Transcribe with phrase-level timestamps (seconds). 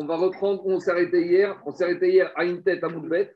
[0.00, 2.88] On va reprendre, on s'est arrêté hier, on s'est arrêté hier à une tête à
[2.88, 3.34] Moudbet.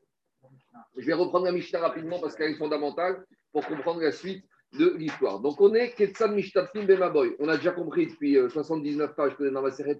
[0.96, 4.44] Je vais reprendre la Mishnah rapidement parce qu'elle est fondamentale pour comprendre la suite
[4.78, 5.40] de l'histoire.
[5.40, 7.34] Donc on est Ketsan Mishtatfim Bemaboy.
[7.40, 9.98] On a déjà compris depuis 79 euh, pages que dans la série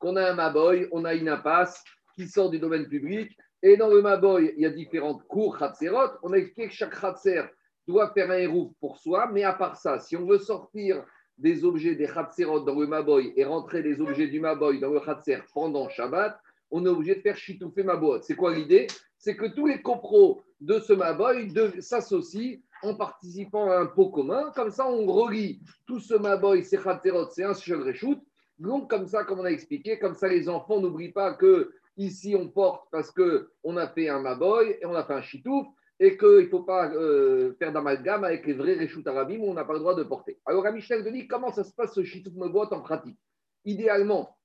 [0.00, 1.84] qu'on a un Maboy, on a une impasse
[2.16, 3.30] qui sort du domaine public.
[3.62, 6.18] Et dans le Maboy, il y a différentes cours Khatserot.
[6.24, 7.44] On a expliqué que chaque Khatser
[7.86, 11.04] doit faire un hérouf pour soi, mais à part ça, si on veut sortir
[11.38, 15.00] des objets des Khatserot dans le Maboy et rentrer des objets du Maboy dans le
[15.00, 16.38] Khatser pendant Shabbat,
[16.70, 18.20] on est obligé de faire Chitoufé Maboy.
[18.22, 18.86] C'est quoi l'idée?
[19.18, 24.50] C'est que tous les copros de ce Maboy s'associent en participant à un pot commun.
[24.54, 28.18] Comme ça, on relie tout ce Maboy, c'est Khatserot, c'est un seul Reshoot.
[28.58, 32.34] Donc, comme ça, comme on a expliqué, comme ça, les enfants n'oublient pas que ici,
[32.34, 35.66] on porte parce qu'on a fait un Maboy et on a fait un Chitouf
[35.98, 39.54] et qu'il ne faut pas euh, faire d'amalgame avec les vrais Réchout Arabim où on
[39.54, 40.38] n'a pas le droit de porter.
[40.44, 43.18] Alors, à Michel de dit comment ça se passe ce Chitouf Mebot en pratique?
[43.64, 44.36] Idéalement,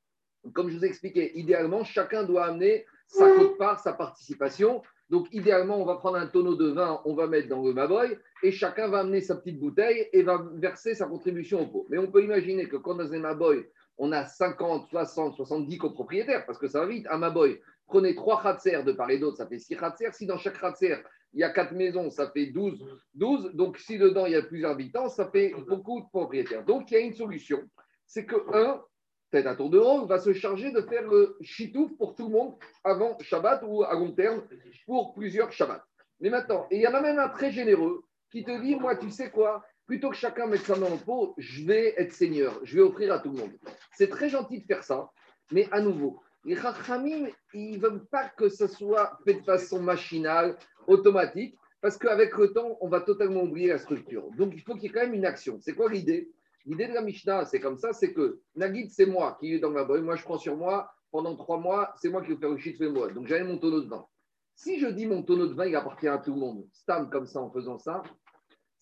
[0.54, 4.82] comme je vous ai expliqué, idéalement, chacun doit amener sa cote part, sa participation.
[5.10, 8.18] Donc, idéalement, on va prendre un tonneau de vin, on va mettre dans le Maboy,
[8.43, 11.86] et chacun va amener sa petite bouteille et va verser sa contribution au pot.
[11.90, 16.46] Mais on peut imaginer que quand dans un Maboy, on a 50, 60, 70 copropriétaires,
[16.46, 17.05] parce que ça va vite.
[17.10, 20.08] À Maboy, prenez trois khatser de part et d'autre, ça fait 6 khatser.
[20.13, 20.96] Si dans chaque khatser,
[21.34, 23.51] il y a 4 maisons, ça fait 12, 12.
[23.54, 26.65] Donc, si dedans, il y a plusieurs habitants, ça fait beaucoup de propriétaires.
[26.65, 27.62] Donc, il y a une solution.
[28.05, 28.82] C'est que, un,
[29.29, 32.34] peut-être un tour de rôle, va se charger de faire le chitouf pour tout le
[32.34, 34.43] monde avant Shabbat ou à long terme
[34.85, 35.85] pour plusieurs Shabbats.
[36.20, 39.09] Mais maintenant, il y en a même un très généreux qui te dit, moi, tu
[39.09, 39.63] sais quoi?
[39.87, 43.13] Plutôt que chacun mette sa main en pot, je vais être seigneur, je vais offrir
[43.13, 43.52] à tout le monde.
[43.93, 45.09] C'est très gentil de faire ça,
[45.52, 49.82] mais à nouveau, les Chachamim, ils ne veulent pas que ce soit fait de façon
[49.82, 54.29] machinale, automatique, parce qu'avec le temps, on va totalement oublier la structure.
[54.37, 55.60] Donc, il faut qu'il y ait quand même une action.
[55.62, 56.32] C'est quoi l'idée?
[56.65, 59.71] L'idée de la Mishnah, c'est comme ça, c'est que Nagid, c'est moi qui est dans
[59.71, 60.04] ma boîte.
[60.04, 62.79] Moi, je prends sur moi, pendant trois mois, c'est moi qui vais faire le shit
[62.79, 63.12] de moi.
[63.12, 64.06] Donc, j'avais mon tonneau de vin.
[64.53, 67.25] Si je dis mon tonneau de vin, il appartient à tout le monde, Stam comme
[67.25, 68.03] ça en faisant ça,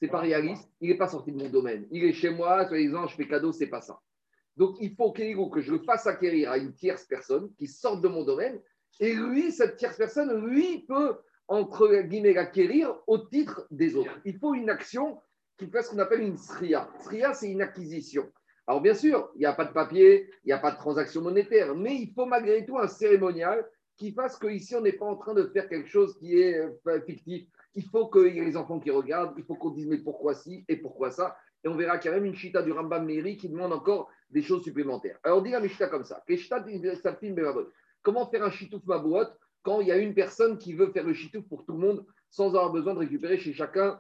[0.02, 1.88] c'est pas réaliste, il n'est pas sorti de mon domaine.
[1.92, 4.00] Il est chez moi, soit disant, je fais cadeau, c'est pas ça.
[4.58, 8.10] Donc, il faut que je le fasse acquérir à une tierce personne qui sorte de
[8.10, 8.60] mon domaine.
[9.00, 11.16] Et lui, cette tierce personne, lui, peut,
[11.50, 14.18] entre guillemets, l'acquérir au titre des autres.
[14.24, 15.20] Il faut une action
[15.58, 16.90] qui fait ce qu'on appelle une sria.
[17.02, 18.32] Sria, c'est une acquisition.
[18.66, 21.22] Alors, bien sûr, il n'y a pas de papier, il n'y a pas de transaction
[21.22, 23.68] monétaire, mais il faut malgré tout un cérémonial
[23.98, 27.02] qui fasse qu'ici, on n'est pas en train de faire quelque chose qui est euh,
[27.02, 27.46] fictif
[27.76, 30.34] il faut qu'il y ait les enfants qui regardent, il faut qu'on dise mais pourquoi
[30.34, 31.38] ci et pourquoi ça?
[31.64, 34.10] Et on verra qu'il y a même une chita du Rambam Meiri qui demande encore
[34.30, 35.20] des choses supplémentaires.
[35.24, 36.24] Alors, on dit la Mishita comme ça.
[38.02, 39.28] Comment faire un chitouf mabouot
[39.64, 42.06] quand il y a une personne qui veut faire le chitouf pour tout le monde
[42.30, 44.00] sans avoir besoin de récupérer chez chacun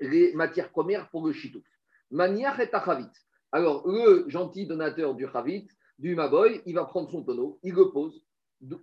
[0.00, 1.64] les matières premières pour le chitouf
[2.10, 3.08] Maniach et achavit.
[3.52, 5.66] Alors, le gentil donateur du chavit,
[5.98, 8.24] du maboy, il va prendre son tonneau, il le pose,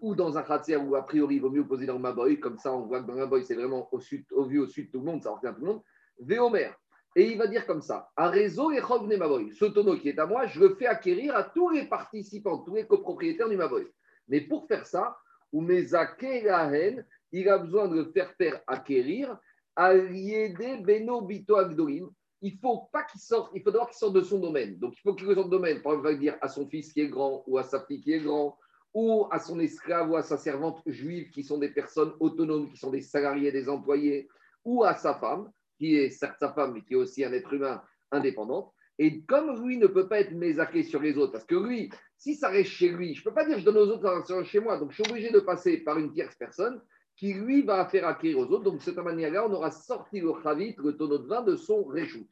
[0.01, 2.57] ou dans un khatser où a priori il vaut mieux poser dans le Maboy, comme
[2.57, 4.91] ça on voit que dans le Maboy c'est vraiment au, sud, au vu au sud
[4.91, 5.81] tout le monde, ça revient tout le monde,
[6.19, 6.72] Véomer.
[7.16, 10.25] Et il va dire comme ça, un réseau et Maboy, ce tonneau qui est à
[10.25, 13.88] moi, je le fais acquérir à tous les participants, tous les copropriétaires du Maboy.
[14.28, 15.18] Mais pour faire ça,
[15.53, 19.38] haine, il a besoin de le faire faire acquérir
[19.75, 22.09] à Beno Bito Agdolim.
[22.41, 24.78] Il faut pas qu'il sorte, il faut d'abord qu'il sorte de son domaine.
[24.79, 27.07] Donc il faut qu'il sorte de domaine, par exemple, dire à son fils qui est
[27.07, 28.57] grand ou à sa fille qui est grand
[28.94, 32.78] ou à son esclave ou à sa servante juive qui sont des personnes autonomes, qui
[32.78, 34.28] sont des salariés, des employés,
[34.66, 37.53] ou à sa femme, qui est certes sa femme, mais qui est aussi un être
[37.53, 37.81] humain
[38.12, 38.73] indépendant.
[39.03, 42.35] Et comme lui ne peut pas être mésaqué sur les autres, parce que lui, si
[42.35, 44.44] ça reste chez lui, je ne peux pas dire je donne aux autres, ça reste
[44.51, 44.78] chez moi.
[44.78, 46.79] Donc je suis obligé de passer par une tierce personne
[47.16, 48.63] qui, lui, va faire acquérir aux autres.
[48.63, 51.84] Donc de cette manière-là, on aura sorti le chavit, le tonneau de vin, de son
[51.85, 52.28] réchout.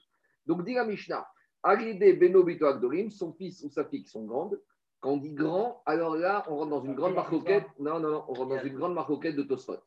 [0.46, 1.28] Donc dit la Mishnah,
[1.64, 2.46] Alide Beno
[3.10, 4.62] son fils ou sa fille qui sont grandes,
[5.00, 7.66] quand on dit grand, alors là, on rentre dans une grande marcoquette.
[7.80, 9.78] Non, non, non, on rentre dans une grande marcoquette de Tosfot.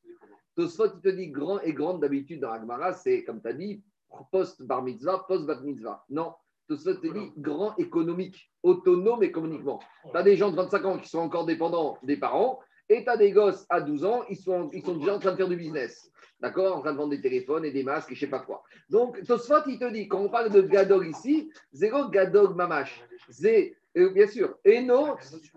[0.57, 3.85] Tosfot, il te dit grand et grande d'habitude dans Agmara, c'est comme tu as dit,
[4.33, 6.05] post-bar mitzvah, post-bat mitzvah.
[6.11, 6.35] Non,
[6.73, 9.81] Tosfot te dit grand économique, autonome économiquement.
[10.11, 13.11] Tu as des gens de 25 ans qui sont encore dépendants des parents et tu
[13.11, 15.49] as des gosses à 12 ans, ils sont, ils sont déjà en train de faire
[15.49, 16.11] du business.
[16.41, 16.77] D'accord?
[16.77, 18.63] En train de vendre des téléphones et des masques et je ne sais pas quoi.
[18.89, 23.03] Donc, Tosfot, il te dit, quand on parle de Gadog ici, zéro Gadog Mamash.
[23.29, 25.17] C'est bien sûr, Eno,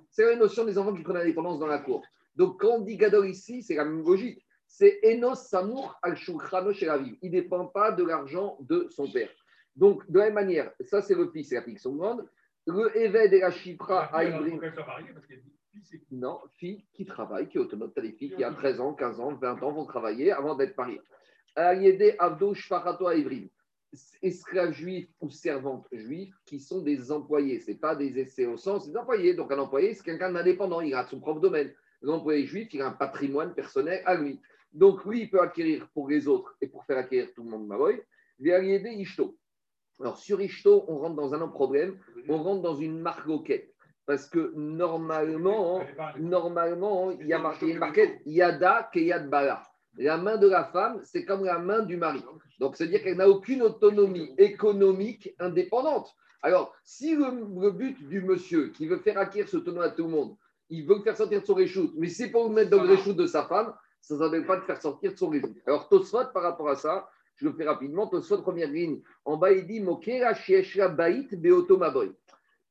[0.10, 2.04] c'est la notion des enfants qui prennent l'indépendance dans la cour.
[2.36, 4.46] Donc, quand on dit Gadol ici, c'est la même logique.
[4.68, 7.18] C'est Enos Samour al Shulchano chez la vie.
[7.22, 9.30] Il ne dépend pas de l'argent de son père.
[9.76, 12.26] Donc, de la même manière, ça c'est le fils, c'est la fille qui sont grandes.
[12.68, 14.60] Le Eved et la Chipra à Ibrim.
[16.12, 17.92] Non, fille qui travaille, qui est autonome.
[17.94, 20.56] Tu as des filles qui, à 13 ans, 15 ans, 20 ans, vont travailler avant
[20.56, 21.02] d'être mariées.
[21.56, 22.16] Ayede
[22.54, 23.50] Shfarato à Ibrim.
[24.22, 27.60] esclaves juifs ou servantes juives qui sont des employés.
[27.60, 29.34] Ce pas des essais au sens, des employés.
[29.34, 31.74] Donc un employé, c'est quelqu'un d'indépendant, il a son propre domaine.
[32.02, 34.40] L'employé juif, il a un patrimoine personnel à lui.
[34.74, 37.68] Donc lui, il peut acquérir pour les autres et pour faire acquérir tout le monde
[37.68, 38.02] Maboy,
[38.40, 39.38] aider Ishto.
[40.00, 41.98] Alors sur Ishto, on rentre dans un problème,
[42.28, 43.72] on rentre dans une marque loquette.
[44.06, 45.82] Parce que normalement,
[46.20, 49.64] normalement, il y a marqué une marquette Yada Keyad Bala.
[49.98, 52.24] La main de la femme, c'est comme la main du mari.
[52.60, 56.14] Donc, c'est-à-dire qu'elle n'a aucune autonomie économique indépendante.
[56.42, 60.10] Alors, si le, but du monsieur qui veut faire acquérir ce tonneau à tout le
[60.10, 60.36] monde,
[60.70, 62.90] il veut le faire sortir de son réchoute, mais c'est pour le mettre dans le
[62.90, 65.58] réchoute de sa femme, ça ne s'appelle pas de faire sortir de son réchoute.
[65.66, 69.52] Alors, Tosfot, par rapport à ça, je le fais rapidement, Tosfot, première ligne, en bas,
[69.52, 69.84] il dit.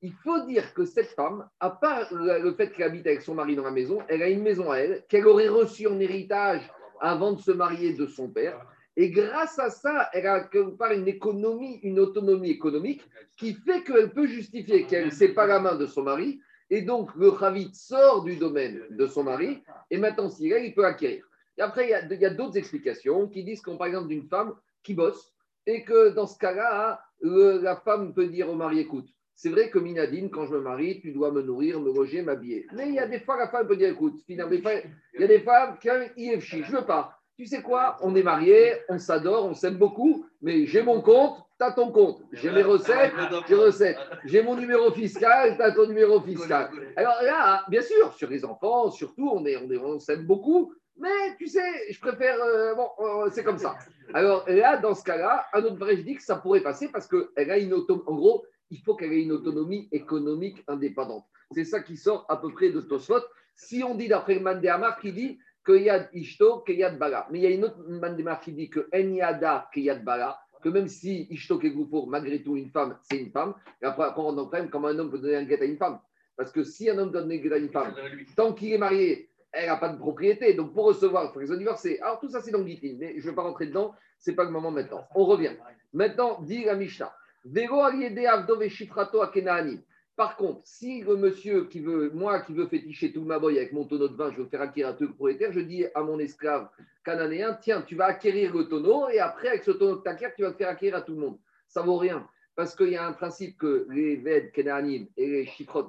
[0.02, 3.56] Il faut dire que cette femme, à part le fait qu'elle habite avec son mari
[3.56, 6.70] dans la maison, elle a une maison à elle, qu'elle aurait reçu en héritage
[7.00, 8.61] avant de se marier de son père.
[8.96, 13.02] Et grâce à ça, elle a quelque part une économie, une autonomie économique
[13.37, 16.40] qui fait qu'elle peut justifier qu'elle ne pas la main de son mari.
[16.70, 19.62] Et donc, le Khavit sort du domaine de son mari.
[19.90, 21.25] Et maintenant, s'il a, il peut acquérir.
[21.58, 24.94] Et après, il y a, d'autres explications qui disent qu'on parle exemple d'une femme qui
[24.94, 25.32] bosse
[25.66, 29.78] et que dans ce cas-là, la femme peut dire au mari écoute, c'est vrai que
[29.78, 32.66] Minadine, quand je me marie, tu dois me nourrir, me loger, m'habiller.
[32.72, 35.26] Mais il y a des fois, la femme peut dire écoute, finalement, il y a
[35.26, 37.18] des femmes qui ont IFC, je veux pas.
[37.36, 37.96] Tu sais quoi?
[38.00, 41.90] On est mariés, on s'adore, on s'aime beaucoup, mais j'ai mon compte, tu as ton
[41.90, 42.22] compte.
[42.32, 43.12] J'ai mes recettes,
[43.48, 43.98] j'ai recettes.
[44.24, 46.70] J'ai mon numéro fiscal, tu as ton numéro fiscal.
[46.94, 51.46] Alors là, bien sûr, sur les enfants, surtout, on est, on s'aime beaucoup, mais tu
[51.49, 52.41] sais, je préfère.
[52.41, 53.76] Euh, bon, euh, c'est comme ça.
[54.12, 57.08] Alors là, dans ce cas-là, un autre vrai, je dis que ça pourrait passer parce
[57.08, 58.02] qu'elle a une auto.
[58.06, 61.25] En gros, il faut qu'elle ait une autonomie économique indépendante.
[61.50, 63.23] C'est ça qui sort à peu près de Tosfot.
[63.56, 67.26] Si on dit d'après Mandéamar qui dit qu'il y a Ishto, qu'il y a Bala.
[67.31, 70.38] Mais il y a une autre Mandéamar qui dit que Enyada, qu'il y a Bala,
[70.62, 71.61] que même si Ishto
[71.91, 73.55] pour malgré tout une femme, c'est une femme.
[73.82, 75.76] Et après, on rentre quand même comment un homme peut donner un guet à une
[75.76, 76.00] femme.
[76.37, 77.94] Parce que si un homme donne un guet à une femme,
[78.35, 80.54] tant qu'il est marié, elle n'a pas de propriété.
[80.54, 81.98] Donc pour recevoir, il faut qu'ils divorcer.
[82.00, 83.94] Alors tout ça, c'est dans le mais je ne vais pas rentrer dedans.
[84.18, 85.06] Ce n'est pas le moment maintenant.
[85.14, 85.52] On revient.
[85.92, 87.14] Maintenant, dit la Mishnah.
[90.16, 93.72] Par contre, si le monsieur qui veut, moi qui veux féticher tout ma boy avec
[93.72, 96.18] mon tonneau de vin, je veux faire acquérir un truc propriétaire, je dis à mon
[96.20, 96.68] esclave
[97.04, 100.42] cananéen, tiens, tu vas acquérir le tonneau et après, avec ce tonneau que tu tu
[100.42, 101.38] vas le faire acquérir à tout le monde.
[101.68, 102.26] Ça vaut rien.
[102.54, 105.88] Parce qu'il y a un principe que les Veds Kenanim et les Shifrot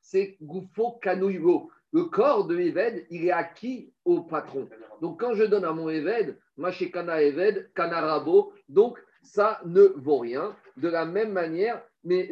[0.00, 1.70] c'est Goufo Kanouigo.
[1.94, 4.68] Le corps de Eved, il est acquis au patron.
[5.00, 10.56] Donc, quand je donne à mon Eved, Machekana Eved, Kanarabo, donc ça ne vaut rien.
[10.76, 12.28] De la même manière, les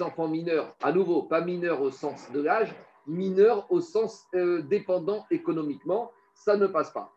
[0.00, 2.72] enfants mineurs, à nouveau, pas mineurs au sens de l'âge,
[3.08, 7.12] mineurs au sens euh, dépendant économiquement, ça ne passe pas.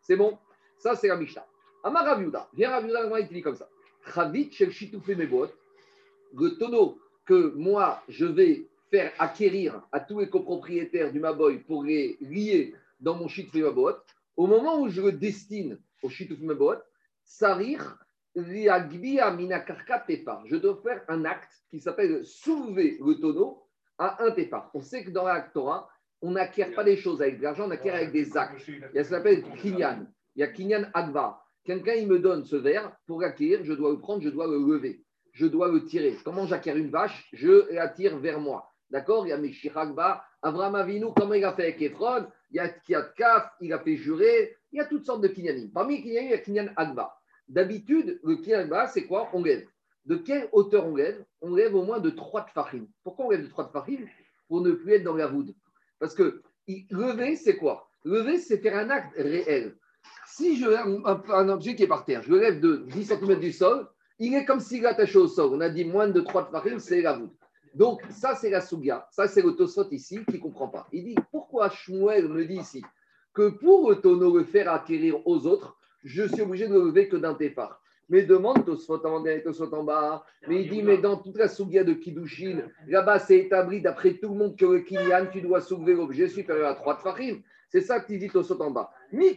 [0.00, 0.38] C'est bon?
[0.78, 1.46] Ça, c'est la Mishnah.
[1.84, 3.68] Amar Raviuda, viens Raviuda, il dit comme ça.
[6.32, 11.84] Le tonneau que moi, je vais faire acquérir à tous les copropriétaires du Maboy pour
[11.84, 13.62] les lier dans mon Shitufé
[14.36, 16.76] au moment où je le destine au Shituf Mebot,
[17.24, 17.98] Sarir
[18.36, 23.62] je dois faire un acte qui s'appelle soulever le tonneau
[23.96, 24.70] à un tefar.
[24.74, 25.88] On sait que dans la Torah,
[26.20, 28.62] on n'acquiert pas des choses avec de l'argent, on acquiert avec des actes.
[28.68, 30.06] Il y a ce qu'on appelle kinyan.
[30.34, 31.42] Il y a kinyan adva.
[31.64, 34.58] Quelqu'un, il me donne ce verre, pour l'acquérir, je dois le prendre, je dois le
[34.58, 35.02] lever,
[35.36, 36.16] je dois le tirer.
[36.24, 38.72] Comment j'acquiers une vache Je la tire vers moi.
[38.90, 39.26] D'accord?
[39.26, 42.26] Il y a Meshiragba, Avraham Avinu, comment il a fait avec Ephron?
[42.50, 45.28] Il y a Kiat Kaf, il a fait jurer, il y a toutes sortes de
[45.28, 45.70] kinyanim.
[45.72, 47.14] Parmi les kinyanim, il y a kinyan Agba.
[47.48, 49.28] D'habitude, le kinyan Agba, c'est quoi?
[49.34, 49.66] On lève.
[50.06, 51.22] De quelle hauteur on lève?
[51.42, 52.86] On lève au moins de 3 tfachim.
[53.04, 54.06] Pourquoi on lève de 3 tfachim
[54.48, 55.54] Pour ne plus être dans la voûte.
[55.98, 57.88] Parce que lever, c'est quoi?
[58.04, 59.76] Lever, c'est faire un acte réel.
[60.26, 63.38] Si je lève un, objet qui est par terre, je le lève de 10 cm
[63.38, 63.86] du sol,
[64.18, 65.50] il est comme s'il est attaché au sol.
[65.52, 67.36] On a dit moins de 3 tfachim, c'est la voûte.
[67.74, 69.06] Donc, ça, c'est la Souga.
[69.10, 70.86] Ça, c'est le Tosfot ici qui ne comprend pas.
[70.92, 72.82] Il dit pourquoi Shmuel me dit ici
[73.34, 77.08] que pour le tonneau le faire acquérir aux autres, je suis obligé de le lever
[77.08, 77.82] que d'un tefar.
[78.08, 80.24] Mais demande Tosfot en Tosfot en bas.
[80.48, 84.30] Mais il dit mais dans toute la Souga de Kiddushin, là-bas, c'est établi d'après tout
[84.30, 87.42] le monde que le Kinyan, tu dois soulever l'objet supérieur à 3 tefachim.
[87.76, 88.90] C'est ça qu'il dit Tosfot en bas.
[89.12, 89.36] Mais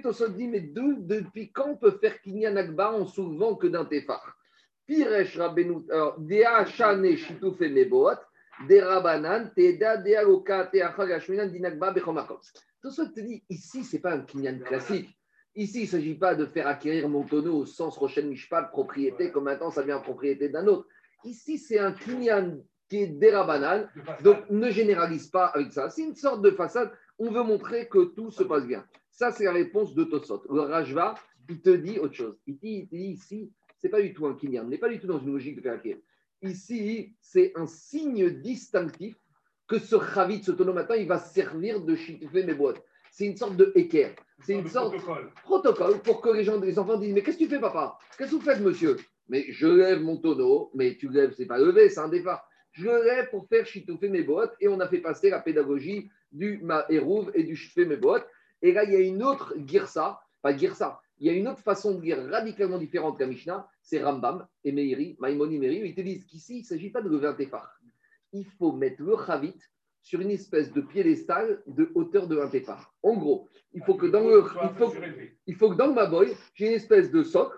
[0.00, 4.36] Tosfot dit mais depuis quand on peut faire Kinyan Agba en soulevant que d'un tefar
[4.86, 8.20] Piresh Rabbeinu, alors, Dea Shane Shituf Meboat,
[8.68, 12.38] Des Rabanan, Teda Dea Loka, Tea Chagashminan, Dinagba, Bechomakom.
[12.80, 15.08] Tout ça te dit, ici, ce n'est pas un kinyan classique.
[15.56, 19.32] Ici, il ne s'agit pas de faire acquérir mon tonneau au sens Rochen Mishpat, propriété,
[19.32, 20.86] comme maintenant ça devient propriété d'un autre.
[21.24, 22.60] Ici, c'est un kinyan
[22.94, 23.88] qui est derabanan,
[24.22, 25.90] donc ne généralise pas avec ça.
[25.90, 28.84] C'est une sorte de façade, On veut montrer que tout se passe bien.
[29.10, 30.44] Ça, c'est la réponse de Tosot.
[30.48, 31.16] Le Rajva,
[31.48, 32.36] il te dit autre chose.
[32.46, 35.18] Il dit, ici, c'est pas du tout un kinyan, on n'est pas du tout dans
[35.18, 35.96] une logique de caractère.
[36.42, 39.16] Ici, c'est un signe distinctif
[39.66, 42.82] que ce Chavit, ce tonneau matin, il va servir de chitufé mes boîtes.
[43.10, 44.14] C'est une sorte de équerre.
[44.40, 45.00] C'est une sorte de
[45.42, 46.00] protocole.
[46.02, 47.98] pour que les gens, les enfants disent Mais qu'est-ce que tu fais, papa?
[48.16, 48.96] Qu'est-ce que vous faites, monsieur?
[49.28, 52.46] Mais je lève mon tonneau, mais tu lèves, c'est pas levé, c'est un départ.
[52.74, 56.58] Je lève pour faire chitouffer mes boîtes et on a fait passer la pédagogie du
[56.58, 58.28] Mahérouv et du chitouffer mes boîtes.
[58.62, 61.60] Et là, il y a une autre girsa, pas girsa, il y a une autre
[61.60, 66.00] façon de lire radicalement différente qu'à Mishnah, c'est Rambam et Meiri, Maimoni Meiri, ils te
[66.00, 67.36] disent qu'ici, il ne s'agit pas de lever un.
[68.32, 69.54] Il faut mettre le chavit
[70.02, 72.92] sur une espèce de piédestal de hauteur de un tefar.
[73.02, 74.92] En gros, il faut que dans le, il faut,
[75.46, 77.56] il faut que dans le Maboy, j'ai une espèce de socle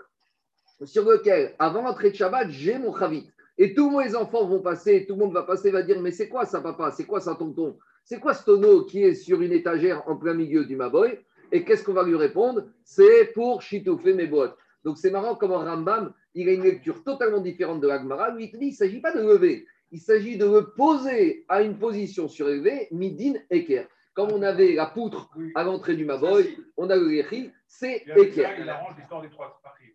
[0.84, 3.30] sur lequel, avant l'entrée de Shabbat, j'ai mon chavit.
[3.58, 6.28] Et tous mes enfants vont passer, tout le monde va passer, va dire Mais c'est
[6.28, 6.90] quoi ça, papa?
[6.90, 7.78] C'est quoi ça, tonton?
[8.04, 11.18] C'est quoi ce tonneau qui est sur une étagère en plein milieu du Maboy
[11.50, 12.64] Et qu'est-ce qu'on va lui répondre?
[12.84, 14.56] C'est pour chitouffer mes boîtes.
[14.84, 18.30] Donc c'est marrant comment Rambam, il a une lecture totalement différente de l'Agmara.
[18.30, 21.62] Lui, il dit il ne s'agit pas de lever, il s'agit de le poser à
[21.62, 23.88] une position surélevée, midin eker.
[24.16, 28.50] Comme on avait la poutre à l'entrée du Maboy, on a le Yechi, c'est eker.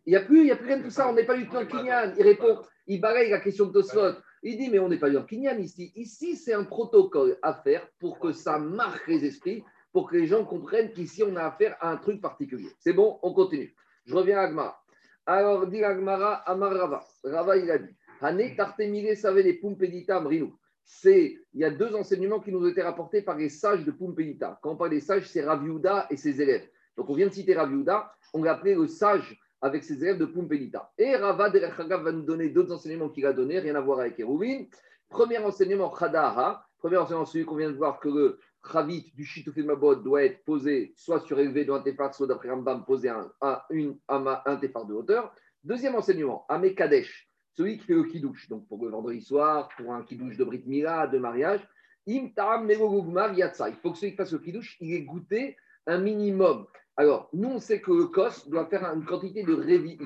[0.06, 1.36] Il n'y a plus, il n'y a plus rien de tout ça, on n'est pas
[1.36, 2.14] du tout en Kinyan.
[2.16, 4.20] Il répond, il balaye la question de Tosfot.
[4.44, 5.92] Il dit, mais on n'est pas en Kinyan ici.
[5.96, 10.28] Ici, c'est un protocole à faire pour que ça marque les esprits, pour que les
[10.28, 12.70] gens comprennent qu'ici, on a affaire à un truc particulier.
[12.78, 13.76] C'est bon, on continue.
[14.06, 14.84] Je reviens à Agmara.
[15.26, 17.04] Alors, dit Agmara, Amar Rava.
[17.24, 20.56] Rava, il a dit, Hane Tartemire Savene Pumpedita Mrinou.
[20.94, 23.92] C'est, il y a deux enseignements qui nous ont été rapportés par les sages de
[23.92, 24.60] Pumpedita.
[24.62, 26.68] Quand on parle des sages, c'est Raviuda et ses élèves.
[26.98, 30.26] Donc, on vient de citer Raviuda, on l'a appelé le sage avec ses élèves de
[30.26, 30.92] Pumpedita.
[30.98, 34.66] Et Rava va nous donner d'autres enseignements qu'il a donnés, rien à voir avec Hérouvin.
[35.08, 36.68] Premier enseignement, Khadaha.
[36.78, 40.94] Premier enseignement, celui qu'on vient de voir que le Chavit du Mabot doit être posé
[40.98, 43.62] soit surélevé dans un tefar, soit d'après Rambam posé un, un,
[44.10, 45.34] un, tefar de hauteur.
[45.64, 48.50] Deuxième enseignement, Amé Kadesh, celui qui fait le kidouche.
[48.50, 51.68] Donc pour le vendredi soir, pour un kidouche de Brit Mila, de mariage,
[52.08, 56.66] Il faut que celui qui fasse le kidouche, il ait goûté un minimum
[56.98, 59.98] alors, nous, on sait que le COS doit faire une quantité de Révit.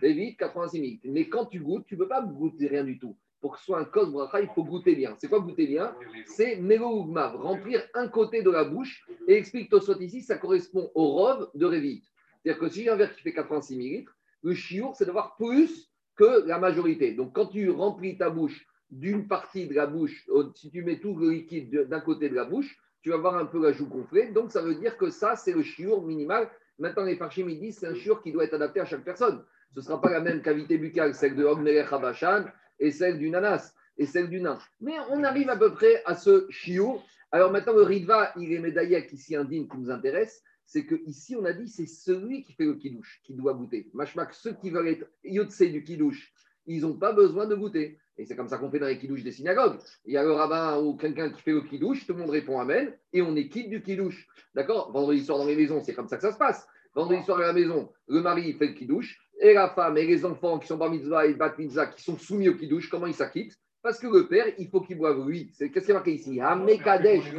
[0.00, 1.00] Révit, 86 minutes.
[1.04, 3.16] Mais quand tu goûtes, tu ne peux pas goûter rien du tout.
[3.40, 5.16] Pour que ce soit un COS il faut goûter bien.
[5.18, 5.94] C'est quoi goûter bien?
[6.26, 9.06] C'est Melougmav, remplir un côté de la bouche.
[9.26, 12.04] Et explique soit ici, ça correspond au rov de Révit.
[12.42, 15.87] C'est-à-dire que si j'ai un verre qui fait 86 millilitres, le chiour, c'est d'avoir plus
[16.18, 17.12] que la majorité.
[17.12, 21.16] Donc, quand tu remplis ta bouche d'une partie de la bouche, si tu mets tout
[21.16, 24.32] le liquide d'un côté de la bouche, tu vas voir un peu la joue gonflée.
[24.32, 26.50] Donc, ça veut dire que ça, c'est le chiour minimal.
[26.78, 29.44] Maintenant, les parchim, disent c'est un chiour qui doit être adapté à chaque personne.
[29.72, 32.46] Ce ne sera pas la même cavité buccale, celle de Ogmelech Habashan
[32.80, 34.58] et celle du nanas et celle du nain.
[34.80, 37.04] Mais on arrive à peu près à ce chiour.
[37.30, 40.42] Alors maintenant, le ridva, il est médaillé ici un digne qui nous intéresse.
[40.70, 43.88] C'est que ici, on a dit, c'est celui qui fait le kidouche qui doit goûter.
[43.94, 46.30] Machmak, ceux qui veulent être yotse du kidouche,
[46.66, 47.98] ils n'ont pas besoin de goûter.
[48.18, 49.78] Et c'est comme ça qu'on fait dans les kidouches des synagogues.
[50.04, 52.60] Il y a le rabbin ou quelqu'un qui fait le kidouche, tout le monde répond
[52.60, 54.28] Amen, et on est quitte du kidouche.
[54.54, 54.92] D'accord?
[54.92, 56.68] Vendredi soir dans les maisons, c'est comme ça que ça se passe.
[56.94, 60.26] Vendredi soir à la maison, le mari fait le kidouche, et la femme et les
[60.26, 63.14] enfants qui sont bar mitzvah et bat mitzvah qui sont soumis au kidouche, comment ils
[63.14, 63.58] s'acquittent?
[63.80, 65.50] Parce que le père, il faut qu'il boive lui.
[65.56, 66.40] Qu'est-ce qui est marqué ici?
[66.40, 67.32] Hamekadesh.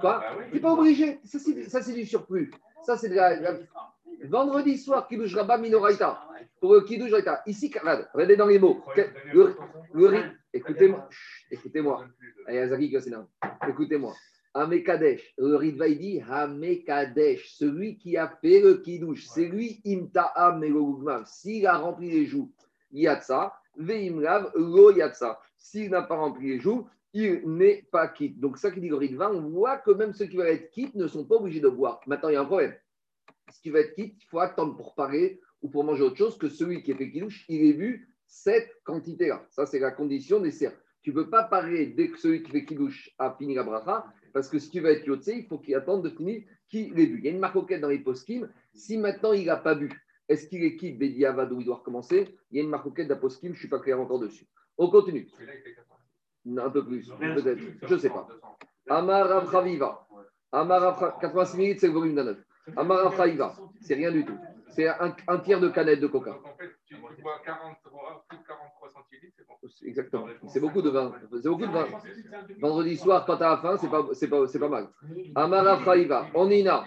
[0.00, 0.24] Quoi?
[0.48, 1.20] Il n'est pas obligé.
[1.24, 1.38] Ça,
[1.82, 2.50] c'est du surplus.
[2.84, 3.36] Ça, c'est de la,
[4.24, 6.20] Vendredi soir, Kiddush Rabba Minoraita.
[6.60, 7.42] Pour le Kiddush Raita.
[7.46, 7.72] Ici,
[8.14, 8.82] regardez dans les mots.
[9.32, 9.56] Le,
[10.52, 11.08] écoutez-moi.
[11.50, 12.08] Écoutez-moi.
[13.68, 14.14] Écoutez-moi.
[14.54, 15.34] Amekadesh.
[15.38, 17.56] Le Ritva, dit Amekadesh.
[17.56, 19.26] Celui qui a fait le Kiddush.
[19.26, 21.24] C'est lui, Imta'a Melogugmav.
[21.26, 22.52] S'il a rempli les joues,
[22.92, 23.54] Yatsa.
[23.76, 25.40] Veimlav, Lo Yatsa.
[25.56, 28.40] S'il n'a pas rempli les joues, il n'est pas quitte.
[28.40, 30.94] Donc, ça qui dit le Ritva, on voit que même ceux qui veulent être quitte
[30.94, 32.00] ne sont pas obligés de boire.
[32.06, 32.74] Maintenant, il y a un problème
[33.52, 36.38] ce qui va être quitte, il faut attendre pour parer ou pour manger autre chose
[36.38, 39.46] que celui qui est fait kidouche, il ait vu cette quantité-là.
[39.50, 40.72] Ça, c'est la condition nécessaire.
[41.02, 44.06] Tu ne peux pas parer dès que celui qui fait kidouche a fini la bracha,
[44.32, 47.06] parce que ce qui va être yotse, il faut qu'il attende de finir qu'il ait
[47.06, 47.18] bu.
[47.18, 48.48] Il y a une marque dans les poskim.
[48.72, 49.90] Si maintenant il n'a pas bu,
[50.28, 50.98] est-ce qu'il est quitte?
[50.98, 52.34] Bédiavad où il doit recommencer?
[52.50, 54.46] Il y a une marque d'Aposkim, je ne suis pas clair encore dessus.
[54.78, 55.28] On continue.
[56.44, 57.62] Un peu plus, peut-être.
[57.82, 58.26] Je ne sais pas.
[58.88, 60.06] Amar Avraviva.
[60.50, 62.36] Amar 86 minutes, c'est le volume d'un
[62.76, 64.38] Amara Faïva, c'est rien du tout.
[64.68, 66.30] C'est un, tiers de canette de coca.
[66.30, 67.12] Donc en fait, tu bois
[67.44, 69.54] 43, plus de 43 centilitres, c'est bon.
[69.82, 70.26] Exactement.
[70.48, 71.12] C'est beaucoup de vin.
[71.42, 71.86] C'est beaucoup de vin.
[72.60, 74.88] Vendredi soir, quand tu as faim, c'est pas, c'est pas, c'est pas mal.
[75.34, 76.84] Amara Faïva, Onina.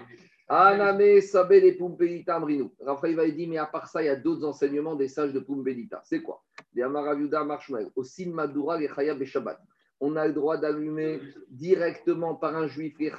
[0.48, 2.70] Aname Sabé les Pumpedita Amrinu.
[2.80, 6.02] Raphaïva dit, mais à part ça, il y a d'autres enseignements des sages de Pumpedita.
[6.06, 7.92] C'est quoi Des Amara Viuda Marshmallow.
[7.96, 9.60] Au Madura, les Chayab et Shabbat
[10.02, 13.12] on a le droit d'allumer directement par un juif les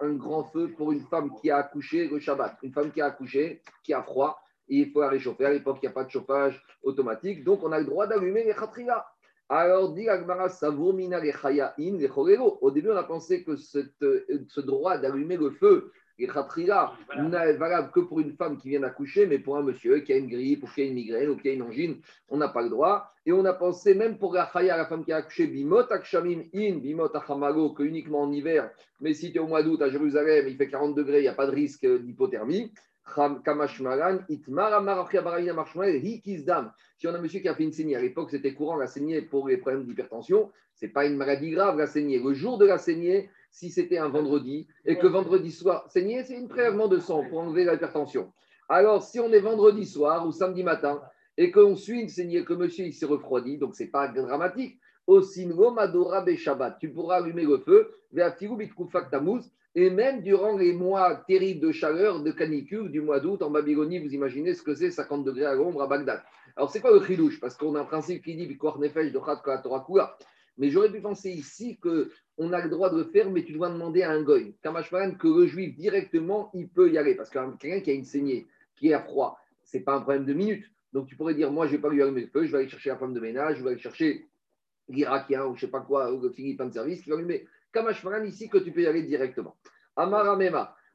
[0.00, 2.56] un grand feu pour une femme qui a accouché le Shabbat.
[2.62, 5.44] Une femme qui a accouché, qui a froid, et il faut la réchauffer.
[5.44, 8.44] À l'époque, il n'y a pas de chauffage automatique, donc on a le droit d'allumer
[8.44, 9.06] les khatria.
[9.48, 14.98] Alors, dit Agmara, Savomina les in les Au début, on a pensé que ce droit
[14.98, 19.38] d'allumer le feu et khatria n'est valable que pour une femme qui vient d'accoucher, mais
[19.38, 21.52] pour un monsieur qui a une grippe, ou qui a une migraine, ou qui a
[21.52, 21.96] une angine,
[22.28, 23.12] on n'a pas le droit.
[23.26, 26.76] Et on a pensé, même pour la la femme qui a accouché, bimot akshamim in,
[26.76, 28.70] bimot achamago, que uniquement en hiver,
[29.00, 31.28] mais si tu es au mois d'août à Jérusalem, il fait 40 degrés, il n'y
[31.28, 32.72] a pas de risque d'hypothermie.
[33.08, 33.38] Si on a
[37.18, 39.58] un monsieur qui a fait une saignée, à l'époque c'était courant la saignée pour les
[39.58, 42.18] problèmes d'hypertension, ce n'est pas une maladie grave la saignée.
[42.18, 46.34] Le jour de la saignée, si c'était un vendredi et que vendredi soir, saigner, c'est
[46.34, 48.30] une prélèvement de sang pour enlever l'hypertension.
[48.68, 51.00] Alors, si on est vendredi soir ou samedi matin
[51.38, 54.78] et qu'on suit une saignée, que monsieur il s'est refroidi, donc c'est pas dramatique.
[55.06, 55.48] Aussi,
[56.36, 57.94] Shabbat, tu pourras allumer le feu,
[59.74, 64.00] et même durant les mois terribles de chaleur, de canicule du mois d'août en Babylonie,
[64.00, 66.22] vous imaginez ce que c'est 50 degrés à l'ombre à Bagdad.
[66.56, 67.40] Alors, c'est quoi le chidouche?
[67.40, 68.46] Parce qu'on a un principe qui dit
[70.58, 73.52] Mais j'aurais pu penser ici que on a le droit de le faire, mais tu
[73.52, 74.54] dois demander à un goy.
[74.62, 77.14] que le juif directement, il peut y aller.
[77.14, 78.46] Parce que quelqu'un qui a une saignée,
[78.76, 80.64] qui est à froid, ce n'est pas un problème de minutes.
[80.92, 82.58] Donc tu pourrais dire, moi, je ne vais pas lui allumer le feu, je vais
[82.58, 84.26] aller chercher la femme de ménage, je vais aller chercher
[84.88, 87.46] l'Irakien ou je ne sais pas quoi, ou le Philippin de service qui va allumer.
[87.72, 89.56] Kamashmaran, ici, que tu peux y aller directement.
[89.96, 90.38] Amara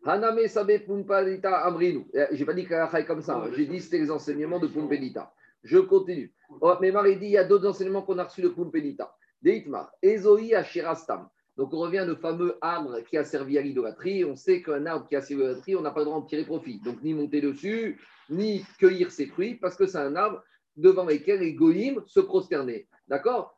[0.04, 2.08] Haname Sabe Pumpedita Amrinu.
[2.14, 3.52] Eh, je n'ai pas dit qu'il est comme ça, hein.
[3.56, 5.32] j'ai dit c'était les enseignements de Pumpedita.
[5.64, 6.34] Je continue.
[6.60, 9.16] Oh, mais Marie dit il y a d'autres enseignements qu'on a reçus de Pumpedita.
[9.42, 11.28] Deitmar, Ezoi Ashirastam.
[11.58, 14.24] Donc on revient au fameux arbre qui a servi à l'idolâtrie.
[14.26, 16.28] On sait qu'un arbre qui a servi à l'idolâtrie, on n'a pas le droit de
[16.28, 16.80] tirer profit.
[16.80, 20.44] Donc ni monter dessus, ni cueillir ses fruits, parce que c'est un arbre
[20.76, 22.88] devant lequel les goïms se prosternaient.
[23.08, 23.58] D'accord?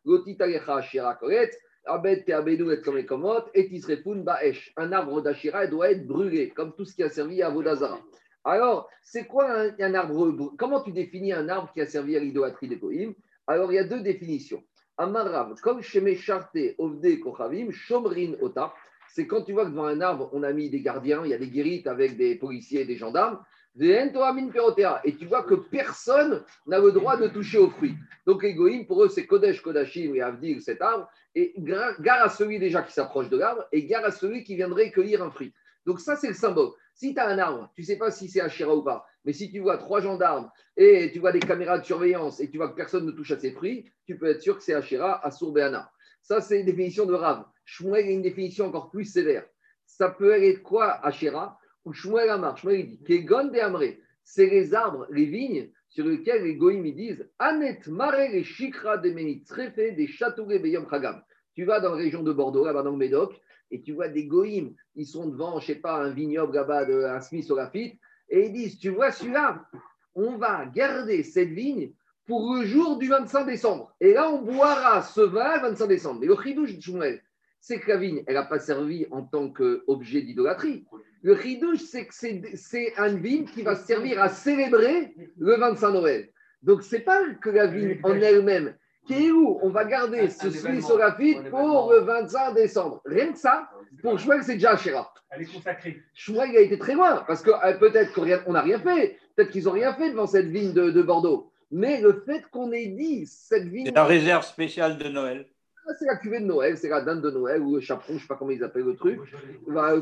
[4.76, 8.00] Un arbre d'Ashira doit être brûlé, comme tout ce qui a servi à Vodazara.
[8.46, 12.68] Alors, c'est quoi un, arbre Comment tu définis un arbre qui a servi à l'idolâtrie
[12.68, 13.14] des Goïm
[13.48, 14.64] Alors, il y a deux définitions.
[14.98, 18.74] Amarav, comme chez Charte Ovde Kochavim, Shomrin Ota,
[19.10, 21.38] c'est quand tu vois devant un arbre, on a mis des gardiens, il y a
[21.38, 23.40] des guérites avec des policiers et des gendarmes,
[23.80, 27.96] et tu vois que personne n'a le droit de toucher aux fruits.
[28.28, 32.60] Donc, les pour eux, c'est Kodesh, Kodashim et Avdil, cet arbre, et gare à celui
[32.60, 35.54] déjà qui s'approche de l'arbre, et gare à celui qui viendrait cueillir un fruit.
[35.88, 36.70] Donc, ça, c'est le symbole.
[36.94, 39.34] Si tu as un arbre, tu ne sais pas si c'est Ashira ou pas, mais
[39.34, 42.70] si tu vois trois gendarmes et tu vois des caméras de surveillance et tu vois
[42.70, 45.32] que personne ne touche à ses fruits, tu peux être sûr que c'est Ashira à
[45.32, 45.92] Sourbeana.
[46.22, 47.46] Ça, c'est une définition de Rav.
[47.66, 49.46] Shmuel a une définition encore plus sévère.
[49.86, 54.74] Ça peut être quoi Ashira Ou Shmuel Amar Shmuel dit Kegon de Amre, c'est les
[54.74, 60.08] arbres, les vignes sur lesquels les goïms disent Anet mare les shikra de menitrefe des
[60.08, 61.22] châteaux beyom chagam.
[61.54, 63.40] Tu vas dans la région de Bordeaux, là-bas dans le Médoc,
[63.74, 67.04] et tu vois des goïms, ils sont devant, je sais pas, un vignoble là-bas, de,
[67.04, 69.66] un Smith au Lafitte, et ils disent, tu vois celui-là,
[70.14, 71.92] on va garder cette vigne
[72.28, 73.94] pour le jour du 25 décembre.
[74.00, 76.24] Et là, on boira ce vin le 25 décembre.
[76.24, 77.22] Et le chidouche de
[77.60, 80.86] c'est que la vigne, elle n'a pas servi en tant qu'objet d'idolâtrie.
[81.24, 86.30] Le chidouche, c'est que c'est une vigne qui va servir à célébrer le 25 Noël.
[86.62, 88.76] Donc, ce n'est pas que la vigne en elle-même,
[89.06, 93.02] qui est où On va garder ce au pour le 25 décembre.
[93.06, 93.70] Rien que ça,
[94.02, 95.14] pour Shmuel, c'est déjà Asherah.
[95.30, 96.02] Elle est consacrée.
[96.14, 99.18] Shmuel a été très loin, parce que euh, peut-être qu'on n'a rien fait.
[99.36, 101.52] Peut-être qu'ils n'ont rien fait devant cette vigne de, Bordeaux.
[101.72, 103.88] Mais le fait qu'on ait dit cette vigne.
[103.88, 105.48] C'est la réserve spéciale de Noël.
[105.88, 108.14] Ah, c'est la cuvée de Noël, c'est la dinde de Noël ou le chaperon, je
[108.14, 109.20] ne sais pas comment ils appellent le truc.
[109.68, 109.96] Bah,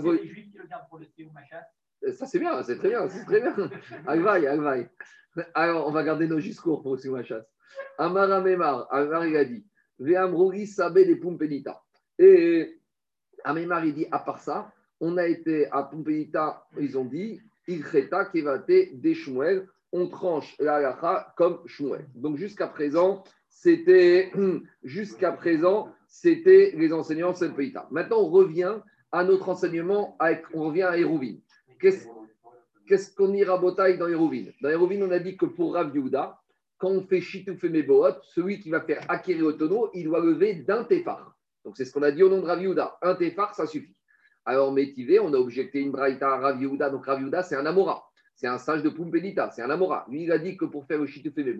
[2.13, 3.55] ça, c'est bien, c'est très bien, c'est très bien.
[4.07, 4.89] Agvaï, Agvaï.
[5.53, 7.45] Alors, on va garder nos juscours pour aussi ma chasse.
[7.97, 9.65] Amara Memar, Amar il a dit,
[9.99, 11.81] Veamrogi Sabé des Pumpedita.
[12.17, 12.79] Et
[13.43, 18.25] Amemar il dit, à part ça, on a été à Pumpedita, ils ont dit, Ilcheta
[18.25, 22.07] Kevate des Shmuel, on tranche la comme Shmuel.
[22.15, 24.31] Donc jusqu'à présent, c'était
[24.83, 27.87] jusqu'à présent, c'était les enseignants de.
[27.91, 28.79] Maintenant, on revient
[29.11, 31.41] à notre enseignement, avec, on revient à Hérouvine.
[31.79, 34.51] Qu'est-ce qu'on ira botaille dans Hérouvine?
[34.61, 36.40] Dans Hérouvine, on a dit que pour Rav Yehuda,
[36.81, 37.87] quand on fait Chitouf et
[38.23, 41.37] celui qui va faire acquérir au tonneau, il doit lever d'un téphar.
[41.63, 43.95] Donc c'est ce qu'on a dit au nom de Rav Un téphar, ça suffit.
[44.45, 48.03] Alors, Métivé, on a objecté une braïta à Rav Donc Rav c'est un Amora.
[48.35, 50.07] C'est un sage de Pumpedita, c'est un Amora.
[50.09, 51.55] Lui, il a dit que pour faire le Chitouf et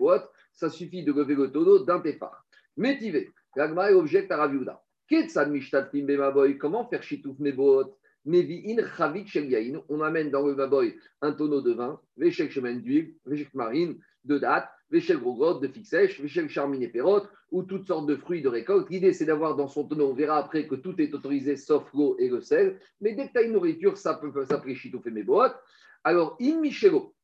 [0.52, 2.44] ça suffit de lever le tonneau d'un téphar.
[2.76, 4.82] Métivé, l'agma objecte à Rav Yehuda.
[6.58, 12.76] Comment faire Chitouf Meboot on amène dans le baboy un tonneau de vin, l'échec chemin
[12.76, 17.62] d'huile, l'échec marine, de date, Véchel Grogrot, de figue sèche, Véchel Charmine et Perrotte, ou
[17.62, 18.90] toutes sortes de fruits de récolte.
[18.90, 22.16] L'idée, c'est d'avoir dans son tonneau, on verra après que tout est autorisé sauf l'eau
[22.18, 22.78] et le sel.
[23.00, 25.58] Mais dès que tu as une nourriture, ça peut s'appeler Chitouf et Méboat.
[26.04, 27.14] Alors, in Michelo.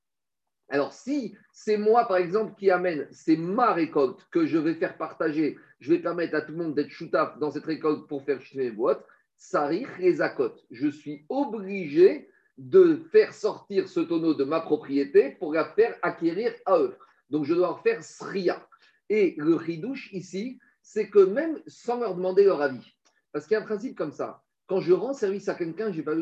[0.70, 4.96] Alors, si c'est moi, par exemple, qui amène, c'est ma récolte que je vais faire
[4.96, 8.40] partager, je vais permettre à tout le monde d'être choutaf dans cette récolte pour faire
[8.40, 9.04] Chitouf et Méboat,
[9.36, 10.64] Sarich les accotes.
[10.70, 16.52] Je suis obligé de faire sortir ce tonneau de ma propriété pour la faire acquérir
[16.66, 16.96] à eux.
[17.30, 18.66] Donc, je dois faire sria.
[19.10, 22.96] Et le ridouche ici, c'est que même sans leur demander leur avis,
[23.32, 25.98] parce qu'il y a un principe comme ça, quand je rends service à quelqu'un, je
[25.98, 26.14] n'ai pas,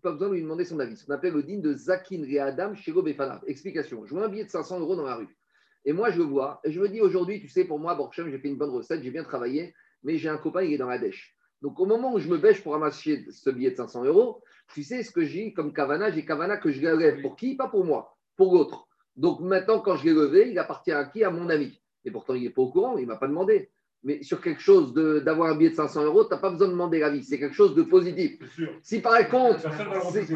[0.00, 0.96] pas, besoin de lui demander son avis.
[0.96, 3.42] Ce qu'on appelle le din de Zakin et Adam chez Befanav.
[3.48, 4.06] Explication.
[4.06, 5.36] Je vois un billet de 500 euros dans la rue.
[5.84, 6.60] Et moi, je le vois.
[6.64, 9.02] Et je me dis aujourd'hui, tu sais, pour moi, Borchem, j'ai fait une bonne recette,
[9.02, 11.36] j'ai bien travaillé, mais j'ai un copain, il est dans la dèche.
[11.60, 14.84] Donc, au moment où je me bêche pour ramasser ce billet de 500 euros, tu
[14.84, 16.12] sais ce que j'ai comme Kavana?
[16.12, 17.20] J'ai Kavana que je lève.
[17.20, 17.56] Pour qui?
[17.56, 18.85] Pas pour moi, pour l'autre.
[19.16, 21.24] Donc, maintenant, quand je l'ai levé, il appartient à qui?
[21.24, 21.80] À mon ami.
[22.04, 23.70] Et pourtant, il n'est pas au courant, il ne m'a pas demandé.
[24.04, 26.72] Mais sur quelque chose d'avoir un billet de 500 euros, tu n'as pas besoin de
[26.72, 27.24] demander l'avis.
[27.24, 28.38] C'est quelque chose de positif.
[28.80, 29.68] Si par contre,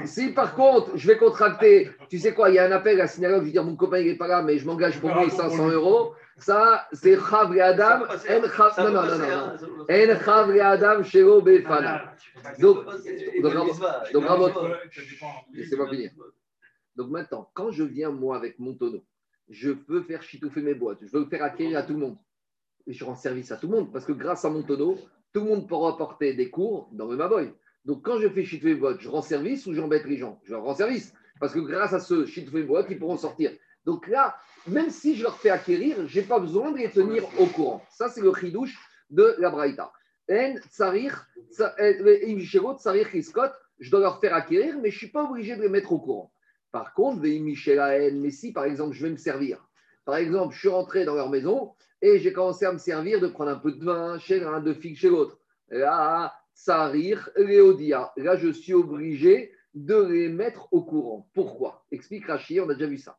[0.07, 3.05] si, par contre, je vais contracter, tu sais quoi, il y a un appel à
[3.05, 5.11] la synagogue, je vais dire mon copain il n'est pas là, mais je m'engage pour
[5.11, 6.14] lui 500 euros.
[6.38, 8.07] Ça, c'est Chav et Adam.
[8.79, 9.53] Non, non, non, non.
[9.88, 12.14] En Chav et Adam, Shelo Befana.
[12.59, 12.79] Donc,
[13.40, 13.55] donc,
[15.53, 16.11] laissez-moi finir.
[16.16, 16.39] Donc
[17.08, 19.04] maintenant, quand je viens moi avec mon tonneau,
[19.48, 22.18] je peux faire chitouffer mes boîtes, je veux faire acquérir à tout le monde.
[22.86, 24.98] Et je rends service à tout le monde parce que grâce à mon tonneau,
[25.32, 27.52] tout le monde pourra apporter des cours dans le Maboy.
[27.84, 30.40] Donc quand je fais chitouffer mes boîtes, je rends service ou j'embête les gens?
[30.44, 33.52] Je leur rends service parce que grâce à ce chitouffer mes boîtes, ils pourront sortir.
[33.84, 34.36] Donc là,
[34.66, 37.82] même si je leur fais acquérir, je n'ai pas besoin de les tenir au courant.
[37.90, 39.92] Ça, c'est le chidouche de la Braïta.
[40.28, 41.26] Tsarir,
[43.78, 45.98] je dois leur faire acquérir, mais je ne suis pas obligé de les mettre au
[45.98, 46.30] courant.
[46.72, 49.66] Par contre, mais si par exemple je vais me servir,
[50.04, 53.28] par exemple, je suis rentré dans leur maison et j'ai commencé à me servir de
[53.28, 55.38] prendre un peu de vin chez l'un, de figue chez l'autre.
[55.68, 58.12] Là, Sarir, Léodia.
[58.16, 61.28] Là, je suis obligé de les mettre au courant.
[61.35, 61.87] Pourquoi?
[61.92, 63.18] Explique Rachid, on a déjà vu ça.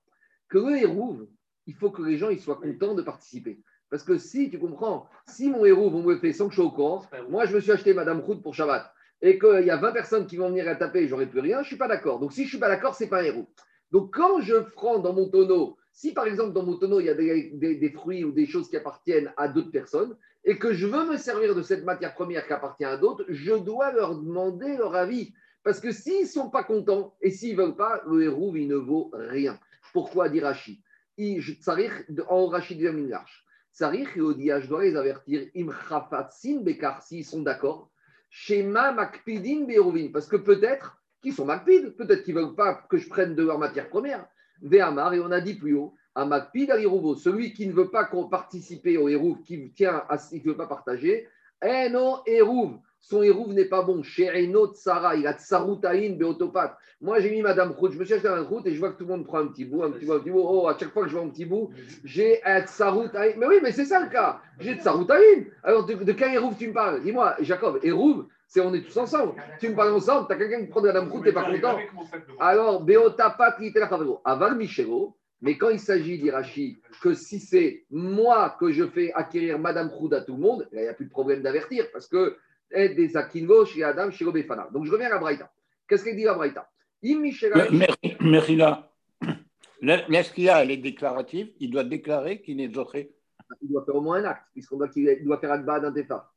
[0.49, 1.27] Que le hérouve,
[1.65, 3.61] il faut que les gens ils soient contents de participer.
[3.89, 6.65] Parce que si, tu comprends, si mon hérouve, on me fait sans que je sois
[6.65, 9.77] au courant, moi, je me suis acheté Madame Route pour Shabbat et qu'il y a
[9.77, 11.87] 20 personnes qui vont venir à taper et j'aurai plus rien, je ne suis pas
[11.87, 12.19] d'accord.
[12.19, 13.47] Donc si je ne suis pas d'accord, ce n'est pas un héros.
[13.91, 17.09] Donc quand je prends dans mon tonneau, si par exemple dans mon tonneau il y
[17.09, 21.05] a des, fruits ou des choses qui appartiennent à d'autres personnes et que je veux
[21.05, 24.95] me servir de cette matière première qui appartient à d'autres, je dois leur demander leur
[24.95, 25.33] avis.
[25.63, 28.67] Parce que s'ils ne sont pas contents et s'ils ne veulent pas, le héros, il
[28.67, 29.59] ne vaut rien.
[29.93, 30.79] Pourquoi dit Rachid
[32.29, 33.45] En Rachid de Minarch.
[33.71, 37.90] Sarich, il dit, je dois les avertir, im bekar, s'ils sont d'accord,
[38.31, 40.09] Shema Makpidin Berovin.
[40.11, 43.43] Parce que peut-être qu'ils sont Makpid, peut-être qu'ils ne veulent pas que je prenne de
[43.43, 44.25] leur matière première.
[44.63, 46.71] Ve'amar, et on a dit plus haut, à Makpid
[47.17, 51.27] celui qui ne veut pas participer au Hérouv, qui à, ne veut pas partager,
[51.63, 54.03] Eno Hérouv, son hérouve n'est pas bon.
[54.03, 54.29] Chez
[54.73, 56.77] Tsara, il a Tsaroutaïn, Beotopat.
[57.01, 58.97] Moi, j'ai mis Madame Route, je me suis acheté un route et je vois que
[58.97, 60.43] tout le monde prend un petit bout, un petit bout, un petit bout.
[60.47, 61.71] Oh, à chaque fois que je vois un petit bout,
[62.03, 63.33] j'ai un Tsaroutaïn.
[63.37, 64.39] Mais oui, mais c'est ça le cas.
[64.59, 65.45] J'ai Tsaroutaïn.
[65.63, 67.01] Alors, de, de quel hérouve tu me parles?
[67.01, 69.33] Dis-moi, Jacob, hérouve, c'est on est tous ensemble.
[69.59, 71.49] Tu me parles ensemble, tu as quelqu'un qui prend de Madame Route, tu n'es pas
[71.51, 71.77] content.
[72.39, 73.89] Alors, Beotapat, il était là,
[74.23, 75.15] Aval Michelo.
[75.43, 80.13] Mais quand il s'agit, d'Irachi, que si c'est moi que je fais acquérir Madame Roud
[80.13, 82.37] à tout le monde, il n'y a plus de problème d'avertir parce que
[82.73, 83.09] des
[83.65, 85.51] chez Adam, chez Donc je reviens à la Braïta.
[85.87, 86.69] Qu'est-ce qu'elle dit la Braïta?
[88.21, 88.91] Merci là.
[89.81, 93.11] Est-ce qu'il a, elle est déclarative, il doit déclarer qu'il est zoché.
[93.61, 96.31] Il doit faire au moins un acte, puisqu'on doit qu'il doit faire Akba d'un Tefa.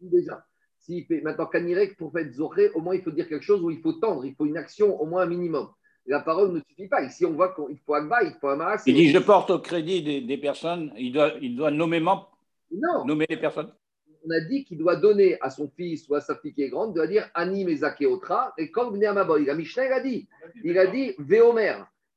[0.00, 0.44] Déjà.
[0.78, 3.70] S'il fait maintenant Kanirek, pour faire zoché, au moins il faut dire quelque chose où
[3.70, 5.68] il faut tendre, il faut une action au moins un minimum.
[6.06, 7.02] La parole ne suffit pas.
[7.02, 8.82] Ici, on voit qu'il faut Akba, il faut Amaras.
[8.86, 12.28] Il dit Je porte au crédit des, des personnes, il doit, il doit nommément
[12.70, 13.04] non.
[13.04, 13.72] nommer les personnes
[14.26, 16.68] on a dit qu'il doit donner à son fils ou à sa fille qui est
[16.68, 19.44] grande, doit dire Ani Mezakeotra et comme Maboy.
[19.44, 20.26] La Mishnah, a dit,
[20.64, 21.76] il a dit Veomer.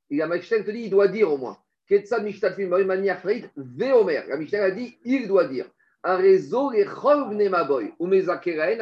[0.10, 1.58] Il a Mishnah te dit, il doit dire au moins.
[1.88, 2.20] Ketsa
[2.86, 3.22] manière
[3.56, 4.24] Veomer.
[4.28, 5.66] La Mishnah a dit, il doit dire.
[6.04, 6.86] Un réseau les
[7.50, 8.80] Maboy ou Mezakeraen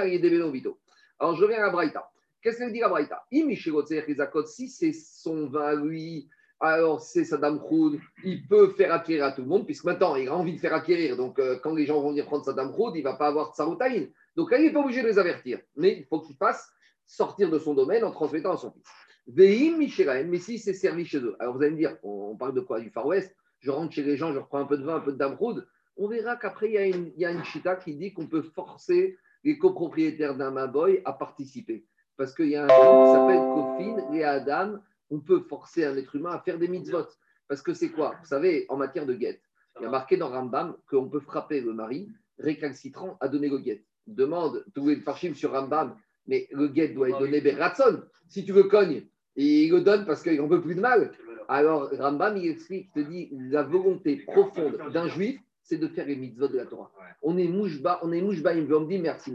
[0.52, 0.78] Vito.
[1.20, 2.10] Alors je reviens à Braïta.
[2.42, 3.26] Qu'est-ce qu'elle dit à Braïta?
[3.32, 9.41] Si c'est son vin, lui, alors c'est Saddam Khoud, il peut faire acquérir à tout
[9.41, 11.15] le monde, puisque maintenant il a envie de faire acquérir.
[11.15, 13.52] Donc euh, quand les gens vont venir prendre Saddam Khoud, il ne va pas avoir
[13.52, 14.08] de Saroutaïn.
[14.36, 16.72] Donc là, il n'est pas obligé de les avertir, mais il faut qu'il fasse
[17.06, 18.84] sortir de son domaine en transmettant à son fils.
[19.28, 21.36] Veim mais si c'est servi chez eux.
[21.39, 22.80] Alors vous allez me dire, on, parle de quoi?
[22.80, 23.36] Du Far West?
[23.60, 25.67] Je rentre chez les gens, je reprends un peu de vin, un peu de Damroud.
[25.98, 28.28] On verra qu'après, il y, a une, il y a une chita qui dit qu'on
[28.28, 31.86] peut forcer les copropriétaires d'un Maboy à participer.
[32.15, 35.96] Parce qu'il y a un truc qui s'appelle Kofin et Adam on peut forcer un
[35.98, 37.08] être humain à faire des mitzvot.
[37.48, 38.15] Parce que c'est quoi?
[38.22, 39.41] Vous savez, en matière de guette,
[39.80, 43.60] il y a marqué dans Rambam qu'on peut frapper le mari récalcitrant à donner le
[43.60, 43.84] guette.
[44.06, 45.96] Demande tous les farchim sur Rambam,
[46.28, 48.04] mais le guette doit être donné Beratson.
[48.28, 51.12] Si tu veux cogne, il le donne parce qu'il n'en veut plus de mal.
[51.48, 56.08] Alors Rambam, il explique, il te dit, la volonté profonde d'un juif, c'est de faire
[56.08, 56.91] les mitzvot de la Torah.
[57.22, 59.34] On est mouchba, on est mouchba, il me dit merci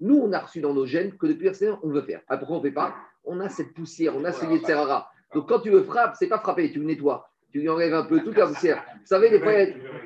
[0.00, 1.50] Nous, on a reçu dans nos gènes que depuis
[1.82, 2.22] on veut faire.
[2.28, 2.94] Après, on ne fait pas?
[3.24, 5.11] On a cette poussière, on a ce Yetzerara.
[5.34, 7.28] Donc quand tu le frappes, c'est pas frapper, tu le nettoies.
[7.52, 8.82] Tu lui enlèves un peu toute la poussière.
[8.94, 9.52] Vous savez, des fois,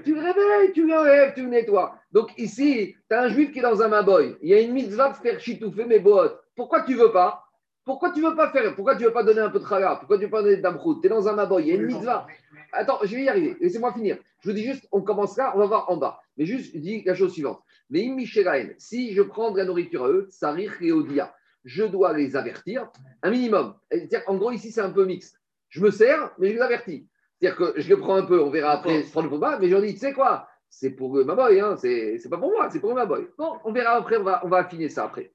[0.05, 1.95] tu le réveilles, tu l'enlèves, tu le nettoies.
[2.11, 4.37] Donc ici, tu as un juif qui est dans un maboy.
[4.43, 6.41] Il y a une mitzvah de faire chitouffer mes bottes.
[6.57, 7.45] Pourquoi tu veux pas?
[7.85, 8.75] Pourquoi tu veux pas faire?
[8.75, 11.01] Pourquoi tu veux pas donner un peu de chala Pourquoi tu veux pas donner d'amrout
[11.01, 12.27] Tu es dans un maboy, il y a une mitzvah.
[12.73, 13.57] Attends, je vais y arriver.
[13.61, 14.19] Laissez-moi finir.
[14.41, 16.21] Je vous dis juste, on commence là, on va voir en bas.
[16.37, 17.61] Mais juste, je dis la chose suivante.
[17.91, 18.05] Mais
[18.79, 21.33] si je prends de la nourriture à eux, sarir et odia,
[21.67, 22.89] je dois les avertir
[23.23, 23.75] un minimum.
[24.27, 25.39] En gros, ici, c'est un peu mixte.
[25.69, 27.09] Je me sers, mais je les avertis.
[27.39, 29.77] C'est-à-dire que je le prends un peu, on verra après, je prends le mais je
[29.77, 32.95] dis, tu sais quoi C'est pour ma boy, hein, c'est pas pour moi, c'est pour
[32.95, 33.27] ma boy.
[33.37, 35.33] Bon, on verra après, on va, on va affiner ça après.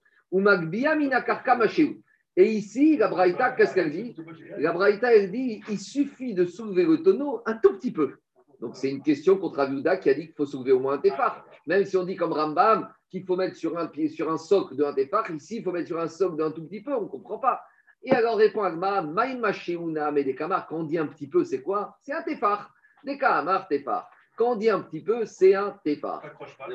[2.37, 4.15] Et ici, la Braïta, qu'est-ce qu'elle dit?
[4.57, 8.13] La Braïta, elle dit il suffit de soulever le tonneau un tout petit peu.
[8.61, 10.99] Donc, c'est une question contre Aviuda qui a dit qu'il faut soulever au moins un
[10.99, 11.45] tefar.
[11.67, 14.75] Même si on dit comme Rambam qu'il faut mettre sur un pied, sur un socle
[14.75, 17.07] d'un tefar, ici, il faut mettre sur un socle d'un tout petit peu, on ne
[17.07, 17.61] comprend pas.
[18.03, 19.51] Et alors répond Agma, Maïma
[20.11, 21.97] mais des Quand on dit un petit peu, c'est quoi?
[22.01, 22.73] C'est un tefar.
[23.03, 24.09] Des Kamar, tefar.
[24.37, 26.23] Quand on dit un petit peu, c'est un tefar.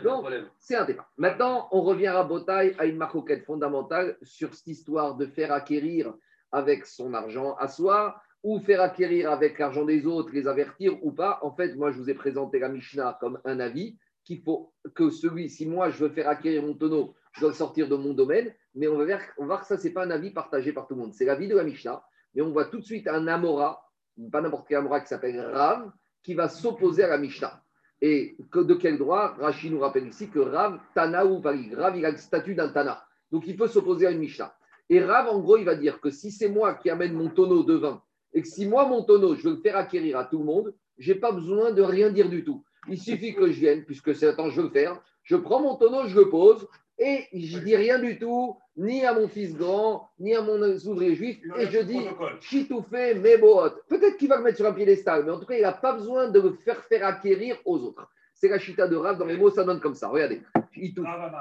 [0.05, 0.27] Donc,
[0.59, 1.11] c'est un tefar.
[1.17, 6.15] Maintenant, on revient à Botaï à une maroquette fondamentale sur cette histoire de faire acquérir
[6.53, 11.11] avec son argent à soi ou faire acquérir avec l'argent des autres, les avertir ou
[11.11, 11.41] pas.
[11.43, 13.97] En fait, moi, je vous ai présenté la Mishnah comme un avis
[14.27, 17.89] qu'il faut que celui, si moi je veux faire acquérir mon tonneau, je dois sortir
[17.89, 20.11] de mon domaine, mais on va, voir, on va que ça, ce n'est pas un
[20.11, 21.15] avis partagé par tout le monde.
[21.15, 22.03] C'est l'avis de la Mishnah,
[22.35, 23.89] mais on voit tout de suite un Amora,
[24.33, 27.63] pas n'importe quel Amora qui s'appelle Rav, qui va s'opposer à la Mishnah.
[28.03, 29.37] Et de quel droit?
[29.39, 31.73] Rachid nous rappelle ici que Rav, Tana ou Valig.
[31.73, 33.03] Rav, il a le statut d'un Tana.
[33.31, 34.55] Donc il peut s'opposer à une Mishnah.
[34.91, 37.63] Et Rav, en gros, il va dire que si c'est moi qui amène mon tonneau
[37.63, 40.39] de vin, et que si moi, mon tonneau, je veux le faire acquérir à tout
[40.39, 42.65] le monde, je n'ai pas besoin de rien dire du tout.
[42.89, 45.01] Il suffit que je vienne, puisque c'est temps je veux faire.
[45.23, 46.69] Je prends mon tonneau, je le pose,
[46.99, 51.15] et je dis rien du tout, ni à mon fils grand, ni à mon ouvrier
[51.15, 52.07] juif, et je dis
[52.41, 53.75] chitoufé meboot.
[53.89, 55.93] Peut-être qu'il va le mettre sur un piédestal, mais en tout cas, il n'a pas
[55.95, 58.09] besoin de le faire faire acquérir aux autres.
[58.35, 60.09] C'est la chita de Rav, dans les mots, ça donne comme ça.
[60.09, 60.43] Regardez.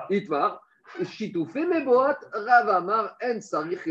[0.09, 0.61] Itmar,
[1.03, 3.87] chitoufé meboot, Ravamar, en sarich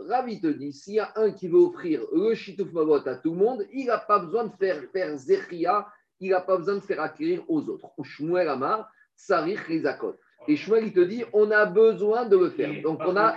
[0.00, 3.16] Rav, il te dit, s'il y a un qui veut offrir le chitouf meboot à
[3.16, 5.86] tout le monde, il n'a pas besoin de faire faire zechia,
[6.20, 7.90] il n'a pas besoin de faire acquérir aux autres.
[7.98, 10.16] Ou shmuel amar, sarich rezakot.
[10.48, 12.70] Et Shmuel, il te dit, on a besoin de le faire.
[12.82, 13.34] Donc, on a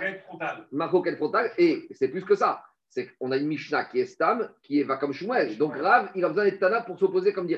[0.70, 1.50] Maroquette frontale.
[1.58, 2.62] Et c'est plus que ça.
[2.88, 5.56] C'est qu'on a une Mishnah qui est Stam, qui va comme Shmuel.
[5.58, 7.56] Donc, Rav, il a besoin d'être Tana pour s'opposer comme dit.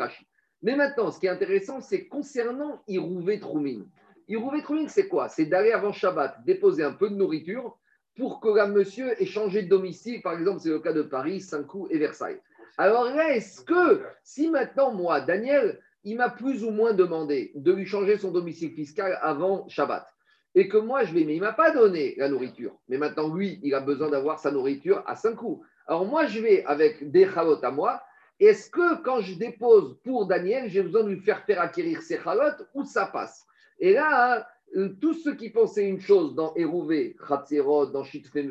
[0.63, 3.83] Mais maintenant, ce qui est intéressant, c'est concernant Irouvé Troumin.
[4.29, 5.29] Irouvé Troumin, c'est quoi?
[5.29, 7.77] C'est d'aller avant Shabbat déposer un peu de nourriture
[8.17, 10.23] pour que la monsieur ait changé de domicile.
[10.23, 12.41] Par exemple, c'est le cas de Paris, Saint-Cloud et Versailles.
[12.79, 17.73] Alors là, est-ce que si maintenant, moi, Daniel, il m'a plus ou moins demandé de
[17.73, 20.07] lui changer son domicile fiscal avant Shabbat.
[20.55, 22.77] Et que moi, je vais, mais il ne m'a pas donné la nourriture.
[22.89, 25.65] Mais maintenant, lui, il a besoin d'avoir sa nourriture à cinq coups.
[25.87, 28.03] Alors moi, je vais avec des chalotes à moi.
[28.39, 32.19] Est-ce que quand je dépose pour Daniel, j'ai besoin de lui faire faire acquérir ses
[32.19, 33.47] chalotes ou ça passe?
[33.79, 38.05] Et là, hein, tous ceux qui pensaient une chose dans Hérouvé, Khatzerot, dans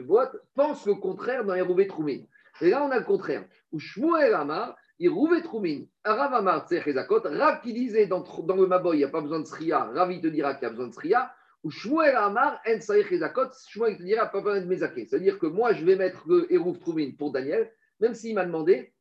[0.05, 2.25] boîte pensent le contraire dans Hérouvé Troumine.
[2.61, 3.43] Et là, on a le contraire.
[3.71, 8.97] Ou Shmuel Amar, il rouvait Troumin, Rav Amar Tzechezakot, Rav qui disait dans, le Maboy,
[8.97, 10.87] il n'y a pas besoin de Sriya, Rav il te dira qu'il y a besoin
[10.87, 15.07] de Sriya, ou Shmuel Amar En Tzechezakot, Shmuel te dira pas besoin de Mezake.
[15.07, 18.93] C'est-à-dire que moi, je vais mettre le Hérouv Troumin pour Daniel, même s'il m'a demandé,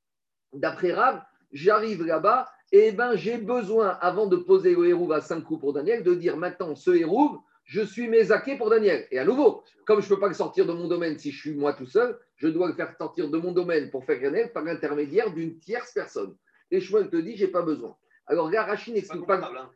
[0.54, 5.60] d'après Rav, j'arrive là-bas, et ben j'ai besoin, avant de poser le à 5 coups
[5.60, 7.40] pour Daniel, de dire maintenant, ce Hérouv,
[7.70, 9.06] je suis mésaqué pour Daniel.
[9.12, 11.38] Et à nouveau, comme je ne peux pas le sortir de mon domaine si je
[11.38, 14.52] suis moi tout seul, je dois le faire sortir de mon domaine pour faire Daniel
[14.52, 16.34] par l'intermédiaire d'une tierce personne.
[16.72, 17.94] Et Shmuel te dit, je n'ai pas besoin.
[18.26, 19.36] Alors, là, Rachid n'explique pas.
[19.36, 19.70] Hein,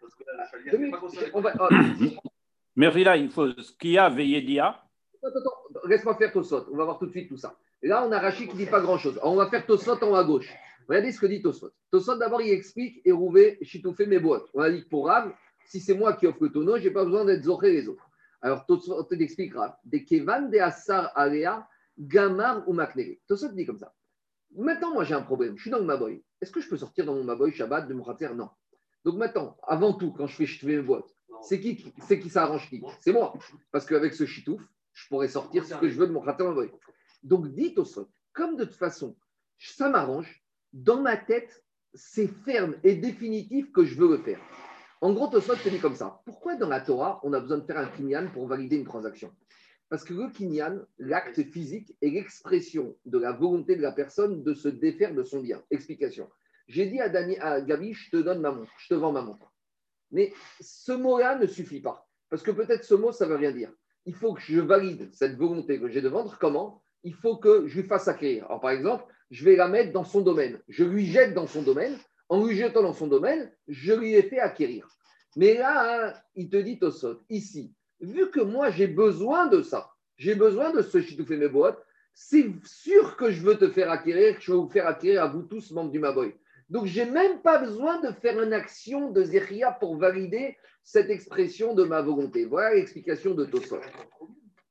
[2.75, 4.83] Mais là, il faut ce qu'il y a veillé dia.
[5.23, 6.67] Attends, attends, laisse-moi faire Tosot.
[6.73, 7.57] On va voir tout de suite tout ça.
[7.81, 9.21] Et là, on a Rachid qui ne dit pas grand-chose.
[9.23, 10.53] On va faire Tosot en haut à gauche.
[10.89, 11.71] Regardez ce que dit Tosot.
[11.93, 14.47] Tosot, d'abord, il explique Erouvé, Chitoufé, mes boîtes.
[14.53, 15.33] On a dit que pour Rav,
[15.67, 18.09] si c'est moi qui offre le tonneau, je n'ai pas besoin d'être zoré les autres.
[18.41, 19.81] Alors, Tosot t'expliquera.
[19.85, 21.67] Des Kevan de Assar Alea,
[21.99, 23.19] Gamar ou Maknele.
[23.27, 23.95] Tosot dit comme ça.
[24.55, 25.57] Maintenant, moi, j'ai un problème.
[25.57, 26.23] Je suis dans le Maboy.
[26.41, 28.35] Est-ce que je peux sortir dans mon Maboy Shabbat de mon khater?
[28.35, 28.51] Non.
[29.05, 31.09] Donc maintenant, avant tout, quand je fais, je fais mes boîtes,
[31.43, 32.83] c'est qui, c'est qui s'arrange qui?
[33.01, 33.35] C'est moi.
[33.71, 36.71] Parce qu'avec ce chitouf, je pourrais sortir ce que je veux de mon khater Maboy.
[37.23, 39.17] Donc, dit Tosot, comme de toute façon,
[39.59, 44.41] ça m'arrange, dans ma tête, c'est ferme et définitif que je veux le faire.
[45.05, 46.23] En gros, Tosfot te dit comme ça.
[46.25, 49.31] Pourquoi dans la Torah, on a besoin de faire un kinyan pour valider une transaction?
[49.91, 54.55] Parce que le kinyan, l'acte physique, est l'expression de la volonté de la personne de
[54.55, 55.63] se défaire de son bien.
[55.71, 56.31] Explication.
[56.69, 59.53] J'ai dit à, Gabi, je te donne ma montre, je te vends ma montre.
[60.11, 62.09] Mais ce mot-là ne suffit pas.
[62.31, 63.75] Parce que peut-être ce mot, ça ne veut rien dire.
[64.07, 66.39] Il faut que je valide cette volonté que j'ai de vendre.
[66.41, 66.83] Comment?
[67.03, 68.47] Il faut que je lui fasse acquérir.
[68.47, 70.63] Alors, par exemple, je vais la mettre dans son domaine.
[70.67, 71.95] Je lui jette dans son domaine.
[72.29, 74.89] En lui jetant dans son domaine, je lui ai fait acquérir.
[75.37, 79.91] Mais là, hein, il te dit, Tosot, ici, vu que moi j'ai besoin de ça,
[80.17, 81.79] j'ai besoin de ce chitoufé mes boîtes,
[82.15, 85.27] c'est sûr que je veux te faire acquérir, que je veux vous faire acquérir à
[85.27, 86.35] vous tous, membres du Maboy.
[86.71, 91.75] Donc, j'ai même pas besoin de faire une action de Zéria pour valider cette expression
[91.75, 92.47] de ma volonté.
[92.47, 93.81] Voilà l'explication de Tosot.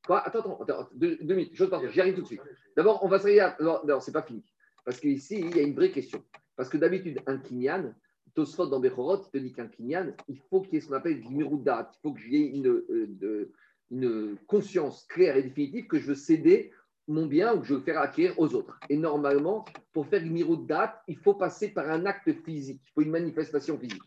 [0.09, 2.41] attends, attends, deux, minutes, je j'y arrive tout de suite.
[2.75, 4.43] D'abord, on va se Non, c'est pas fini.
[4.85, 6.23] Parce qu'ici, il y a une vraie question.
[6.55, 7.93] Parce que d'habitude, un kinyan,
[8.35, 10.95] Tosfot dans Bechorot, il te dit qu'un kinyan, il faut qu'il y ait ce qu'on
[10.95, 11.21] appelle
[11.63, 11.93] date.
[11.95, 13.51] Il faut que j'aie une, euh,
[13.91, 16.71] une conscience claire et définitive que je veux céder
[17.07, 18.79] mon bien ou que je veux faire acquérir aux autres.
[18.89, 20.23] Et normalement, pour faire
[20.65, 24.03] date, il faut passer par un acte physique, il faut une manifestation physique.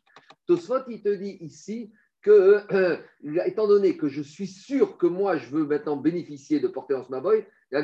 [0.46, 2.96] Tosfot, il te dit ici que, euh,
[3.46, 7.04] étant donné que je suis sûr que moi, je veux maintenant bénéficier de porter en
[7.04, 7.80] ce maboy, la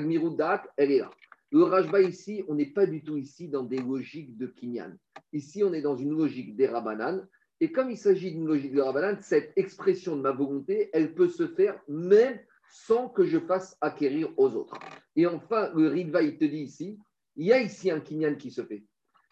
[0.76, 1.10] elle est là.
[1.52, 4.96] Le Rajba ici, on n'est pas du tout ici dans des logiques de Kinyan.
[5.34, 7.28] Ici, on est dans une logique des Rabanan.
[7.60, 11.28] Et comme il s'agit d'une logique de Rabanan, cette expression de ma volonté, elle peut
[11.28, 14.78] se faire même sans que je fasse acquérir aux autres.
[15.14, 16.98] Et enfin, le Ritva, il te dit ici,
[17.36, 18.84] il y a ici un Kinyan qui se fait.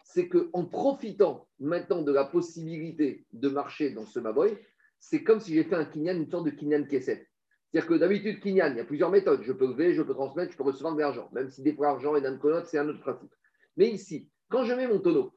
[0.03, 4.55] C'est qu'en profitant maintenant de la possibilité de marcher dans ce Maboy,
[4.99, 7.30] c'est comme si j'ai fait un Kinyan, une sorte de Kinyan Kesset.
[7.71, 9.43] C'est-à-dire que d'habitude, Kinyan, il y a plusieurs méthodes.
[9.43, 11.29] Je peux lever, je peux transmettre, je peux recevoir de l'argent.
[11.31, 13.31] Même si des fois, argent et d'un c'est un autre principe.
[13.77, 15.31] Mais ici, quand je mets mon tonneau,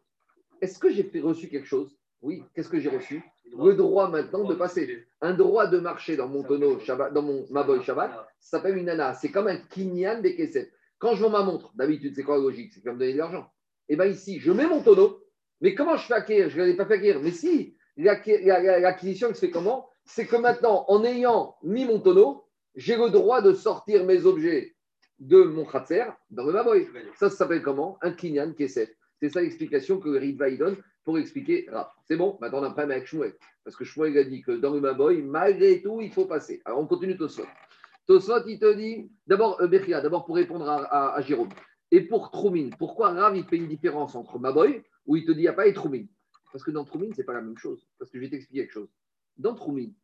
[0.60, 1.96] est-ce que j'ai reçu quelque chose?
[2.22, 2.42] Oui.
[2.54, 3.22] Qu'est-ce que j'ai reçu?
[3.56, 5.06] Le droit maintenant de passer.
[5.20, 9.14] Un droit de marcher dans mon tonneau, dans mon Maboy Shabbat, ça s'appelle une nana.
[9.14, 10.72] C'est comme un Kinyan des Kesset.
[10.98, 12.72] Quand je vends ma montre, d'habitude, c'est quoi la logique?
[12.72, 13.46] C'est comme donner de l'argent.
[13.88, 15.22] Et eh bien ici, je mets mon tonneau,
[15.60, 16.48] mais comment je fais acquérir?
[16.48, 17.20] Je ne l'ai pas fait acquérir.
[17.20, 19.88] Mais si, l'acquisition se fait comment?
[20.04, 24.74] C'est que maintenant, en ayant mis mon tonneau, j'ai le droit de sortir mes objets
[25.18, 26.86] de mon khatser dans le maboy.
[27.16, 27.98] Ça, s'appelle comment?
[28.02, 28.90] Un kinyan kesef.
[29.20, 31.66] C'est ça l'explication que Ritva donne pour expliquer
[32.04, 32.36] C'est bon?
[32.40, 33.34] Maintenant, on a un problème avec Shmuel.
[33.62, 36.60] Parce que Shmuel a dit que dans le maboy, malgré tout, il faut passer.
[36.64, 37.46] Alors, on continue Tosfot.
[38.06, 39.68] Tosfot, il te dit, d'abord, euh,
[40.02, 41.48] d'abord pour répondre à, Jérôme.
[41.90, 45.38] Et pour Troumine, pourquoi Rav, il fait une différence entre Maboy, où il te dit,
[45.38, 46.08] il n'y a pas et Troumine
[46.52, 47.86] Parce que dans Troumine, ce n'est pas la même chose.
[47.98, 48.90] Parce que je vais t'expliquer quelque chose
[49.36, 49.94] dans Troumine.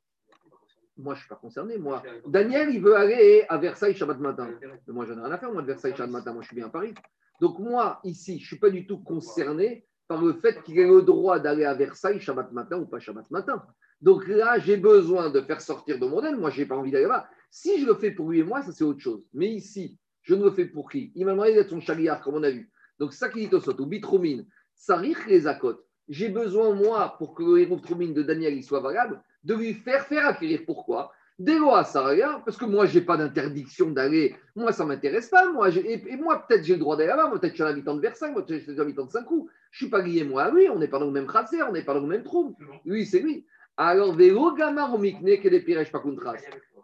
[0.96, 1.78] Moi, je ne suis pas concerné.
[1.78, 4.50] Moi, Daniel, il veut aller à Versailles Shabbat matin.
[4.88, 6.32] moi, j'en ai rien à faire, moi, de Versailles Shabbat matin.
[6.32, 6.94] Moi, je suis bien à Paris.
[7.40, 10.86] Donc, moi, ici, je ne suis pas du tout concerné par le fait qu'il ait
[10.86, 13.64] le droit d'aller à Versailles Shabbat matin ou pas Shabbat matin.
[14.00, 16.36] Donc là, j'ai besoin de faire sortir de mon aile.
[16.36, 17.28] Moi, je n'ai pas envie d'aller là.
[17.50, 19.22] Si je le fais pour lui et moi, ça, c'est autre chose.
[19.32, 21.12] Mais ici, je ne le fais pour qui?
[21.14, 22.70] Il m'a demandé d'être son chariard, comme on a vu.
[22.98, 27.34] Donc, ça qui dit au ou bitromine, ça rire les accotes j'ai besoin, moi, pour
[27.34, 30.62] que le héros de Daniel soit valable, de lui faire faire acquérir.
[30.66, 31.12] Pourquoi?
[31.38, 34.36] Des lois, ça rien, parce que moi, je n'ai pas d'interdiction d'aller.
[34.54, 35.50] Moi, ça ne m'intéresse pas.
[35.50, 37.28] Moi, et, moi, peut-être j'ai le droit d'aller là-bas.
[37.28, 38.32] Moi, peut-être je suis un habitant de Versailles.
[38.32, 39.46] Moi, peut-être je suis un habitant de Saint-Cloud.
[39.70, 40.68] Je ne suis pas lié, moi, à lui.
[40.68, 42.54] On n'est pas dans le même kratzer, on n'est pas dans le même trou.
[42.84, 43.46] Lui, c'est lui.
[43.76, 46.36] Alors, Vélo Gamar Mikne, que des Piresh Pakuntras.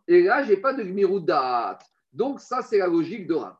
[0.09, 1.79] Et là, je n'ai pas de Gmiroudat.
[2.15, 3.57] Donc, ça, c'est la logique de Rav.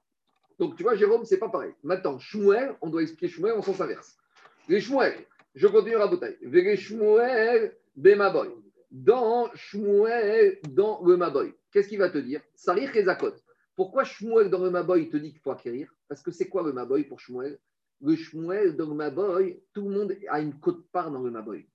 [0.59, 1.75] Donc, tu vois, Jérôme, c'est pas pareil.
[1.83, 4.17] Maintenant, Shmuel, on doit expliquer Shmuel en sens inverse.
[4.69, 5.15] Les Shmuel,
[5.57, 6.37] je continue à bouteille.
[7.97, 8.49] Bemaboy.
[8.91, 11.53] Dans Shmuel, dans le Maboy.
[11.73, 12.41] Qu'est-ce qu'il va te dire?
[12.55, 13.33] Sarir Rezakot.
[13.75, 15.93] Pourquoi Shmuel dans le Maboy te dit qu'il faut acquérir?
[16.09, 17.59] Parce que c'est quoi le Maboy pour Shmuel?
[18.03, 21.67] Le Shmuel dans le Maboy, tout le monde a une cote-part dans le Maboy.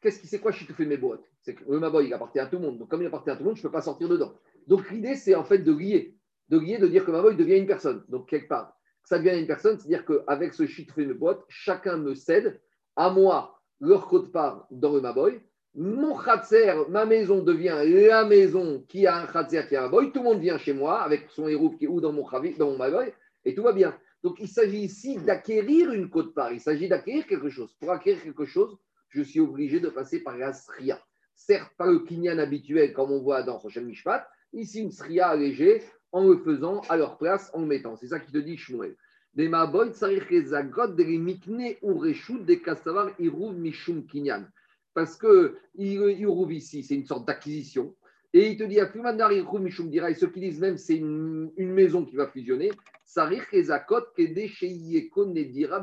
[0.00, 1.24] Qu'est-ce qui c'est quoi mes boîtes?
[1.42, 2.78] C'est que le Maboy, il appartient à tout le monde.
[2.78, 4.34] Donc, comme il appartient à tout le monde, je ne peux pas sortir dedans.
[4.66, 6.16] Donc, l'idée, c'est en fait de lier.
[6.48, 8.02] De lier, de dire que Maboy devient une personne.
[8.08, 10.64] Donc, quelque part, ça devient une personne, c'est-à-dire qu'avec ce
[10.96, 12.60] mes boîtes, chacun me cède
[12.96, 15.40] à moi leur code part dans le Maboy.
[15.74, 20.12] Mon khatser, ma maison devient la maison qui a un khatser qui a un boy.
[20.12, 22.56] Tout le monde vient chez moi avec son héros qui est ou dans mon khavi,
[22.56, 23.12] dans mon Maboy,
[23.44, 23.96] et tout va bien.
[24.22, 26.52] Donc il s'agit ici d'acquérir une côte part.
[26.52, 27.74] Il s'agit d'acquérir quelque chose.
[27.80, 28.76] Pour acquérir quelque chose,
[29.08, 31.00] je suis obligé de passer par la sria.
[31.34, 35.82] Certes, pas le kinyan habituel comme on voit dans Rochel Mishpat, ici une sria allégée
[36.12, 37.96] en le faisant à leur place, en le mettant.
[37.96, 38.96] C'est ça qui te dit Shmuel.
[39.34, 44.48] Des maboy zagot de mikne ou reshut de kasavar iruv mishum kinyan.
[44.94, 47.94] Parce que iruv ici, c'est une sorte d'acquisition.
[48.32, 52.70] Et il te dit, et ceux qui disent même c'est une, maison qui va fusionner,
[53.04, 55.82] Sarir Kezakot Nedira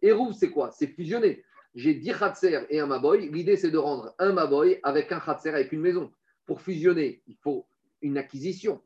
[0.00, 0.70] Eruv, c'est quoi?
[0.70, 1.42] C'est fusionner.
[1.74, 3.30] J'ai 10 Khatser et un Maboy.
[3.30, 6.12] L'idée, c'est de rendre un Maboy avec un Khatser, avec une maison.
[6.46, 7.66] Pour fusionner, il faut
[8.00, 8.80] une acquisition.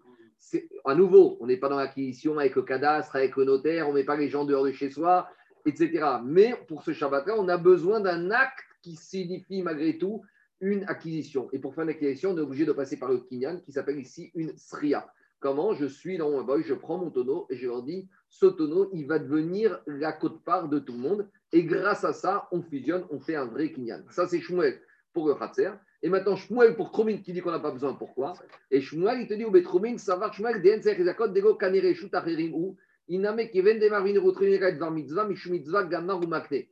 [0.85, 3.99] À nouveau, on n'est pas dans l'acquisition avec le cadastre, avec le notaire, on ne
[3.99, 5.29] met pas les gens dehors de chez soi,
[5.65, 6.05] etc.
[6.25, 10.23] Mais pour ce Shabbat-là, on a besoin d'un acte qui signifie malgré tout
[10.61, 11.49] une acquisition.
[11.53, 13.99] Et pour faire une acquisition, on est obligé de passer par le kinyan qui s'appelle
[13.99, 15.07] ici une sria.
[15.41, 18.47] Comment je suis dans mon boy, je prends mon tonneau et je leur dis ce
[18.47, 21.29] tonneau, il va devenir la côte-part de tout le monde.
[21.53, 24.03] Et grâce à ça, on fusionne, on fait un vrai kinyan.
[24.11, 24.81] Ça, c'est Shmuel
[25.13, 25.71] pour le Khatser.
[26.03, 27.95] Et maintenant, Shmuel pour Tromin qui dit qu'on n'a pas besoin.
[27.95, 28.35] Pourquoi?
[28.71, 32.15] Et Shmuel, il te dit au Betromin, ça va, Shmuel, DN, Zakot, Dego, Kanere, Shut,
[32.15, 32.77] Acherim, ou
[33.09, 36.65] Iname, Kiven, Demarvin, Rotrinet, Var Mitzvah, Mishu Mitzvah, Gamar ou Makne.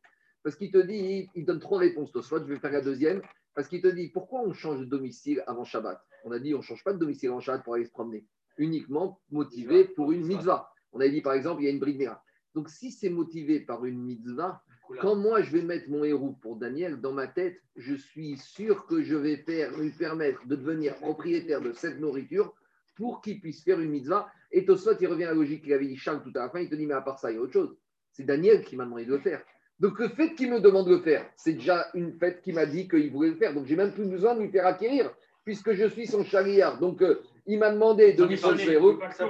[0.43, 2.13] Parce qu'il te dit, il donne trois réponses.
[2.21, 3.23] Soit je vais faire la deuxième.
[3.55, 6.05] Parce qu'il te dit, pourquoi on change de domicile avant Shabbat?
[6.25, 8.27] On a dit, on ne change pas de domicile avant Shabbat pour aller se promener.
[8.59, 10.71] Uniquement motivé pour une mitzvah.
[10.93, 12.11] On a dit, par exemple, il y a une bride
[12.55, 14.63] Donc, si c'est motivé par une mitzvah,
[15.01, 18.87] quand moi je vais mettre mon héros pour Daniel, dans ma tête, je suis sûr
[18.87, 22.55] que je vais faire, lui permettre de devenir propriétaire de cette nourriture
[22.97, 24.29] pour qu'il puisse faire une mitzvah.
[24.53, 26.61] Et Tosfot, il revient à la logique qu'il avait dit Charles tout à la fin,
[26.61, 27.77] il te dit, mais à part ça, il y a autre chose.
[28.13, 29.43] C'est Daniel qui m'a demandé de le faire.
[29.81, 32.65] Donc le fait qu'il me demande de le faire, c'est déjà une fête qui m'a
[32.65, 33.53] dit qu'il voulait le faire.
[33.53, 35.13] Donc j'ai même plus besoin de lui faire acquérir,
[35.45, 36.79] puisque je suis son chariard.
[36.79, 38.81] Donc euh, il m'a demandé de lui transférer.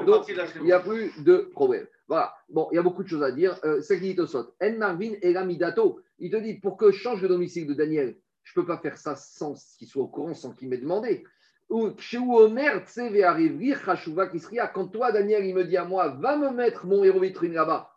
[0.06, 1.86] Donc il n'y a plus de problème.
[2.08, 2.34] Voilà.
[2.48, 3.58] Bon, il y a beaucoup de choses à dire.
[3.64, 6.00] Euh, c'est qui En Marvin et Midato.
[6.18, 8.78] Il te dit pour que je change de domicile de Daniel, je ne peux pas
[8.78, 11.24] faire ça sans qu'il soit au courant, sans qu'il m'ait demandé.
[11.70, 11.96] Quand
[14.88, 17.90] toi, Daniel, il me dit à moi, va me mettre mon héros vitrine là-bas,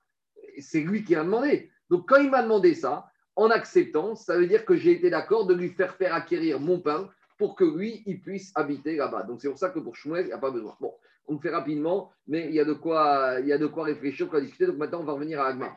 [0.60, 1.70] c'est lui qui a demandé.
[1.90, 5.46] Donc, quand il m'a demandé ça, en acceptant, ça veut dire que j'ai été d'accord
[5.46, 9.24] de lui faire faire acquérir mon pain pour que lui, il puisse habiter là-bas.
[9.24, 10.76] Donc, c'est pour ça que pour Shmuel, il n'y a pas besoin.
[10.80, 10.94] Bon,
[11.28, 14.30] on fait rapidement, mais il y a de quoi, il y a de quoi réfléchir,
[14.30, 14.66] quoi discuter.
[14.66, 15.76] Donc, maintenant, on va revenir à Agma.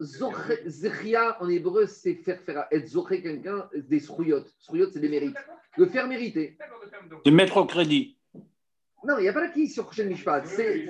[0.00, 4.52] Zechia, en hébreu, c'est faire faire être zoché quelqu'un des srouillottes.
[4.58, 5.36] Srouillottes, c'est des mérites.
[5.76, 6.58] Le faire mériter.
[7.24, 8.18] De mettre au crédit.
[9.06, 10.46] Non, il n'y a pas d'acquis sur Prochaine Mishpat.
[10.46, 10.86] C'est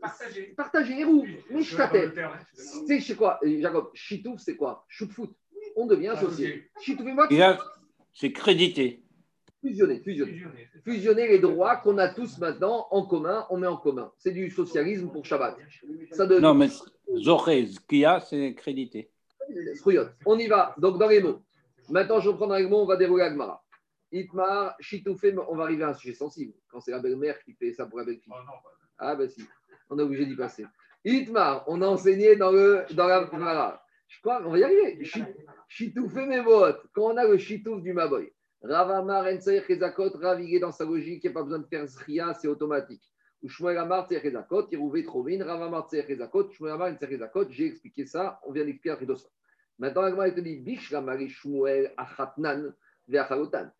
[0.00, 0.54] partager.
[0.56, 1.00] Partager.
[1.00, 2.12] Hérou, Mishkatet.
[2.54, 4.84] C'est chez quoi, Jacob Chitouf, c'est quoi?
[4.88, 5.34] Shoot foot.
[5.76, 6.70] On devient associé.
[6.80, 7.28] Chitouf et moi.
[8.12, 9.02] C'est crédité.
[9.60, 10.40] Fusionner, fusionner.
[10.84, 14.12] Fusionner les droits qu'on a tous maintenant en commun, on met en commun.
[14.18, 15.56] C'est du socialisme pour Shabbat.
[16.12, 16.68] Ça Non, mais
[17.16, 19.10] Zoré, Kia, c'est crédité.
[20.26, 20.74] On y va.
[20.78, 21.42] Donc, dans les mots.
[21.88, 23.64] Maintenant, je reprends dans les mots, on va dérouler Agmara.
[24.12, 26.54] Itmar, Chitoufé, on va arriver à un sujet sensible.
[26.68, 28.32] Quand c'est la belle-mère qui fait ça pour la belle-fille.
[28.32, 29.42] Oh, ah, ben si,
[29.90, 30.66] on est obligé d'y passer.
[31.04, 35.04] Itmar, on a enseigné dans, le, dans la Je crois qu'on va y arriver.
[35.68, 36.82] Chitoufé mes votes.
[36.92, 38.32] Quand on a le Chitouf du Maboy,
[38.62, 41.66] Ravamar, Ensaïr, Kezakot, Rav, il est dans sa logique, il n'y a pas besoin de
[41.66, 43.02] faire Zria, c'est automatique.
[43.42, 48.52] Ou Shmuel Amar, Yerouvé, Trovin, Ravamar, Tsaïr, Kezakot, Shmuel Amar, Kezakot, j'ai expliqué ça, on
[48.52, 49.28] vient d'expliquer à Redosa.
[49.78, 52.74] Maintenant, il te dit, Bish, Ramari, Shmuel, Achatnan,
[53.06, 53.70] Veachalotan.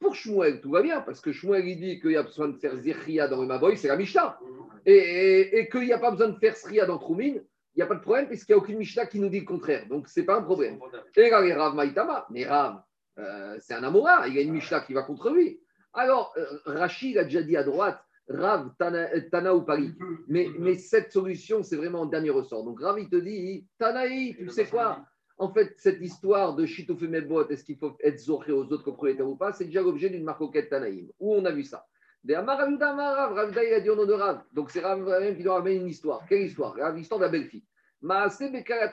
[0.00, 2.58] Pour Shmuel, tout va bien, parce que Shmuel, il dit qu'il y a besoin de
[2.58, 4.38] faire Zechria dans le Maboy, c'est la Mishnah.
[4.84, 7.34] Et, et, qu'il n'y a pas besoin de faire Zechria dans Troumin,
[7.76, 9.46] il n'y a pas de problème, puisqu'il n'y a aucune Mishnah qui nous dit le
[9.46, 9.86] contraire.
[9.88, 10.78] Donc, ce n'est pas un problème.
[11.16, 12.82] Et Rav Maïtama, mais Rav,
[13.18, 15.60] euh, c'est un Amora, il y a une Mishnah qui va contre lui.
[15.92, 19.92] Alors, euh, Rachid a déjà dit à droite, Rav, Tana, ou Paris.
[20.28, 22.64] Mais, mais cette solution, c'est vraiment un dernier ressort.
[22.64, 25.04] Donc, Rav, il te dit, Tanaï, tu sais quoi
[25.36, 27.06] en fait, cette histoire de Chitouf et
[27.50, 30.70] est-ce qu'il faut être zoré aux autres propriétaires ou pas, c'est déjà l'objet d'une marcoquette
[30.70, 31.10] Tanaïm.
[31.18, 31.84] Où on a vu ça
[32.26, 34.42] il a dit au nom de Rav.
[34.52, 36.24] Donc c'est Rav qui doit ramener une histoire.
[36.26, 37.64] Quelle histoire L'histoire de la belle-fille.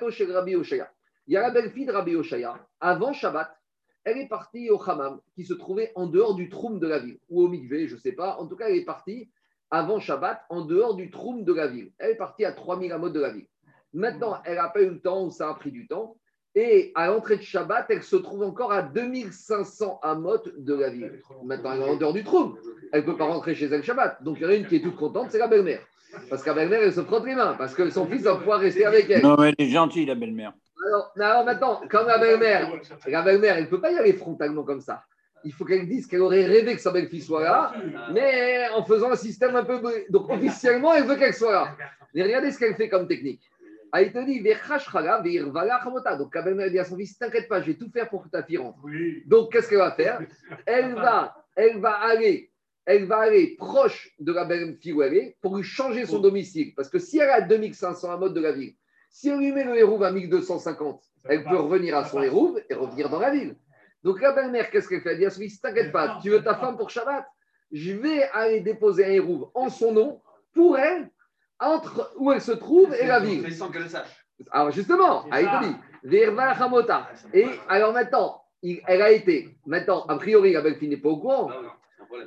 [0.09, 0.91] chez Rabbi Oshaya.
[1.28, 2.55] Il y a la belle-fille de Rabbi Oshaya.
[2.82, 3.55] Avant Shabbat,
[4.04, 7.20] elle est partie au Hammam, qui se trouvait en dehors du troum de la ville,
[7.30, 8.38] ou au Mikvé, je ne sais pas.
[8.39, 9.30] En tout cas, elle est partie
[9.70, 11.91] avant Shabbat, en dehors du troum de la ville.
[11.97, 13.47] Elle est partie à 3000 amotes de la ville.
[13.93, 16.18] Maintenant, elle n'a pas eu le temps, ou ça a pris du temps.
[16.54, 21.22] Et à l'entrée de Shabbat, elle se trouve encore à 2500 amot de la ville.
[21.45, 22.58] Maintenant, elle est en dehors du trou.
[22.91, 24.22] Elle ne peut pas rentrer chez elle Shabbat.
[24.24, 25.82] Donc, il y en a une qui est toute contente, c'est la belle-mère.
[26.30, 27.56] Parce que la belle-mère, elle se frotte les mains.
[27.58, 29.22] Parce que son fils va pouvoir rester avec elle.
[29.22, 30.54] Non, mais elle est gentille, la belle-mère.
[30.88, 32.71] Alors, alors, maintenant, comme la belle-mère,
[33.07, 35.03] la belle-mère, elle ne peut pas y aller frontalement comme ça.
[35.43, 37.73] Il faut qu'elle dise qu'elle aurait rêvé que sa belle-fille soit là,
[38.13, 39.82] mais en faisant un système un peu.
[40.09, 41.75] Donc, officiellement, elle veut qu'elle soit là.
[42.13, 43.41] Mais regardez ce qu'elle fait comme technique.
[43.93, 44.41] Ah, il te dit,
[46.17, 48.41] donc Kabel dit à son fils, t'inquiète pas, je vais tout faire pour que ta
[48.41, 48.79] fille rentre.
[49.25, 50.21] Donc qu'est-ce qu'elle va faire
[50.65, 52.51] elle va, elle va aller,
[52.86, 56.19] elle va aller proche de la belle fille où elle est pour lui changer son
[56.19, 56.73] domicile.
[56.73, 58.75] Parce que si elle a 2500 à mode de la ville,
[59.12, 62.74] si elle lui met le hérouve à 1250, elle peut revenir à son hérouve et
[62.74, 63.55] revenir dans la ville.
[64.03, 65.12] Donc la belle-mère, qu'est-ce qu'elle fait?
[65.12, 67.26] Elle dit à son fils T'inquiète pas, tu veux ta femme pour Shabbat?
[67.72, 70.22] Je vais aller déposer un hérouve en son nom
[70.53, 71.09] pour elle,
[71.59, 73.41] entre où elle se trouve et la ville.
[73.43, 74.26] Mais sans qu'elle le sache.
[74.51, 77.07] Alors justement, elle te dit Verva Hamota.
[77.34, 81.18] Et alors maintenant, il- elle a été, maintenant, a priori, la belle-fille n'est pas au
[81.18, 81.49] courant.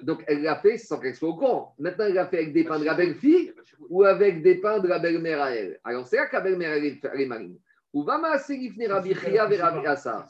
[0.03, 1.75] Donc elle l'a fait sans qu'elle soit au courant.
[1.79, 3.53] Maintenant, elle l'a fait avec des pains de la belle-fille
[3.89, 5.81] ou avec des pains de la belle-mère à elle.
[5.85, 7.01] Alors c'est là que la belle-mère, elle est,
[9.87, 10.27] Assa.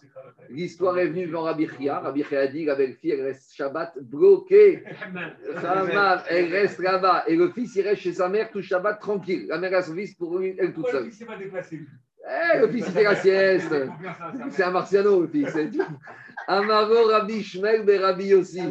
[0.51, 1.99] L'histoire est venue devant Rabbi Chia.
[1.99, 4.85] Rabbi Chia a dit la belle-fille, elle reste Shabbat bloquée.
[6.29, 7.25] Elle reste là-bas.
[7.27, 9.47] Et le fils, il reste chez sa mère tout Shabbat tranquille.
[9.49, 11.11] La mère a son fils pour lui, elle toute seule.
[12.27, 13.75] Eh, le fils, il fait la sieste.
[14.51, 15.57] C'est un martiano, le fils.
[16.47, 18.63] Amaro Rabbi Shmuel ben Rabbi aussi.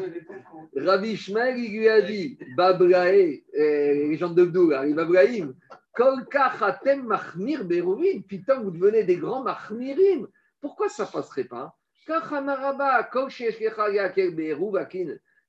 [0.76, 5.54] Rabbi Shmuel, il lui a dit, Babrae, euh, les gens de Bdou, là, les Babraïm,
[5.94, 10.28] Kol kachatem machmir beruvin, putain, vous devenez des grands machmirim.
[10.60, 11.78] Pourquoi ça passerait pas?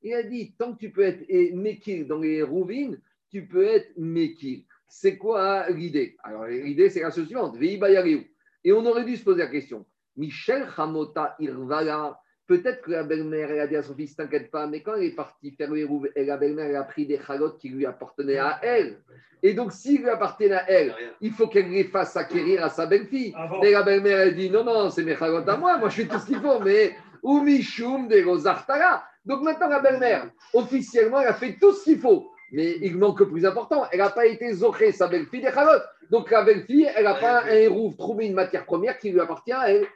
[0.03, 3.01] Il a dit, tant que tu peux être mekil dans les rouvines,
[3.31, 4.67] tu peux être mekil.
[4.87, 6.17] C'est quoi l'idée?
[6.23, 7.57] Alors, l'idée, c'est la suivante.
[7.61, 9.87] Et on aurait dû se poser la question.
[10.17, 14.67] Michel Hamota Irvala, peut-être que la belle-mère, elle a dit à son fils, t'inquiète pas,
[14.67, 17.19] mais quand elle est partie faire le hérouve, et la belle-mère, elle a pris des
[17.19, 18.99] chalotes qui lui appartenaient à elle.
[19.43, 22.87] Et donc, s'il lui appartenait à elle, il faut qu'elle les fasse acquérir à sa
[22.87, 23.35] belle-fille.
[23.37, 23.61] Avant.
[23.61, 26.09] Mais la belle-mère, elle dit, non, non, c'est mes chalotes à moi, moi je fais
[26.09, 29.05] tout ce qu'il faut, mais Umishum de Rosartara.
[29.25, 32.31] Donc maintenant, la belle-mère, officiellement, elle a fait tout ce qu'il faut.
[32.55, 35.85] Mais il manque le plus important, elle n'a pas été zoché, sa belle-fille, des chalotes.
[36.11, 39.53] Donc la belle-fille, elle n'a pas un hérouve trouvé une matière première qui lui appartient
[39.53, 39.87] à elle.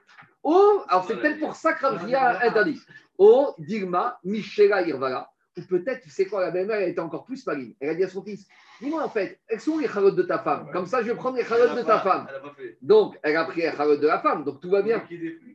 [0.43, 2.81] Oh, alors c'est peut-être pour ça que Rabia a interdit.
[3.17, 5.31] Oh, Dilma, Michela Irvala.
[5.57, 7.75] Ou peut-être, tu sais quoi, la belle-mère, elle était encore plus maligne.
[7.81, 8.47] Elle a dit à son fils
[8.81, 10.71] Dis-moi en fait, elles sont les chalotes de ta femme?
[10.73, 12.27] Comme ça, je vais prendre les chalotes de ta pas- femme.
[12.61, 12.77] Elle.
[12.81, 15.03] Donc, elle a pris les chalotes de la femme, donc tout va bien.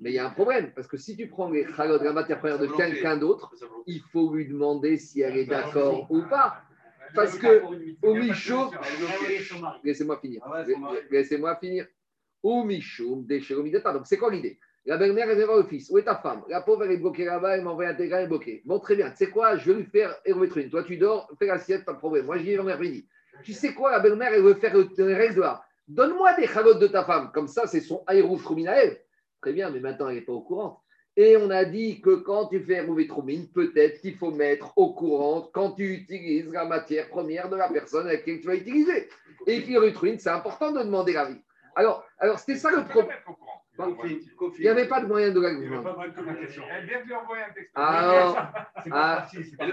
[0.02, 2.14] Mais il y a un problème, parce que si tu prends les chalotes de la
[2.14, 3.54] matière première de quelqu'un d'autre,
[3.88, 6.62] il faut lui demander si elle est d'accord ou pas.
[7.16, 7.62] Parce que
[8.02, 8.72] au Michaud,
[9.84, 10.42] laissez-moi finir.
[10.46, 10.64] Ah.
[11.10, 11.88] Laissez-moi finir.
[12.42, 13.94] Au Michaud, déchiré Midata.
[13.94, 14.60] Donc, c'est quoi l'idée?
[14.86, 15.90] La belle-mère, elle voir le fils.
[15.90, 16.44] Où est ta femme?
[16.50, 18.62] La pauvre, elle est bloquée là-bas, elle m'a envoyé un télégramme, elle est bloquée.
[18.66, 19.10] Bon, très bien.
[19.12, 19.56] Tu sais quoi?
[19.56, 20.70] Je vais lui faire une.
[20.70, 22.26] Toi, tu dors, fais l'assiette, pas de problème.
[22.26, 23.08] Moi, j'y vais vendredi.
[23.44, 23.92] Tu sais quoi?
[23.92, 25.64] La belle-mère, elle veut faire de là.
[25.88, 27.32] Donne-moi des chalotes de ta femme.
[27.34, 28.38] Comme ça, c'est son aéro.
[29.42, 30.83] Très bien, mais maintenant, elle n'est pas au courant.
[31.16, 34.94] Et on a dit que quand tu fais rouver Troumine, peut-être qu'il faut mettre au
[34.94, 39.10] courant quand tu utilises la matière première de la personne avec laquelle tu vas utiliser.
[39.46, 41.40] Et puis, Rutrine, c'est important de demander l'avis.
[41.76, 43.18] Alors, alors c'était ça le problème.
[43.76, 44.60] Confine, confine.
[44.60, 46.64] Il n'y avait pas de moyen de la Il n'y a pas de communication.
[46.70, 47.72] Elle vient de lui envoyer un texte.
[47.74, 48.48] Alors,
[48.84, 49.66] c'est ah, c'est pas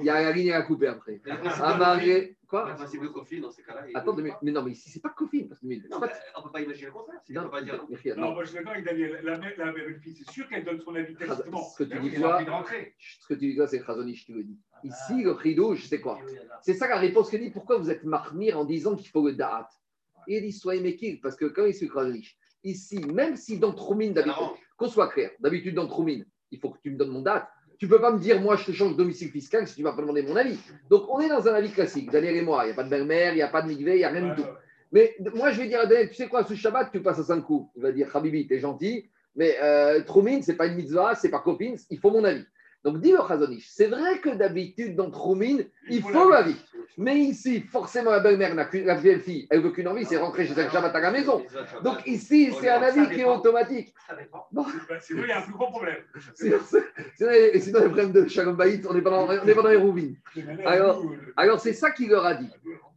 [0.00, 1.20] Il y a la ligne à couper après.
[1.22, 2.70] Le principe Ah, confine- Quoi?
[2.70, 3.84] Le principe de confine, dans ces cas-là.
[3.94, 5.44] Attends, mais, mais non, mais ici, c'est pas Coffin.
[5.50, 7.20] Parce que, c'est Non, mais on ne peut pas imaginer le contraire.
[7.28, 7.84] On non, pas dire.
[8.16, 8.32] Non, non.
[8.32, 9.20] moi je suis d'accord avec Daniel.
[9.22, 11.62] La, mère- la c'est sûr qu'elle donne son avis tacitement.
[11.62, 12.42] Ce que tu dis, toi-.
[12.98, 14.58] Ce que tu dis là, c'est Khazonich qui le dit.
[14.82, 16.20] Ici, le chidouche, c'est quoi?
[16.62, 17.50] C'est ça la réponse qu'il dit.
[17.50, 19.68] Pourquoi vous êtes marmire en disant qu'il faut le da'at?
[20.26, 24.12] Il dit soyez mekil, parce que quand il suit Khazonich, ici, même si dans Troumine,
[24.12, 24.46] d'habitude,
[24.76, 27.46] qu'on soit clair, d'habitude dans Troumine, il faut que tu me donnes mon date.
[27.78, 29.92] Tu peux pas me dire, moi, je te change de domicile fiscal si tu vas
[29.92, 30.58] pas demander mon avis.
[30.90, 32.64] Donc, on est dans un avis classique, Daniel et moi.
[32.64, 34.08] Il n'y a pas de belle-mère, il n'y a pas de migvé, il n'y a
[34.08, 34.48] rien du tout.
[34.90, 37.24] Mais moi, je vais dire à Daniel, tu sais quoi, ce Shabbat, tu passes à
[37.24, 37.70] 5 coups.
[37.76, 41.38] Il va dire, Habibi, t'es gentil, mais euh, Troumine, c'est pas une mitzvah, c'est pas
[41.38, 42.44] copine, il faut mon avis.
[42.92, 46.56] Donc, dis le Chazonich, c'est vrai que d'habitude, dans Troumine, il faut l'avis.
[46.96, 50.16] Mais ici, forcément, la belle-mère, n'a qu'une- la vieille fille, elle veut qu'une envie, c'est
[50.16, 51.44] rentrer chez elle à la maison.
[51.84, 53.94] Donc, ici, c'est un avis qui est automatique.
[54.18, 54.46] Dépend.
[54.52, 54.64] Bah,
[55.00, 55.96] Sinon, il y a un plus gros problème.
[56.34, 56.58] Sinon,
[57.16, 59.68] sinon, et sinon, le problème de Shalom Baït, on n'est pas dans, on pas dans
[59.68, 60.16] les rouvines.
[60.66, 61.02] Alors-
[61.36, 62.50] Alors, c'est ça qu'il leur a dit.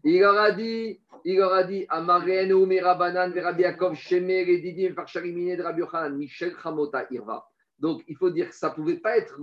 [0.03, 4.57] Il leur a dit, il leur a dit, Amaren ou Merabanan, Rabbi Yaakov, Shemer et
[4.57, 7.50] Didim, Farcharimine Yochanan, Michel Chamota Irva.
[7.81, 9.39] Donc, il faut dire que ça ne pouvait pas être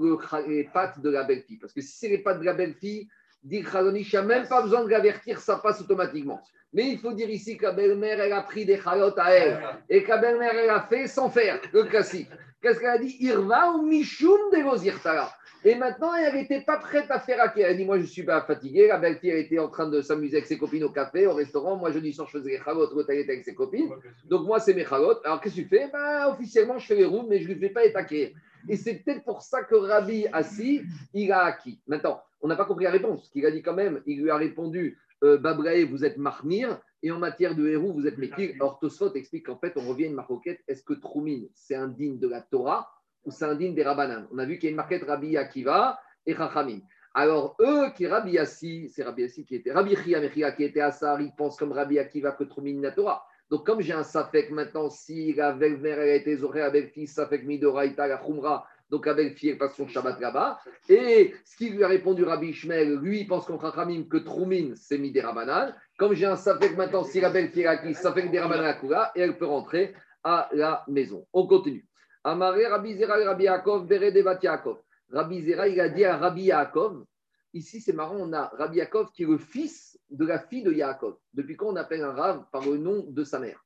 [0.46, 1.58] les pattes de la belle-fille.
[1.58, 3.08] Parce que si c'est les pattes de la belle-fille,
[3.42, 6.40] dit Chazonich, il n'y a même pas besoin de l'avertir, ça passe automatiquement.
[6.72, 9.60] Mais il faut dire ici que la belle-mère, elle a pris des chalotes à elle.
[9.88, 12.28] Et que la belle-mère, elle a fait sans faire, le classique.
[12.62, 13.16] Qu'est-ce qu'elle a dit?
[13.20, 15.32] Irva ou Mishum de Gozirtara.
[15.64, 17.70] Et maintenant, elle n'était pas prête à faire acquérir.
[17.70, 18.86] Elle dit Moi, je suis pas fatiguée.
[18.86, 21.76] La belle-fille, elle était en train de s'amuser avec ses copines au café, au restaurant.
[21.76, 23.90] Moi, jeudi soir, je faisais les chalotes, l'autre, elle était avec ses copines.
[24.24, 25.20] Donc, moi, c'est mes chalotes.
[25.24, 25.88] Alors, qu'est-ce que tu fais?
[25.92, 28.30] Ben, Officiellement, je fais les roues, mais je ne lui fais pas être acquérir.
[28.68, 30.82] Et c'est peut-être pour ça que Rabbi Assi,
[31.14, 31.80] il a acquis.
[31.86, 33.28] Maintenant, on n'a pas compris la réponse.
[33.30, 36.80] Qu'il a dit quand même Il lui a répondu euh, Babrae, vous êtes marmir.
[37.02, 38.54] Et en matière de héros, vous êtes Mekir.
[38.56, 40.56] Alors, Tosfot explique qu'en fait, on revient à une.
[40.66, 42.90] Est-ce que Troumine, c'est un digne de la Torah?
[43.30, 46.80] C'est des Rabbanan On a vu qu'il y a une marquette Rabbi Akiva et Chachamim.
[47.14, 51.20] Alors, eux qui Rabbi Assi, c'est Rabbi Assi qui était, Rabbi Chia qui était Assar,
[51.20, 53.24] ils pensent comme Rabbi Akiva que Troumine la Torah.
[53.50, 57.14] Donc, comme j'ai un Safek maintenant, si la belle-mère elle a été zorée avec fils,
[57.14, 60.60] Safek Midoraita, la Khumra, donc la belle-fille elle passe son Shabbat là-bas.
[60.88, 64.74] Et ce qui lui a répondu Rabbi Ishmael, lui, il pense qu'en Chachamim que Troumin,
[64.76, 65.74] c'est Miderabanan.
[65.98, 69.20] Comme j'ai un Safek maintenant, si la belle-fille a acquis Safek Derabanan la Kula, et
[69.20, 71.26] elle peut rentrer à la maison.
[71.32, 71.86] On continue.
[72.28, 74.78] Amaré Rabbi Zera et Rabbi Yaakov, Yaakov.
[75.10, 77.06] Rabbi Zera, il a dit à Rabbi Yaakov,
[77.54, 80.70] ici c'est marrant, on a Rabbi Yaakov qui est le fils de la fille de
[80.70, 81.16] Yaakov.
[81.32, 83.64] Depuis quand on appelle un Rav par le nom de sa mère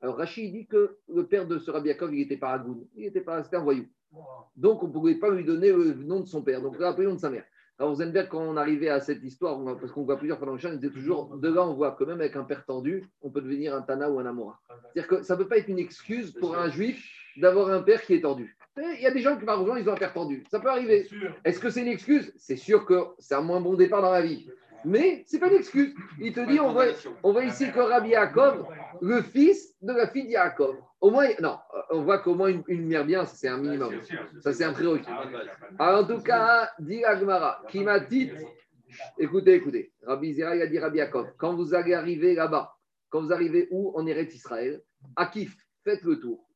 [0.00, 2.64] Alors Rachid dit que le père de ce Rabbi Yaakov, il n'était pas
[2.96, 3.86] il n'était pas, un voyou.
[4.56, 7.14] Donc on ne pouvait pas lui donner le nom de son père, donc le nom
[7.14, 7.44] de sa mère.
[7.78, 10.58] Alors Zenberg, quand on arrivait à cette histoire, parce qu'on voit plusieurs fois dans le
[10.58, 13.30] champ, il disait toujours, de là on voit que même avec un père tendu, on
[13.30, 14.58] peut devenir un Tana ou un Amora.
[14.94, 18.02] C'est-à-dire que ça ne peut pas être une excuse pour un juif d'avoir un père
[18.02, 18.56] qui est tendu.
[18.76, 20.44] Il y a des gens qui, par exemple, ils ont un père tendu.
[20.50, 21.08] Ça peut arriver.
[21.44, 22.32] Est-ce que c'est une excuse?
[22.36, 24.48] C'est sûr que c'est un moins bon départ dans la vie.
[24.84, 25.92] Mais c'est pas une excuse.
[26.20, 26.86] Il te dit, on voit,
[27.24, 28.66] on voit ici que Rabbi Yaakov,
[29.02, 30.76] le fils de la fille de Yaakov.
[31.00, 31.58] Au moins, non,
[31.90, 34.00] on voit qu'au moins une, une mère bien, c'est un minimum.
[34.40, 35.10] Ça, c'est un prérequis.
[35.78, 38.30] Alors, en tout cas, dit Agmara, qui m'a dit,
[39.18, 42.72] écoutez, écoutez, Rabbi Zera, il a dit Rabbi Yaakov, quand vous allez arriver là-bas,
[43.10, 44.80] quand vous arrivez où En Eretz Israël,
[45.16, 46.47] à Kif, faites le tour.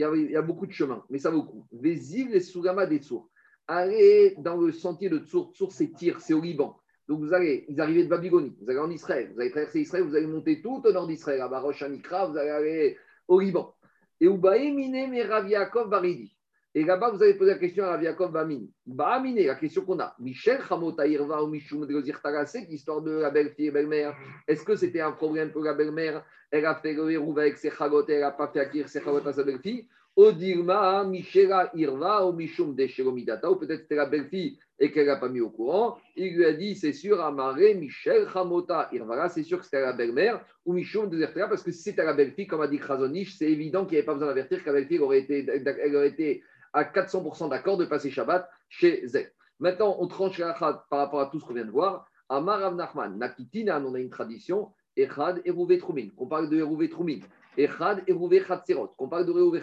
[0.00, 1.66] Il y, a, beaucoup de chemins, mais ça vaut le coup.
[1.72, 3.28] Vézil et Sougama des Tsour.
[3.66, 5.52] Allez dans le sentier de Tsour.
[5.52, 6.74] Tsour, c'est Tyr, c'est au Liban.
[7.06, 10.04] Donc vous allez, vous arrivez de Babylonie, vous allez en Israël, vous allez traverser Israël,
[10.04, 12.98] vous allez monter tout au nord d'Israël, à Barosh Anikra, vous allez aller
[13.28, 13.74] au Liban.
[14.20, 16.34] Et Ubae Mine me Rav Yaakov Baridi.
[16.72, 18.72] Et là-bas, vous allez poser la question à Rav Bamini.
[18.86, 20.14] Bamine, la question qu'on a.
[20.20, 24.16] Michel Hamota Irva ou Mishum Drozir Tarasek, l'histoire de la belle-fille et belle-mère.
[24.46, 26.24] Est-ce que c'était un problème pour la belle-mère?
[26.52, 29.26] Elle a fait le hérouve avec ses chagot, elle n'a pas fait acquérir ses chagot
[29.26, 29.88] à sa belle-fille.
[30.14, 35.28] Odirma, Michela Irva ou Mishum Desheromidata, ou peut-être c'était la belle-fille et qu'elle n'a pas
[35.28, 35.98] mis au courant.
[36.16, 39.92] Il lui a dit, c'est sûr, Amaré, Michel Hamota Irva, c'est sûr que c'était la
[39.92, 43.50] belle-mère ou Mishum Deshertera, parce que si c'était la belle-fille, comme a dit Krasonich, c'est
[43.50, 46.42] évident qu'il n'y avait pas besoin d'avertir que la belle-fille aurait été, elle aurait été
[46.72, 49.32] à 400% d'accord de passer Shabbat chez Zek.
[49.58, 52.06] Maintenant, on tranche la par rapport à tout ce qu'on vient de voir.
[52.28, 56.88] Amar Rav Nachman, Nakitina, on a une tradition, Echad Erouvé Troumin, qu'on parle de Erouvé
[56.88, 57.18] Troumin,
[57.56, 59.60] Echad Erouvé Chatzerot, qu'on parle de Erouvé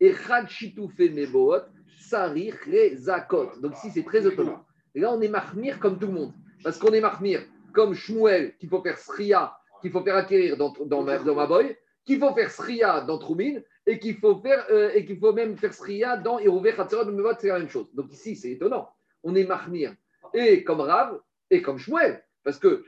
[0.00, 1.62] Echad Chitoufé Meboot,
[1.98, 3.58] Sarich Rezakot.
[3.60, 4.62] Donc, si c'est très autonome.
[4.94, 6.32] Et là, on est mahmir comme tout le monde.
[6.62, 10.72] Parce qu'on est mahmir comme Shmuel, qu'il faut faire Sria, qu'il faut faire acquérir dans,
[10.86, 11.58] dans, dans
[12.04, 15.56] qu'il faut faire Sria dans Troumin, et qu'il faut faire euh, et qu'il faut même
[15.56, 17.86] faire Sria dans Erouvé Chatzerot, Meboot, c'est la même chose.
[17.94, 18.88] Donc, ici, c'est étonnant.
[19.22, 19.94] On est mahmir.
[20.34, 21.20] Et comme Rav,
[21.50, 22.22] et comme Shmuel.
[22.42, 22.84] Parce que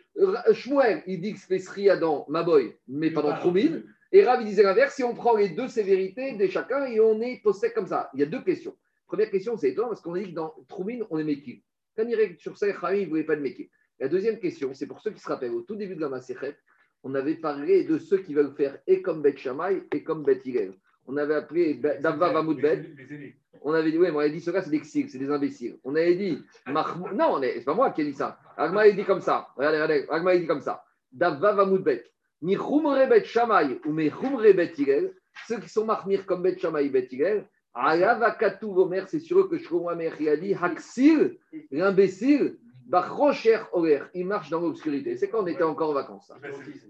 [0.53, 3.83] Shmuel, il dit que c'est Sria dans Maboy, mais pas dans Troumin.
[4.13, 4.95] Et Rav, il disait l'inverse.
[4.95, 8.11] Si on prend les deux sévérités de chacun et on est possède comme ça.
[8.15, 8.77] Il y a deux questions.
[9.07, 11.63] Première question, c'est étonnant parce qu'on a dit que dans Troumin, on est Mekil.
[11.97, 13.69] Quand il sur ça, il ne voulait pas de Mekil.
[13.99, 16.57] La deuxième question, c'est pour ceux qui se rappellent, au tout début de la Maserhet,
[17.03, 20.41] on avait parlé de ceux qui veulent faire et comme Bet Shammai et comme Bet
[20.45, 20.75] Hillel.
[21.09, 22.85] On avait appelé Davva Vamoud Bet.
[22.97, 23.37] Les aînés.
[23.63, 25.79] On avait dit, oui, on avait dit, ceux-là, c'est des xiles, c'est des imbéciles.
[25.83, 28.39] On avait dit, Mahmoud- non, on est- c'est pas moi qui ai dit ça.
[28.57, 29.49] Agma, il dit comme ça.
[29.57, 30.85] Regardez, regardez, Agma, il dit comme ça.
[31.11, 32.05] Davva Vamoudbet.
[32.43, 35.13] Ni Chumre Bet Shamay ou me Chumre Bet Hillel,
[35.49, 39.39] ceux qui sont mahmir comme Bet Shamay et Bet Hillel, Alava Katou Vomer, c'est sur
[39.41, 41.39] eux que Shlomo Amer il a dit, Haksil,
[41.71, 42.59] l'imbécile,
[44.15, 45.17] il marche dans l'obscurité.
[45.17, 46.27] C'est quand on était encore en vacances.
[46.27, 46.37] ça.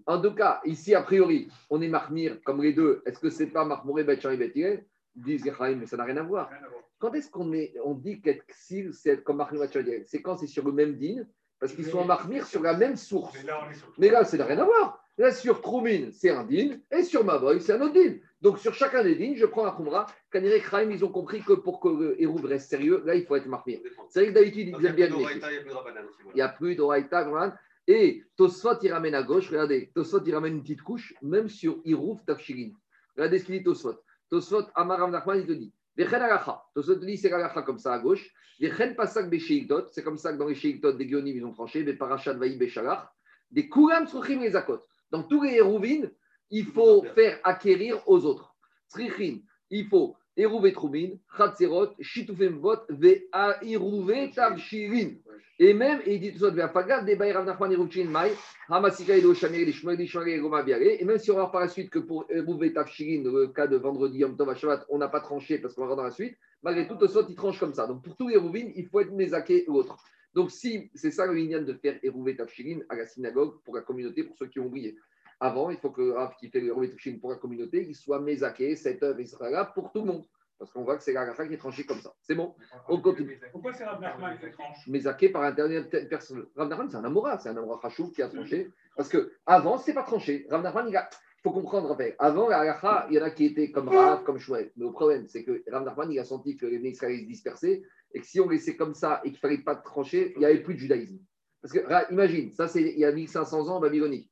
[0.06, 3.02] En tout cas, ici, a priori, on est mahmir comme les deux.
[3.04, 4.84] Est-ce que c'est pas Mahmouré Bet Shamay Bet Hillel
[5.16, 6.50] Ils disent, mais ça n'a rien à voir.
[6.98, 10.64] Quand est-ce qu'on est, on dit qu'Exil, c'est comme Mahmoud Machadiel C'est quand c'est sur
[10.64, 11.24] le même din,
[11.60, 13.34] parce qu'ils sont en Mahmir sur la même source.
[13.34, 13.92] Mais là, on est sur.
[13.98, 15.04] Mais là, ça n'a rien à voir.
[15.16, 18.18] Là, sur Troumin, c'est un din, et sur Mavoy, c'est un autre din.
[18.40, 20.06] Donc, sur chacun des dins, je prends un Khumra.
[20.30, 23.34] Kanirek Chaim, ils ont compris que pour que le Hérouv reste sérieux, là, il faut
[23.34, 23.80] être Mahmir.
[24.10, 25.08] C'est vrai que d'habitude, ils aiment bien.
[25.08, 27.26] Il n'y a plus d'Oraïta.
[27.88, 29.48] Et Tosfot, il ramène à gauche.
[29.48, 32.72] Regardez, Tosfot, il ramène une petite couche, même sur Irouf Tafshirin.
[33.16, 33.96] Regardez ce qu'il dit Tosfot.
[34.30, 36.62] Tosfot, Amaram Nachman, il te dit Vechen alacha.
[36.74, 38.30] Tosfot te dit c'est l'alacha comme ça à gauche.
[38.60, 39.86] Vechen pasak besheiktot.
[39.90, 41.82] C'est comme ça que dans les sheiktot des Gionim, ils ont tranché.
[41.82, 43.08] Des parachat vaï beshalach.
[43.50, 44.80] Des kuram sruchim les zakot.
[45.10, 46.10] Dans tous les Hérouvin,
[46.50, 48.56] il faut faire acquérir aux autres.
[48.88, 49.38] Srichin,
[49.70, 55.16] il faut Hérouvé Troubin, Chatzerot, Shitufem Vot, Vea Hérouvé Tavshirin.
[55.58, 58.32] Et même, il dit tout ça, Veafaga, des Bayrav Nachman Eruchin Mai,
[58.68, 61.00] Hamasika Edo Shamir, Shmuel, les Goma Biare.
[61.00, 63.66] Et même si on va voir par la suite que pour Hérouvé Tavshirin, le cas
[63.66, 66.12] de vendredi, Yom Tov, Shabbat, on n'a pas tranché parce qu'on va voir dans la
[66.12, 67.88] suite, malgré tout, Tosot, il tranche comme ça.
[67.88, 69.96] Donc pour tous les Hérouvin, il faut être Mézaké ou autre.
[70.34, 74.22] Donc si c'est ça le de faire Hérouvé Tavshirin à la synagogue pour la communauté,
[74.22, 74.96] pour ceux qui ont oublié.
[75.40, 78.74] Avant, il faut que le Rav qui fait le pour la communauté, il soit Mézaké,
[78.76, 79.20] cette œuvre,
[79.50, 80.24] là pour tout le monde.
[80.58, 82.12] Parce qu'on voit que c'est la qui est tranchée comme ça.
[82.20, 82.56] C'est bon
[82.88, 83.40] On continue.
[83.52, 84.88] Pourquoi c'est Rav Nachman qui tranche?
[84.88, 86.46] Mézaké par internet personne.
[86.56, 88.68] Rav Nachman, c'est un Amora, c'est un Amora Hachoub qui a tranché.
[88.96, 90.46] Parce que avant, c'est pas tranché.
[90.50, 91.08] Rav Nachman, il a,
[91.38, 94.72] Il faut comprendre, avant la il y en a qui étaient comme Rav, comme Shmuel.
[94.76, 97.82] Mais le problème, c'est que Rav Nachman, il a senti que les Israéliens se dispersaient
[98.12, 100.44] et que si on laissait comme ça et qu'il ne fallait pas trancher, il n'y
[100.44, 101.20] avait plus de judaïsme.
[101.62, 104.28] Parce que, imagine, ça c'est il y a 1500 ans en Babylonie.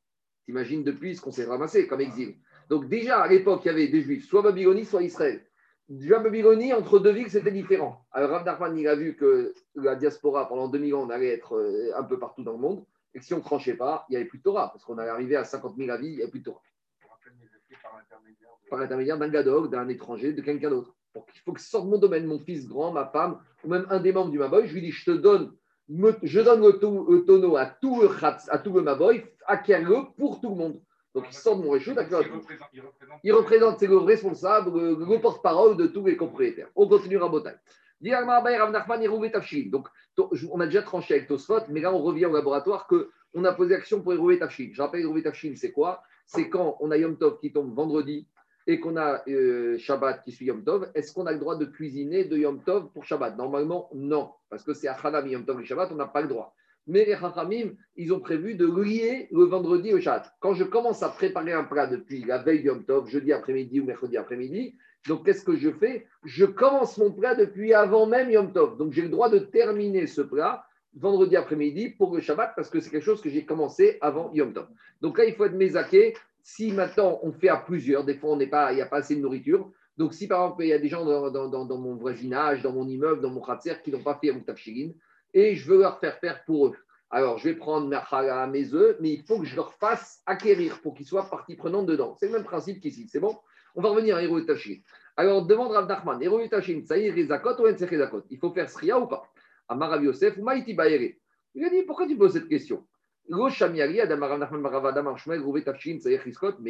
[0.46, 2.36] T'imagines depuis ce qu'on s'est ramassé comme exil.
[2.70, 5.44] Donc déjà, à l'époque, il y avait des juifs, soit Babylonie, soit Israël.
[5.88, 8.04] Déjà, Babylonie, entre deux villes, c'était différent.
[8.10, 11.56] Alors, Rav Nachman, il a vu que la diaspora, pendant 2000 ans, on allait être
[11.56, 12.84] euh, un peu partout dans le monde.
[13.14, 14.70] Et que si on ne tranchait pas, il n'y avait plus de Torah.
[14.72, 16.60] Parce qu'on allait arriver à 50 000 avis, il n'y avait plus de Torah.
[18.68, 20.96] Par l'intermédiaire d'un gadog, d'un étranger, de quelqu'un d'autre.
[21.14, 24.00] Donc, il faut que sorte mon domaine, mon fils grand, ma femme, ou même un
[24.00, 24.66] des membres du Maboy.
[24.66, 25.56] Je lui dis, je te donne,
[26.22, 30.14] je donne le, to- le tonneau à tout le, Khatz- à tout le Maboy, acquiert-le
[30.16, 30.80] pour tout le monde.
[31.14, 32.22] Donc, il sort de mon réchaud, d'accord
[32.74, 32.82] Il
[33.24, 36.68] il représente- c'est le responsable, le, le porte-parole de tous les propriétaires.
[36.76, 37.16] On continue
[39.00, 39.70] Yerouvé, Tafshin.
[39.70, 39.88] Donc,
[40.52, 43.52] on a déjà tranché avec Tosfot, mais là, on revient au laboratoire que on a
[43.54, 44.68] posé action pour Yerouvé Tafshin.
[44.72, 46.02] Je rappelle, Yerouvé Tafshin, c'est quoi?
[46.26, 48.26] C'est quand on a Yom Tov qui tombe vendredi
[48.66, 50.90] et qu'on a euh, Shabbat qui suit Yom Tov.
[50.94, 53.36] Est-ce qu'on a le droit de cuisiner de Yom Tov pour Shabbat?
[53.36, 54.30] Normalement, non.
[54.50, 56.54] Parce que c'est Achanam Yom Tov et Shabbat, on n'a pas le droit.
[56.88, 60.32] Mais les Chachamim, ils ont prévu de lier le vendredi au Shabbat.
[60.40, 63.84] Quand je commence à préparer un plat depuis la veille Yom Tov, jeudi après-midi ou
[63.84, 64.76] mercredi après-midi,
[65.08, 66.06] donc qu'est-ce que je fais?
[66.24, 68.76] Je commence mon plat depuis avant même Yom Tov.
[68.78, 70.64] Donc j'ai le droit de terminer ce plat
[70.94, 74.52] vendredi après-midi pour le Shabbat parce que c'est quelque chose que j'ai commencé avant Yom
[74.52, 74.66] Tov.
[75.00, 76.14] Donc là, il faut être mésaké.
[76.48, 78.98] Si maintenant on fait à plusieurs, des fois on n'est pas, il n'y a pas
[78.98, 79.68] assez de nourriture.
[79.96, 83.20] Donc si par exemple il y a des gens dans, mon voisinage, dans mon immeuble,
[83.20, 84.92] dans mon khatser qui n'ont pas fait Yom Tavshilin
[85.34, 86.76] et je veux leur faire faire pour eux.
[87.10, 87.88] Alors je vais prendre
[88.48, 91.86] mes œufs, mais il faut que je leur fasse acquérir pour qu'ils soient partie prenante
[91.86, 92.14] dedans.
[92.20, 93.08] C'est le même principe qu'ici.
[93.08, 93.36] C'est bon?
[93.74, 94.80] On va revenir à Héros Tavshilin.
[95.16, 98.22] Alors demande Rav Nachman, Héros Tavshilin, ça y est, Rezakot ou Rezakot?
[98.30, 99.24] Il faut faire Sria ou pas?
[99.68, 100.76] Amar Yosef ou Maïti
[101.56, 102.86] Il a dit pourquoi tu poses cette question?
[103.28, 103.36] Mais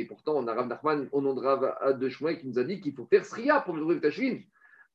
[0.04, 3.60] pourtant on a Rav Nachman au nom qui nous a dit qu'il faut faire Sria
[3.60, 4.38] pour le Rouvé Tavshilin.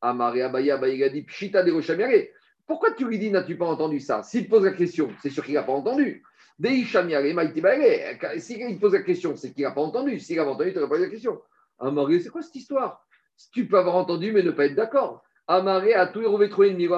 [0.01, 2.29] Amar et Abaya, Abaya de.
[2.65, 4.23] Pourquoi tu lui dis n'as-tu pas entendu ça?
[4.23, 6.23] S'il pose la question, c'est sûr qu'il n'a pas entendu.
[6.63, 6.87] S'il
[8.79, 10.19] pose la question, c'est qu'il n'a pas entendu.
[10.19, 11.41] S'il avait entendu, tu n'aurais pas eu la question.
[11.79, 13.05] C'est quoi cette histoire?
[13.51, 15.23] Tu peux avoir entendu, mais ne pas être d'accord.
[15.47, 16.21] Amaré a tout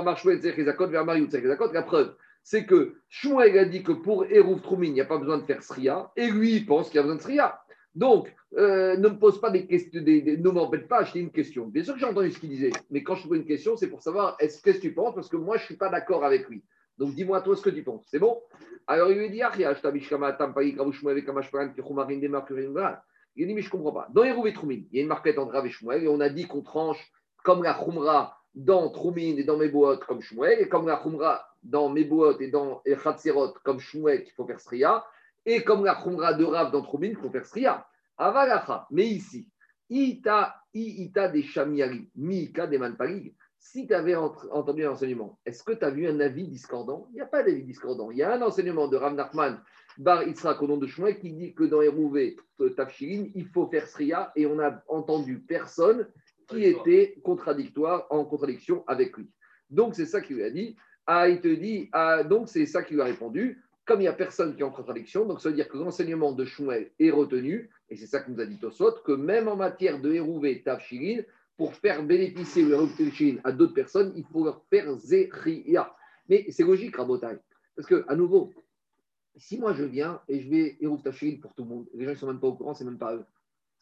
[0.03, 1.71] Marchouet, Zechezakot, vers Mariou, Zechezakot.
[1.71, 5.17] La preuve, c'est que Shmuel a dit que pour Hérouv Troumin, il n'y a pas
[5.17, 7.59] besoin de faire Sria, et lui, il pense qu'il y a besoin de Sria.
[7.95, 11.67] Donc, euh, ne me pose pas des questions, ne m'embête pas à acheter une question.
[11.67, 13.87] Bien sûr que j'ai entendu ce qu'il disait, mais quand je pose une question, c'est
[13.87, 16.25] pour savoir est-ce qu'est-ce que tu penses, parce que moi, je ne suis pas d'accord
[16.25, 16.63] avec lui.
[16.97, 18.05] Donc, dis-moi toi ce que tu penses.
[18.09, 18.41] C'est bon?
[18.87, 19.41] Alors, il lui dit.
[23.35, 24.07] Il dit, mais je ne comprends pas.
[24.13, 26.29] Dans et Troumin, il y a une marquette entre Rav et Shmuel, et on a
[26.29, 27.11] dit qu'on tranche
[27.43, 31.89] comme la Khumra dans Troumin et dans Meboot comme Shmuel, et comme la Khumra dans
[31.89, 35.05] Meboot et dans Chatzerot comme Shmuel qu'il faut faire Sria,
[35.45, 37.85] et comme la Khumra de Rav dans Troumin qu'il faut faire Sria.
[38.17, 39.49] Avalacha, mais ici,
[39.89, 45.63] Ita, Ita des Shamiari, Miika des Manparig, si tu avais ent- entendu un enseignement, est-ce
[45.63, 47.07] que tu as vu un avis discordant?
[47.11, 48.11] Il n'y a pas d'avis discordant.
[48.11, 49.61] Il y a un enseignement de Rav Nachman
[49.97, 52.35] Bar Yitzhak au nom de Shmuel qui dit que dans Hérouvé
[52.75, 56.07] Tafshirin, il faut faire Sria et on n'a entendu personne
[56.47, 59.29] qui était contradictoire, en contradiction avec lui.
[59.69, 60.75] Donc c'est ça qu'il lui a dit.
[61.05, 63.61] Ah, il te dit, ah, donc c'est ça qu'il lui a répondu.
[63.85, 66.31] Comme il n'y a personne qui est en contradiction, donc ça veut dire que l'enseignement
[66.31, 69.57] de Shmuel est retenu, et c'est ça que nous a dit Tosot, que même en
[69.57, 71.23] matière de Hérouvé Tafshirin,
[71.57, 75.93] pour faire bénéficier le Hérouvé Tafshirin à d'autres personnes, il faut leur faire Zéria.
[76.29, 77.37] Mais c'est logique, Rabotai.
[77.75, 78.53] Parce que, à nouveau,
[79.35, 82.11] si moi je viens et je vais Hérouv Tafshirin pour tout le monde, les gens
[82.11, 83.25] ne sont même pas au courant, c'est même pas eux.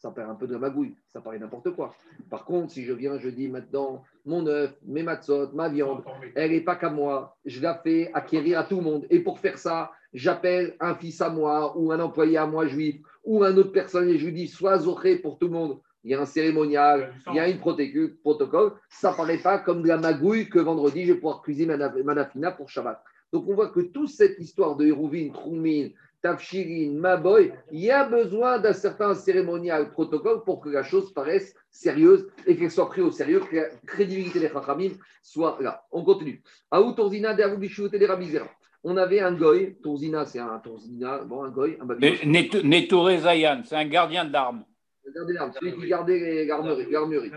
[0.02, 1.94] Ça perd un peu de la magouille, ça paraît n'importe quoi.
[2.28, 6.02] Par contre, si je viens, je dis maintenant, mon œuf, mes matzot, ma viande,
[6.34, 9.06] elle n'est pas qu'à moi, je la fais acquérir à tout le monde.
[9.10, 12.96] Et pour faire ça, j'appelle un fils à moi ou un employé à moi juif
[13.24, 15.78] ou un autre personne et je lui dis, sois zoré pour tout le monde.
[16.02, 18.72] Il y a un cérémonial, il y a une protocole.
[18.88, 21.88] Ça ne paraît pas comme de la magouille que vendredi, je vais pouvoir cuisiner ma
[21.88, 23.00] na- ma nafina pour Shabbat.
[23.32, 25.92] Donc on voit que toute cette histoire de Hérouvin, Troumine,
[26.22, 31.54] Tafshirin, Maboy, il y a besoin d'un certain cérémonial protocole pour que la chose paraisse
[31.68, 35.84] sérieuse et qu'elle soit prise au sérieux, que la crédibilité des Chachamim soit là.
[35.90, 36.40] On continue.
[36.70, 37.36] Aou Torzina.
[38.84, 42.16] On avait un goy, Torzina, c'est un Torzina, bon, un goy, un babylone.
[42.64, 44.64] Netoré Zayan, c'est un gardien d'armes.
[45.04, 47.32] Regardez l'arme, celui qui gardait l'armerie.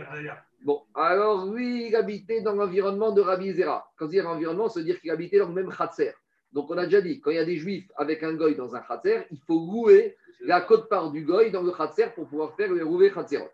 [0.64, 3.92] Bon, alors lui, il habitait dans l'environnement de Rabbi Zera.
[3.98, 6.14] Quand il dit environnement, ça veut dire qu'il habitait dans le même khatser.
[6.56, 8.74] Donc on a déjà dit, quand il y a des juifs avec un goy dans
[8.76, 12.72] un khatser, il faut louer la côte-part du goy dans le khatser pour pouvoir faire
[12.72, 13.50] le rouvé khatserot.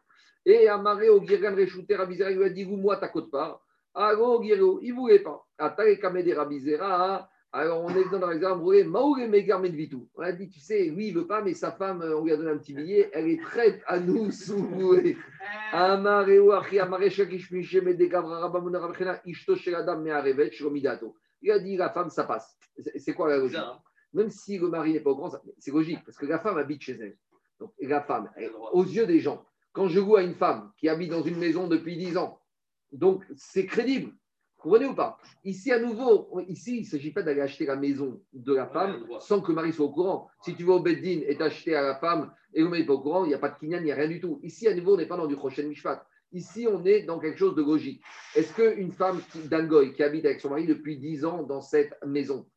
[0.45, 3.59] Et Amaré au Girgan Reshouté, Rabbi Zera, il lui a dit, vous moi ta côte-part.
[3.95, 5.43] Alors Giro, il ne voulait pas.
[5.57, 10.07] Atare Kamede Rabbi Zera, Alors, on est dans l'exemple, et Megar Medvitou.
[10.15, 12.37] On a dit, tu sais, lui, il veut pas, mais sa femme, on lui a
[12.37, 15.17] donné un petit billet, elle est prête à nous soulouer.
[15.71, 18.51] Amareu, Achi, Amare, Shakish, Mishe, Medegavra,
[19.25, 20.51] Ishto, Sheladam, Mearevet.
[21.41, 22.57] Il a dit, la femme, ça passe.
[22.97, 23.59] C'est quoi la logique.
[24.13, 26.81] Même si le mari n'est pas au courant, c'est logique, parce que la femme habite
[26.81, 27.17] chez elle.
[27.59, 30.89] Donc, la femme, Elle aux yeux des gens, quand je loue à une femme qui
[30.89, 32.39] habite dans une maison depuis 10 ans,
[32.91, 34.11] donc c'est crédible.
[34.57, 37.75] Vous comprenez ou pas Ici, à nouveau, ici, il ne s'agit pas d'aller acheter la
[37.75, 40.29] maison de la femme sans que le mari soit au courant.
[40.43, 42.93] Si tu vas au Beddin et t'acheter à la femme et le mari n'est pas
[42.93, 44.39] au courant, il n'y a pas de kinyan, il n'y a rien du tout.
[44.43, 46.05] Ici, à nouveau, on n'est pas dans du Rochen Mishpat.
[46.33, 48.01] Ici, on est dans quelque chose de logique.
[48.35, 51.93] Est-ce qu'une femme d'un goy qui habite avec son mari depuis 10 ans dans cette
[52.05, 52.47] maison,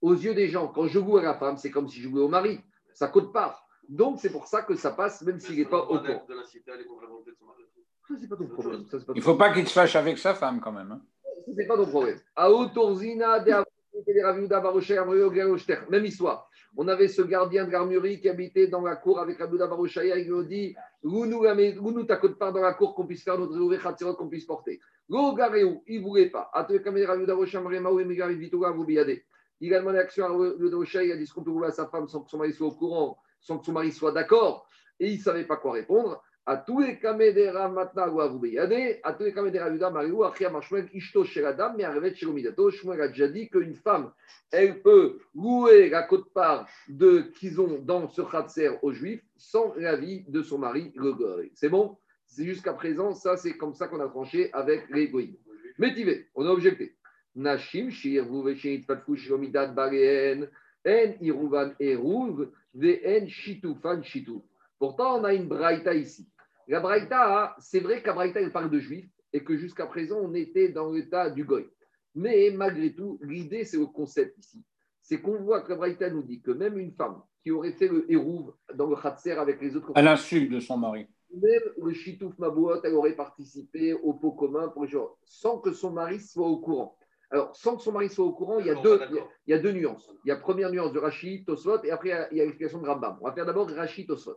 [0.00, 2.22] aux yeux des gens, quand je loue à la femme, c'est comme si je louais
[2.22, 2.60] au mari.
[2.94, 3.60] Ça coûte pas.
[3.88, 6.26] Donc, c'est pour ça que ça passe, même s'il n'est pas au courant.
[8.08, 8.84] Ça, c'est pas ton problème.
[8.86, 10.92] Ça, pas Il ne ton faut pas qu'il se fâche avec sa femme quand même.
[10.92, 11.02] hein.
[11.46, 12.18] Ça, c'est pas ton problème.
[15.90, 16.48] Même histoire.
[16.78, 20.18] On avait ce gardien de l'armurerie qui habitait dans la cour avec Raviuda Baroshaya.
[20.18, 23.24] Il lui dit Loue-nous la mais- loue-nous ta côte part dans la cour qu'on puisse
[23.24, 24.78] faire notre Khatsirot, qu'on puisse porter.
[25.08, 26.50] Go Gareu, il ne voulait pas.
[29.58, 31.06] Il a demandé l'action à Baroshaya.
[31.06, 32.66] Il a dit ce qu'on peut rouler à sa femme sans que son mari soit
[32.66, 34.68] au courant, sans que son mari soit d'accord.
[35.00, 36.22] Et il ne savait pas quoi répondre.
[36.48, 40.88] À tous les Kamedera maintenant, vous beyade, à tous les Kamedera Yuda, Mariou, Achia Marshmel,
[40.94, 44.12] Ishto Sheladam, mais Arrevet Shelomidato, Shmuel a déjà dit qu'une femme,
[44.52, 50.24] elle peut louer la côte-part de qu'ils ont dans ce Khatser aux Juifs sans l'avis
[50.28, 51.50] de son mari, le Goré.
[51.56, 51.98] C'est bon?
[52.28, 55.34] C'est jusqu'à présent, ça, c'est comme ça qu'on a tranché avec les Goïms.
[55.78, 56.94] Métivé, on a objecté.
[57.34, 60.48] Nashim, Shir, Vuveshin, Patfou, Shlomidat, Bareen,
[60.86, 64.42] En, Iruvan, Eruv, Vn, Shitufan, Shituf.
[64.78, 66.28] Pourtant, on a une braïta ici.
[66.68, 70.34] La braïta, c'est vrai qu'à braïta, elle parle de juifs et que jusqu'à présent, on
[70.34, 71.68] était dans l'état du goy.
[72.14, 74.64] Mais malgré tout, l'idée, c'est le concept ici.
[75.02, 77.86] C'est qu'on voit que la braïta nous dit que même une femme qui aurait fait
[77.88, 81.06] le hérouv dans le khatser avec les autres À l'insu de son mari.
[81.32, 85.92] même le chitouf mabouot, elle aurait participé au pot commun pour gens, sans que son
[85.92, 86.96] mari soit au courant.
[87.30, 89.06] Alors, sans que son mari soit au courant, il y a, deux, il y a,
[89.08, 89.30] d'accord.
[89.46, 90.10] il y a deux nuances.
[90.24, 92.80] Il y a première nuance de Rachid, Tosfot, et après, il y a- a l'explication
[92.80, 93.18] de Rambam.
[93.20, 94.36] On va faire d'abord Rachid, Tosfot.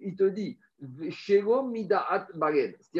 [0.00, 0.58] Il te dit.
[0.80, 1.12] C'est-à-dire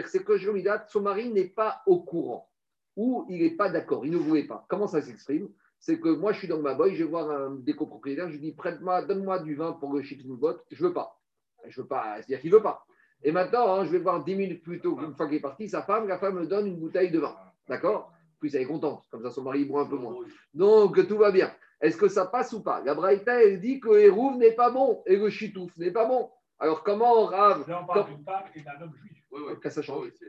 [0.09, 2.49] c'est que Midaat, son mari n'est pas au courant,
[2.96, 4.66] ou il n'est pas d'accord, il ne voulait pas.
[4.68, 5.49] Comment ça s'exprime?
[5.78, 8.32] C'est que moi, je suis dans ma boy, je vais voir un des copropriétaires, je
[8.32, 10.57] lui dis, prête-moi, donne-moi du vin pour le chips bot.
[10.72, 11.20] Je veux pas.
[11.66, 12.84] Je veux pas, c'est-à-dire qu'il veut pas.
[13.22, 15.68] Et maintenant, hein, je vais voir 10 minutes plus tôt, une fois qu'il est parti,
[15.68, 17.36] sa femme, la femme me donne une bouteille de vin.
[17.68, 18.12] D'accord?
[18.40, 20.14] Puis elle est contente, comme ça son mari boit un peu moins.
[20.55, 21.53] Donc tout va bien.
[21.80, 22.80] Est-ce que ça passe ou pas?
[22.84, 26.30] La Braïta, elle dit que Hérouv n'est pas bon et le Chitouf n'est pas bon.
[26.61, 29.22] Alors comment Rav Là, on parle d'une femme et d'un homme juif.
[29.30, 29.61] Oui, oui.
[29.61, 30.04] Que ça change.
[30.06, 30.26] Oui, c'est-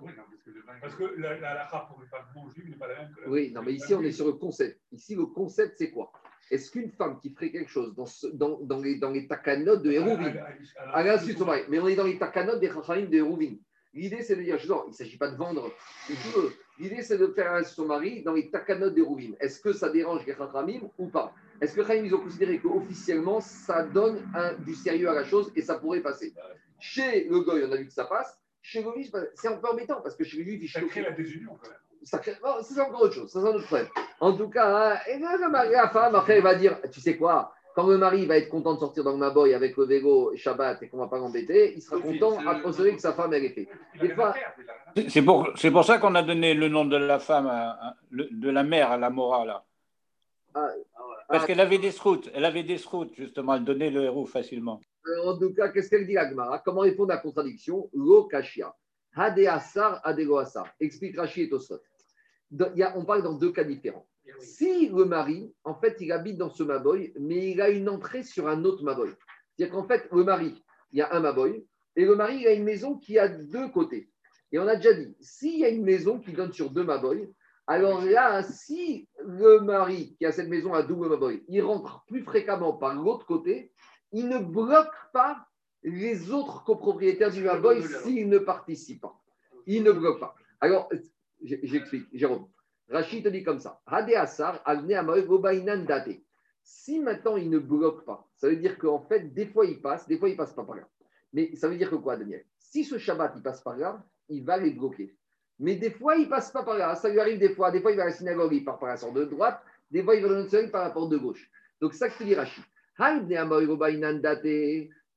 [0.00, 2.70] Oui, non, parce que, le vin- parce que la, la, pour une femme non juive
[2.70, 4.80] n'est pas la même que la Oui, non, mais ici on est sur le concept.
[4.92, 6.12] Ici le concept c'est quoi?
[6.50, 9.82] Est-ce qu'une femme qui ferait quelque chose dans, ce- dans, dans les, dans les takanotes
[9.82, 10.32] de Hérouvin,
[10.92, 13.54] à l'insu de son mari, mais on est dans les takanotes des Chachamim de Hérouvin.
[13.92, 15.70] L'idée c'est de dire, non, il ne s'agit pas de vendre
[16.06, 16.52] si tu veux.
[16.78, 19.32] L'idée c'est de faire un son mari dans les takanotes d'Hérouvin.
[19.40, 21.32] Est-ce que ça dérange les Chachamim ou pas?
[21.60, 25.50] Est-ce que Chachamim ils ont considéré qu'officiellement ça donne un- du sérieux à la chose
[25.56, 26.32] et ça pourrait passer?
[26.78, 28.38] Chez le Goy, on a vu que ça passe.
[28.62, 28.90] Chez le
[29.34, 31.68] c'est un peu embêtant parce que chez le Juif, il Ça crée la désunion quand
[31.68, 31.78] même.
[32.04, 33.88] ça crée- non, c'est encore autre chose, ça, c'est un autre problème.
[34.20, 35.36] En tout cas, hein, et là,
[35.70, 37.52] la femme, après, elle va dire Tu sais quoi?
[37.78, 40.82] Quand le mari va être content de sortir dans ma boy avec le vélo Shabbat
[40.82, 43.32] et qu'on ne va pas l'embêter, il sera content à le- considérer que sa femme,
[43.34, 43.68] elle est fait.
[44.16, 44.34] Fois-.
[45.08, 47.94] C'est- pour, c'est pour ça qu'on a donné le nom de la femme, à- à-
[48.10, 49.64] le- de la mère à la Mora, là.
[50.54, 50.82] Ah ouais.
[51.28, 51.46] Parce Ah.
[51.46, 54.80] qu'elle avait des scouts, elle avait des scouts, justement, elle donnait le héros facilement.
[55.06, 57.88] Euh, En tout cas, qu'est-ce qu'elle dit, Agmara Comment répondre à la contradiction?
[57.94, 58.74] Lo kashia.
[59.14, 60.02] Hade asar.
[60.80, 61.48] Explique Rashi et
[62.82, 64.04] a- On parle dans deux cas différents.
[64.40, 68.22] Si le mari, en fait, il habite dans ce Maboy, mais il a une entrée
[68.22, 69.10] sur un autre Maboy.
[69.56, 70.62] C'est-à-dire qu'en fait, le mari,
[70.92, 71.66] il y a un Maboy,
[71.96, 74.10] et le mari, il a une maison qui a deux côtés.
[74.52, 77.28] Et on a déjà dit, s'il y a une maison qui donne sur deux Maboy,
[77.66, 82.22] alors là, si le mari qui a cette maison à double Maboy, il rentre plus
[82.22, 83.72] fréquemment par l'autre côté,
[84.12, 85.46] il ne bloque pas
[85.82, 89.20] les autres copropriétaires du Maboy s'ils ne participent pas.
[89.66, 90.34] Il ne bloque pas.
[90.60, 90.88] Alors,
[91.42, 92.48] j'explique, Jérôme.
[92.88, 93.80] Rachid te dit comme ça.
[96.62, 100.06] Si maintenant il ne bloque pas, ça veut dire qu'en fait, des fois il passe,
[100.08, 100.88] des fois il passe pas par là.
[101.32, 102.44] Mais ça veut dire que quoi, Daniel?
[102.58, 105.14] Si ce Shabbat il passe par là, il va les bloquer.
[105.58, 106.94] Mais des fois il passe pas par là.
[106.94, 107.70] Ça lui arrive des fois.
[107.70, 109.60] Des fois il va à la synagogue, il part par la sorte de droite.
[109.90, 111.50] Des fois il va dans le soleil par la porte de gauche.
[111.80, 112.64] Donc ça que te dit Rachid.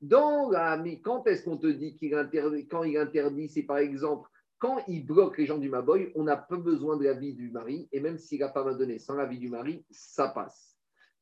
[0.01, 4.29] Dans la, quand est-ce qu'on te dit qu'il interdit Quand il interdit, c'est par exemple
[4.61, 7.89] quand il bloque les gens du Maboy, on n'a pas besoin de l'avis du mari,
[7.91, 10.77] et même s'il n'a pas à donner sans l'avis du mari, ça passe.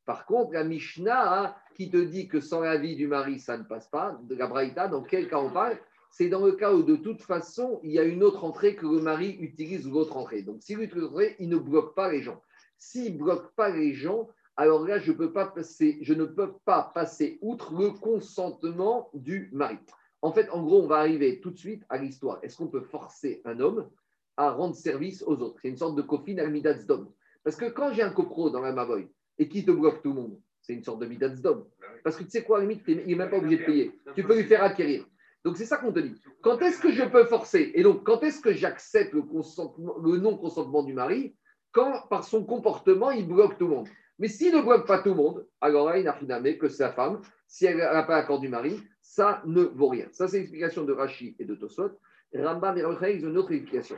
[0.06, 3.64] Par contre, la Mishnah hein, qui te dit que sans l'avis du mari, ça ne
[3.64, 5.80] passe pas, de la Braïta, dans quel cas on parle?
[6.12, 8.86] C'est dans le cas où de toute façon, il y a une autre entrée que
[8.86, 10.42] le mari utilise l'autre entrée.
[10.42, 12.42] Donc s'il utilise entrée, il ne bloque pas les gens.
[12.78, 14.28] S'il ne bloque pas les gens,
[14.58, 19.50] alors là, je, peux pas passer, je ne peux pas passer outre le consentement du
[19.54, 19.78] mari.
[20.22, 22.40] En fait, en gros, on va arriver tout de suite à l'histoire.
[22.44, 23.90] Est-ce qu'on peut forcer un homme
[24.38, 25.60] à rendre service aux autres?
[25.62, 27.12] C'est une sorte de cofine al d'homme.
[27.44, 30.16] Parce que quand j'ai un copro dans la Mavoy et qui te bloque tout le
[30.16, 31.66] monde, c'est une sorte de d'homme.
[32.04, 34.00] Parce que tu sais quoi, à la limite, il n'est même pas obligé de payer.
[34.16, 35.06] Tu peux lui faire acquérir.
[35.44, 36.22] Donc c'est ça qu'on te dit.
[36.42, 37.72] Quand est-ce que je peux forcer?
[37.74, 41.36] Et donc, quand est-ce que j'accepte le, non-consentement du mari
[41.72, 43.88] Quand, par son comportement, il bloque tout le monde?
[44.18, 46.92] Mais s'il ne bloque pas tout le monde, alors là, il n'a rien que sa
[46.92, 48.80] femme, si elle n'a pas l'accord du mari,
[49.10, 50.06] ça ne vaut rien.
[50.12, 52.00] Ça, c'est l'explication de Rachi et de Tosot.
[52.32, 53.96] Rambam et ils ont une autre explication.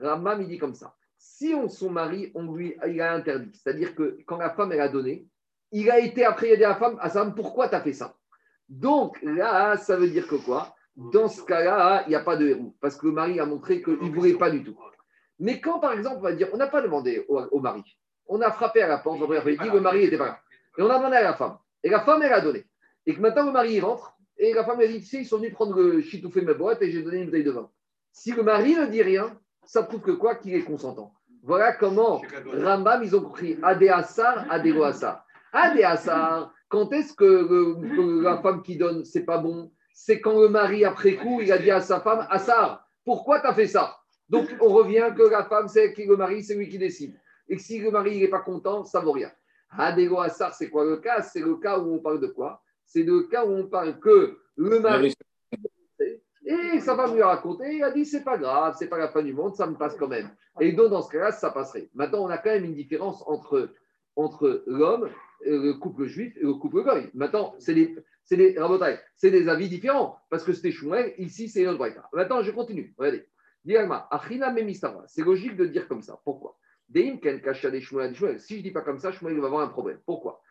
[0.00, 0.94] Rambam, il dit comme ça.
[1.18, 4.80] Si on, son mari, on lui il a interdit, c'est-à-dire que quand la femme, elle
[4.80, 5.26] a donné,
[5.72, 8.14] il a été après aider la femme à sa femme, pourquoi tu as fait ça?
[8.68, 10.72] Donc là, ça veut dire que quoi?
[10.94, 13.82] Dans ce cas-là, il n'y a pas de héros, parce que le mari a montré
[13.82, 14.78] qu'il ne voulait pas du tout.
[15.40, 17.82] Mais quand, par exemple, on va dire, on n'a pas demandé au mari,
[18.26, 20.40] on a frappé à la porte, on a dit le mari n'était pas là.
[20.78, 21.58] Et on a demandé à la femme.
[21.82, 22.64] Et la femme, elle a donné.
[23.06, 24.14] Et que maintenant, le mari, il rentre.
[24.44, 26.54] Et la femme, elle dit, tu sais, ils sont venus prendre le chitoufé de ma
[26.54, 27.70] boîte et j'ai donné une bouteille de vin.
[28.10, 30.34] Si le mari ne dit rien, ça prouve que quoi?
[30.34, 31.14] Qu'il est consentant.
[31.44, 32.20] Voilà comment
[32.52, 35.24] Rambam, ils ont compris Adéassar, Adégoassar.
[35.52, 39.70] Adéassar, quand est-ce que, la femme qui donne, c'est pas bon?
[39.94, 43.46] C'est quand le mari, après coup, il a dit à sa femme, Assar, pourquoi tu
[43.46, 43.96] as fait ça?
[44.28, 47.16] Donc, on revient que la femme, c'est qui le mari, c'est lui qui décide
[47.48, 49.30] et que si le mari n'est pas content, ça ne vaut rien.
[49.78, 51.22] Assar, c'est quoi le cas?
[51.22, 52.60] C'est le cas où on parle de quoi?
[52.92, 55.14] C'est le cas où on parle que le mari.
[56.44, 59.08] Et sa femme lui a raconté, il a dit c'est pas grave, c'est pas la
[59.08, 60.28] fin du monde, ça me passe quand même.
[60.60, 61.88] Et donc dans ce cas-là, ça passerait.
[61.94, 63.70] Maintenant, on a quand même une différence entre,
[64.14, 65.08] entre l'homme,
[65.40, 67.08] le couple juif et le couple goy.
[67.14, 68.56] Maintenant, c'est des, c'est des,
[69.16, 71.82] c'est des avis différents parce que c'était Shmuel, ici c'est notre
[72.12, 72.94] Maintenant, je continue.
[72.98, 73.26] Regardez.
[75.06, 76.20] C'est logique de dire comme ça.
[76.24, 76.58] Pourquoi?
[76.92, 79.98] Si je ne dis pas comme ça, Shmuel va avoir un problème.
[80.04, 80.42] Pourquoi?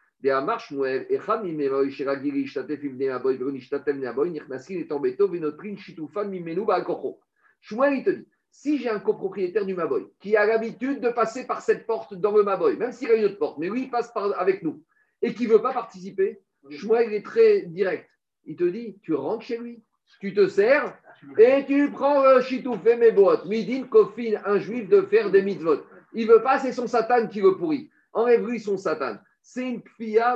[7.63, 11.45] Shmuel, il te dit, si j'ai un copropriétaire du Maboy qui a l'habitude de passer
[11.47, 13.89] par cette porte dans le Maboy, même s'il a une autre porte, mais lui, il
[13.89, 14.84] passe par, avec nous,
[15.22, 18.09] et qui ne veut pas participer, Shmuel est très direct.
[18.45, 19.84] Il te dit, tu rentres chez lui,
[20.19, 20.97] tu te sers,
[21.38, 23.45] et tu prends le chitoufé mes boîtes.
[23.45, 25.84] Midin kofin un juif de faire des mitzvot.
[26.13, 27.88] Il veut pas, c'est son Satan qui veut pourrir.
[28.13, 29.17] Enlève-lui son Satan.
[29.53, 29.81] C'est une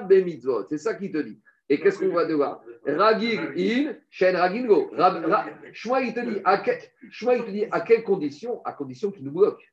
[0.08, 0.66] bemitzvot.
[0.68, 1.40] C'est ça qu'il te dit.
[1.70, 2.62] Et qu'est-ce qu'on va devoir?
[2.86, 4.92] Ragil in, shen ragilgo.
[5.72, 8.62] Shmuel, il te dit, à te dit à quelles conditions?
[8.66, 9.64] À condition qu'il nous bloque.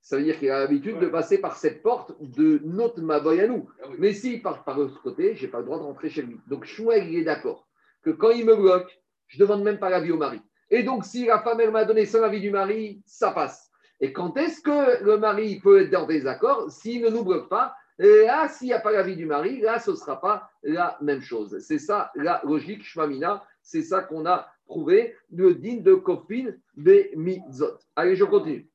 [0.00, 3.48] Ça veut dire qu'il a l'habitude de passer par cette porte de notre Maboy à
[3.48, 3.68] nous.
[3.98, 6.38] Mais s'il part par l'autre côté, je n'ai pas le droit de rentrer chez lui.
[6.46, 7.66] Donc Shmuel, il est d'accord
[8.02, 10.40] que quand il me bloque, je ne demande même pas l'avis au mari.
[10.70, 13.68] Et donc, si la femme, elle m'a donné sans l'avis du mari, ça passe.
[14.00, 16.70] Et quand est-ce que le mari peut être dans des accords?
[16.70, 19.90] S'il ne nous bloque pas Là, s'il n'y a pas l'avis du mari, là, ce
[19.90, 21.58] ne sera pas la même chose.
[21.60, 23.44] C'est ça la logique Shmamina.
[23.62, 27.78] C'est ça qu'on a prouvé, le digne de Kofin de Mizot.
[27.94, 28.68] Allez, je continue.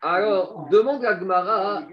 [0.00, 1.86] Alors, demande à Gmara,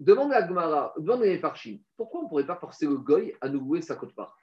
[0.00, 1.52] demande à Gmara, demande à
[1.96, 4.36] pourquoi on ne pourrait pas forcer le goy à nous louer sa côte-part?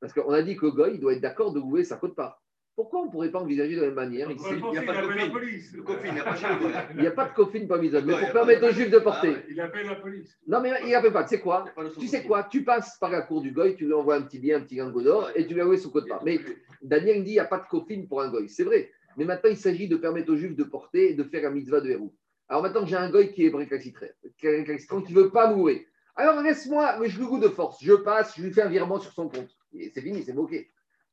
[0.00, 2.40] Parce qu'on a dit que le goy doit être d'accord de louer sa côte-part.
[2.80, 5.02] Pourquoi on ne pourrait pas envisager de la même manière ici Il n'y a pas
[5.02, 6.14] de cofine.
[6.94, 9.36] Il n'y a pas de cofine pas mise Mais pour permettre aux juifs de porter.
[9.50, 10.38] Il appelle la police.
[10.46, 11.24] Non, mais il n'appelle pas.
[11.24, 11.66] Tu sais quoi
[11.98, 14.38] Tu sais quoi Tu passes par la cour du goy, tu lui envoies un petit
[14.38, 16.06] bien, un petit gango d'or et tu lui envoies son côte.
[16.24, 16.40] Mais
[16.80, 18.48] Daniel dit il n'y a pas de cofine pour un goy.
[18.48, 18.90] C'est vrai.
[19.18, 21.82] Mais maintenant, il s'agit de permettre aux juifs de porter et de faire un mitzvah
[21.82, 22.14] de héros.
[22.48, 24.06] Alors maintenant, j'ai un goy qui est récalcitrant,
[24.38, 25.80] qui ne veut pas mourir.
[26.16, 27.76] Alors laisse-moi, mais je le goût de force.
[27.84, 29.54] Je passe, je lui fais un virement sur son compte.
[29.92, 30.70] C'est fini, c'est bloqué.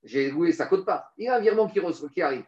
[0.08, 1.12] J'ai loué, ça coûte pas.
[1.18, 1.80] Il y a un virement qui,
[2.14, 2.46] qui arrive.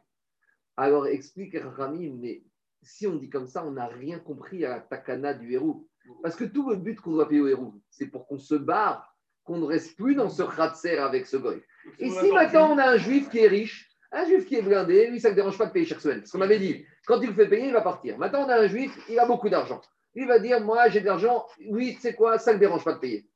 [0.77, 2.41] Alors explique Rami, mais
[2.81, 5.85] si on dit comme ça, on n'a rien compris à la takana du héros.
[6.23, 9.13] Parce que tout le but qu'on doit payer au héros, c'est pour qu'on se barre,
[9.43, 11.61] qu'on ne reste plus dans ce kratzer avec ce goy.
[11.99, 15.07] Et si maintenant on a un juif qui est riche, un juif qui est blindé,
[15.07, 16.19] lui, ça ne dérange pas de payer chaque semaine.
[16.19, 18.17] Parce qu'on avait dit, quand il le fait payer, il va partir.
[18.17, 19.81] Maintenant, on a un juif, il a beaucoup d'argent.
[20.15, 21.45] Il va dire, moi, j'ai de l'argent.
[21.67, 23.29] Oui, tu sais quoi, ça ne dérange pas de payer.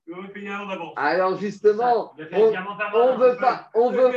[0.97, 4.11] Alors justement, on, veut pas, on veut.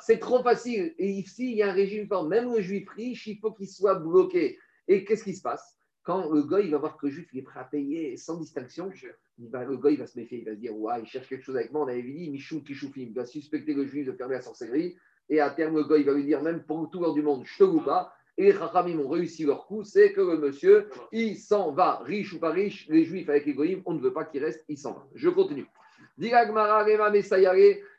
[0.00, 0.94] C'est trop facile.
[0.98, 2.28] Et ici, il y a un régime fort.
[2.28, 4.58] Même le juif riche, il faut qu'il soit bloqué.
[4.86, 7.40] Et qu'est-ce qui se passe quand le gars il va voir que le juif il
[7.40, 8.92] est prêt à payer sans distinction,
[9.38, 11.56] le gars il va se méfier, il va se dire ouais, il cherche quelque chose
[11.56, 11.82] avec moi.
[11.84, 14.96] On avait dit Michou Kishoufim, il va suspecter le juif de faire de la sorcellerie
[15.30, 17.44] Et à terme, le gars, il va lui dire, même pour tout l'heure du monde,
[17.46, 18.13] je te loue pas.
[18.36, 22.32] Et les Chachamim ont réussi leur coup, c'est que le monsieur, il s'en va, riche
[22.32, 24.92] ou pas riche, les Juifs avec les on ne veut pas qu'il reste, il s'en
[24.92, 25.06] va.
[25.14, 25.66] Je continue.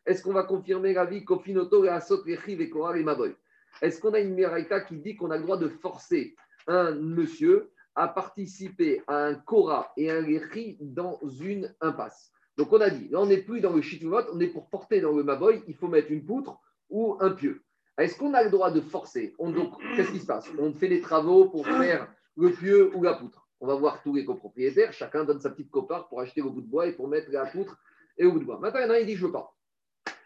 [0.05, 3.33] Est-ce qu'on va confirmer la vie Kofinoto et Asot et Maboy?
[3.81, 6.35] Est-ce qu'on a une Miraïta qui dit qu'on a le droit de forcer
[6.67, 12.31] un monsieur à participer à un Kora et un Lechi dans une impasse?
[12.57, 15.01] Donc on a dit, là on n'est plus dans le Chitumot, on est pour porter
[15.01, 16.57] dans le Maboy, il faut mettre une poutre
[16.89, 17.64] ou un pieu.
[17.97, 21.01] Est-ce qu'on a le droit de forcer Donc, qu'est-ce qui se passe On fait des
[21.01, 23.47] travaux pour faire le pieu ou la poutre.
[23.61, 26.61] On va voir tous les copropriétaires, chacun donne sa petite copare pour acheter le bout
[26.61, 27.77] de bois et pour mettre la poutre
[28.17, 28.59] et le bout de bois.
[28.59, 29.55] Maintenant, il y en a un, il dit je veux pas.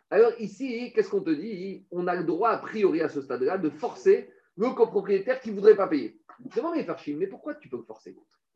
[0.09, 3.59] Alors ici, qu'est-ce qu'on te dit On a le droit, a priori, à ce stade-là,
[3.59, 6.19] de forcer le copropriétaire qui ne voudrait pas payer.
[6.55, 8.15] Demande les Farchim, mais pourquoi tu peux le forcer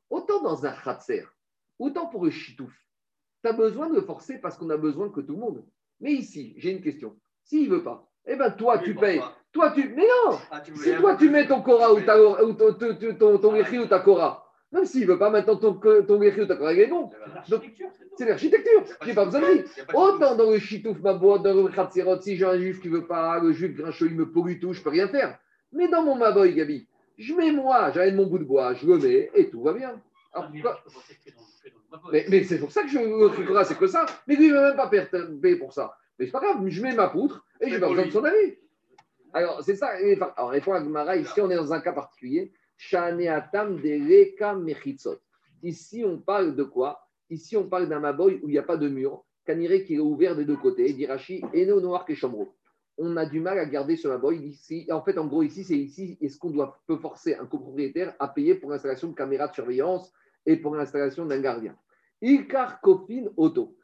[0.09, 1.23] Autant dans un khatser,
[1.77, 2.73] autant pour le chitouf,
[3.43, 5.65] tu as besoin de le forcer parce qu'on a besoin que tout le monde.
[5.99, 7.19] Mais ici, j'ai une question.
[7.43, 9.21] S'il ne veut pas, eh bien, toi, tu payes.
[9.51, 9.93] Toi, tu.
[9.95, 13.55] Mais non ah, Si toi, tu mets ton Cora ou, ta, ou ton, ton, ton,
[13.55, 16.79] ou ta Cora, même s'il ne veut pas maintenant ton, ton ou ta Cora, il
[16.79, 17.09] est bon.
[18.17, 18.83] C'est l'architecture.
[19.01, 19.63] Je n'ai pas besoin de lui.
[19.93, 23.07] Autant dans le Chitouf Maboua, dans le Khatsirot, si j'ai un juif qui ne veut
[23.07, 25.37] pas, le juif grincheux, il me pourrit tout, je ne peux rien faire.
[25.71, 28.97] Mais dans mon Maboy, Gabi, je mets moi, j'amène mon bout de bois, je le
[28.97, 30.01] mets et tout va bien.
[30.33, 30.49] Alors,
[32.11, 34.05] mais, mais c'est pour ça que je le c'est que ça.
[34.27, 35.95] Mais lui, il ne veut même pas payer pour ça.
[36.17, 38.23] Mais c'est pas grave, je mets ma poutre et je n'ai pas besoin de son
[38.23, 38.55] avis.
[39.33, 39.87] Alors, c'est ça.
[40.35, 42.53] Alors, répond à Gmara, ici, on est dans un cas particulier.
[42.77, 45.19] Shaneatam de Mechitzot.
[45.63, 47.07] Ici, on parle de quoi?
[47.29, 49.23] Ici, on parle d'un maboy où il n'y a pas de mur.
[49.45, 50.91] Kanire qui est ouvert des deux côtés.
[50.93, 52.53] Dirachi, Eno Noir Keshomro.
[52.97, 54.85] On a du mal à garder ce maboy ici.
[54.91, 56.17] En fait, en gros, ici, c'est ici.
[56.21, 60.13] Est-ce qu'on doit peut forcer un copropriétaire à payer pour l'installation de caméras de surveillance
[60.45, 61.75] et pour l'installation d'un gardien?
[62.21, 63.75] Ilkar Kofin Auto.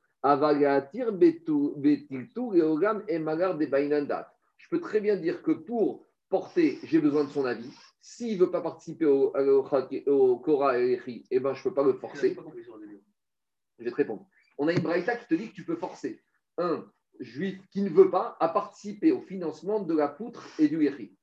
[4.57, 7.71] Je peux très bien dire que pour porter, j'ai besoin de son avis.
[8.01, 10.99] S'il ne veut pas participer au, au, Kora et
[11.31, 12.35] eh ben, je ne peux pas le forcer.
[13.77, 14.27] Je vais te répondre.
[14.57, 16.21] On a une braïta qui te dit que tu peux forcer
[16.57, 16.85] un
[17.19, 21.15] juif qui ne veut pas à participer au financement de la poutre et du Eri.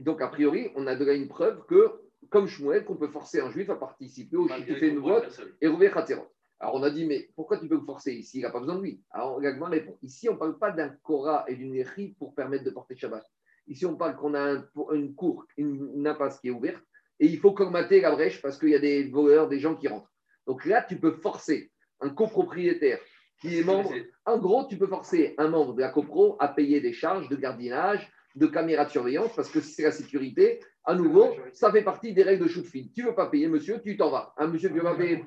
[0.00, 3.40] Donc, a priori, on a de là une preuve que, comme Shmuel, qu'on peut forcer
[3.40, 6.28] un juif à participer au fait une vote et Rouvé Khaterot.
[6.58, 8.38] Alors on a dit, mais pourquoi tu peux le forcer ici?
[8.38, 9.02] Il n'a pas besoin de lui.
[9.10, 12.64] Alors Gagman répond, ici on ne parle pas d'un Korah et d'une Eri pour permettre
[12.64, 13.24] de porter Shabbat.
[13.68, 16.82] Ici on parle qu'on a une cour, une, impasse qui est ouverte
[17.20, 19.88] et il faut colmater la brèche parce qu'il y a des voleurs, des gens qui
[19.88, 20.10] rentrent.
[20.46, 23.00] Donc là, tu peux forcer un copropriétaire
[23.40, 23.92] qui est membre.
[24.24, 27.36] En gros, tu peux forcer un membre de la copro à payer des charges de
[27.36, 31.82] gardiennage, de caméras de surveillance, parce que si c'est la sécurité, à nouveau, ça fait
[31.82, 34.34] partie des règles de shoot Tu ne veux pas payer, monsieur, tu t'en vas.
[34.36, 35.24] Un monsieur qui va payer.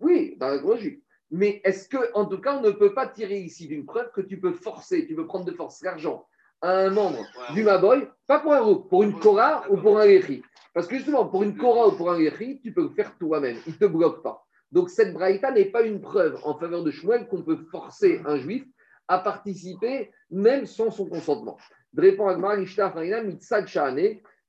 [0.00, 1.02] Oui, dans la logique.
[1.30, 4.20] Mais est-ce que, en tout cas, on ne peut pas tirer ici d'une preuve que
[4.20, 6.26] tu peux forcer, tu peux prendre de force l'argent
[6.60, 10.06] à un membre du Maboy, pas pour un groupe, pour une Cora ou pour un
[10.06, 10.42] Léchi.
[10.72, 13.58] Parce que justement, pour une Cora ou pour un Léchi, tu peux le faire toi-même.
[13.66, 14.46] Il ne te bloque pas.
[14.72, 18.38] Donc cette Braïta n'est pas une preuve en faveur de Shmuel qu'on peut forcer un
[18.38, 18.64] juif
[19.08, 21.58] à participer même sans son consentement.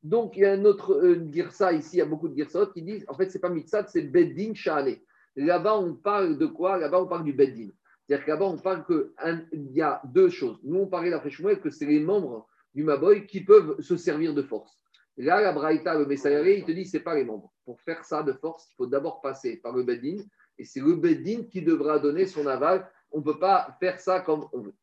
[0.03, 2.67] Donc il y a un autre euh, girsa ici, il y a beaucoup de girsot
[2.67, 4.95] qui disent en fait, ce n'est pas mitzad, c'est beddin shane.
[5.35, 6.77] Là-bas, on parle de quoi?
[6.77, 7.69] Là-bas, on parle du Beddin.
[8.07, 10.59] C'est-à-dire que là-bas, on parle qu'il y a deux choses.
[10.63, 14.33] Nous, on parlait d'après Shmuel que c'est les membres du Maboy qui peuvent se servir
[14.33, 14.79] de force.
[15.17, 17.51] Là, la Braïta, le Messayaré, il te dit c'est pas les membres.
[17.63, 20.23] Pour faire ça de force, il faut d'abord passer par le Beddin.
[20.57, 22.89] Et c'est le Beddin qui devra donner son aval.
[23.11, 24.75] On ne peut pas faire ça comme on veut.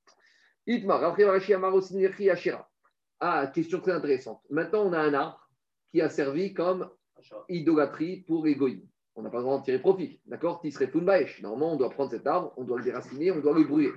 [3.21, 4.41] Ah, question très intéressante.
[4.51, 5.51] Maintenant, on a un arbre
[5.91, 6.91] qui a servi comme
[7.49, 10.21] idolâtrie pour égoïsme on n'a pas le droit de tirer profit.
[10.27, 10.61] D'accord?
[10.61, 11.43] Tisserait Funbaesh.
[11.43, 13.91] Normalement, on doit prendre cet arbre, on doit le déraciner, on doit le brûler.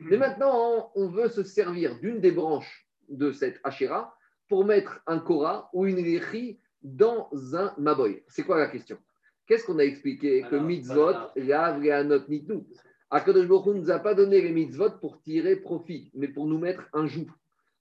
[0.00, 4.14] Mais maintenant, on veut se servir d'une des branches de cette Asherah
[4.48, 8.22] pour mettre un Korah ou une Lechi dans un Maboy.
[8.28, 8.98] C'est quoi la question?
[9.46, 12.64] Qu'est-ce qu'on a expliqué Que mitzvot, lav, anot, nitnu.
[13.10, 16.58] Akadosh Baruch ne nous a pas donné les mitzvot pour tirer profit, mais pour nous
[16.58, 17.28] mettre un joug.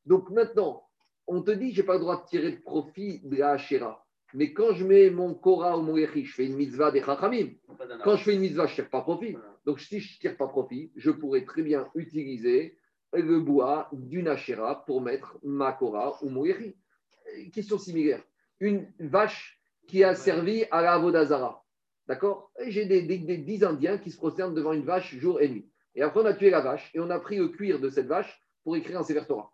[0.06, 0.84] Donc maintenant,
[1.28, 4.07] on te dit, je n'ai pas le droit de tirer profit de la Asherah.
[4.34, 7.50] Mais quand je mets mon Korah ou mon Yechi, je fais une mitzvah des Chachamim.
[8.04, 9.38] Quand je fais une mitzvah, je ne tire pas profit.
[9.66, 12.78] Donc si je ne tire pas profit, je pourrais très bien utiliser
[13.14, 16.76] le bois d'une Asherah pour mettre ma Korah ou mon Yechi.
[17.54, 18.24] Question similaire.
[18.60, 21.64] Une vache qui a servi à la Vodazara.
[22.08, 22.52] D'accord?
[22.68, 25.70] J'ai des, dix Indiens qui se prosternent devant une vache jour et nuit.
[25.96, 28.08] Et après, on a tué la vache et on a pris le cuir de cette
[28.08, 29.52] vache pour écrire un Sefer Torah.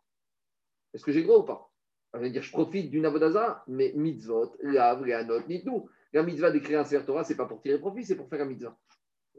[0.94, 1.73] Est-ce que j'ai droit ou pas?
[2.22, 5.90] Dire, je profite d'une avodaza, mais mitzvot, lav, leanot, nitnou.
[6.14, 8.42] La mitzvah d'écrire un Sefer Torah, ce n'est pas pour tirer profit, c'est pour faire
[8.42, 8.78] un mitzvah.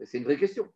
[0.03, 0.67] C'est une vraie question.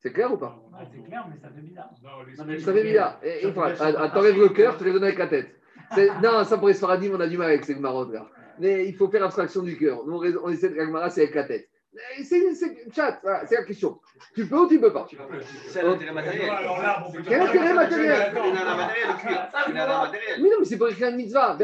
[0.00, 0.60] C'est clair ou pas?
[0.72, 1.90] Ouais, c'est clair, mais ça fait bizarre.
[2.02, 3.20] Non, les- Non, mais- Ça fait bizarre.
[3.22, 5.54] Et- et ah, T'enlèves le cœur, tu les donnes avec la tête.
[5.94, 8.28] C'est- Non, ça pour les Sfaradim, on a du mal avec ces Gmarot là.
[8.58, 10.04] Mais il faut faire abstraction du cœur.
[10.06, 11.68] Nous, on essaie de Gmara, c'est avec la tête.
[12.18, 13.98] Mais C'est c'est- c'est la question.
[14.34, 15.06] Tu peux ou tu peux pas
[15.68, 16.50] C'est un intérêt matériel.
[16.50, 18.34] Alors là, on peut Quel intérêt matériel.
[20.38, 21.56] Mais non, mais c'est pour écrire une mitzvah.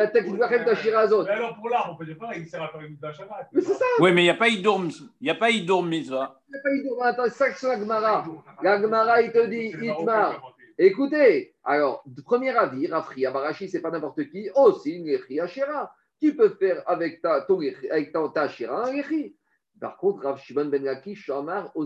[1.28, 3.48] Alors pour l'arbre, on peut dire pareil, il sert à faire une Shabbat.
[3.52, 3.84] Mais c'est ça.
[3.98, 4.80] Oui, mais il n'y a pas Idour,
[5.20, 6.40] il n'y a pas Idour Mitzvah.
[6.48, 8.24] Il n'y a pas de- Attends, c'est ça que c'est la Gemara.
[8.62, 10.54] La Gemara, il te dit, C'est Itmar.
[10.78, 15.94] Écoutez, alors, premier avis, Rafri, Abarashi, c'est pas n'importe qui, aussi une Lechi Hachera.
[16.20, 17.60] Tu peux faire avec ta, ton
[17.90, 19.36] avec ta, un Lechi.
[19.82, 21.84] Par contre, Rav Shimon Ben Lakish, Shamar, au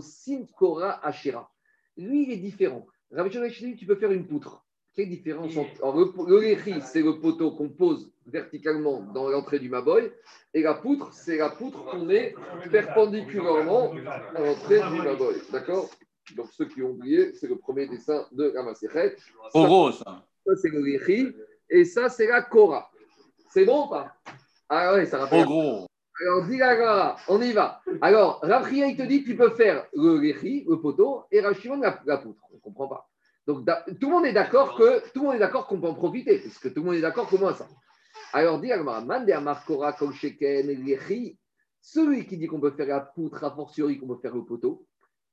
[0.55, 1.49] Kora Hachera.
[1.97, 2.85] Lui, il est différent.
[3.11, 4.63] Rav Shimon Ben Lakish, tu peux faire une poutre.
[4.95, 5.75] Quelle différence entre.
[5.83, 10.11] Alors, le, le Lechi, c'est le poteau qu'on pose verticalement dans l'entrée du Maboy,
[10.55, 12.33] et la poutre, c'est la poutre qu'on met
[12.71, 13.91] perpendiculairement
[14.35, 15.35] à l'entrée du Maboy.
[15.51, 15.89] D'accord?
[16.35, 19.15] Donc, ceux qui ont oublié, c'est le premier dessin de la Maserhet.
[19.53, 20.23] Au gros, ça.
[20.45, 21.27] Ça, c'est le Lechi.
[21.69, 22.89] Et ça, c'est la Kora.
[23.49, 24.13] C'est bon ou pas?
[24.69, 25.45] Ah ouais, ça Au rappelle.
[25.45, 25.85] gros.
[26.19, 26.59] Alors, dis
[27.27, 27.81] on y va.
[28.01, 32.01] Alors, Rafria, il te dit tu peux faire le Lechi, le poteau, et Rachimon, la,
[32.05, 32.41] la poutre.
[32.51, 33.07] On ne comprend pas.
[33.45, 33.65] Donc,
[33.99, 36.39] tout le monde est d'accord que tout le monde est d'accord qu'on peut en profiter,
[36.39, 37.67] parce que tout le monde est d'accord comment ça.
[38.33, 41.37] Alors, dis la Gemara, Mande Amar Kora Kol Sheken Lechi,
[41.81, 44.85] celui qui dit qu'on peut faire la poutre, a fortiori qu'on peut faire le poteau,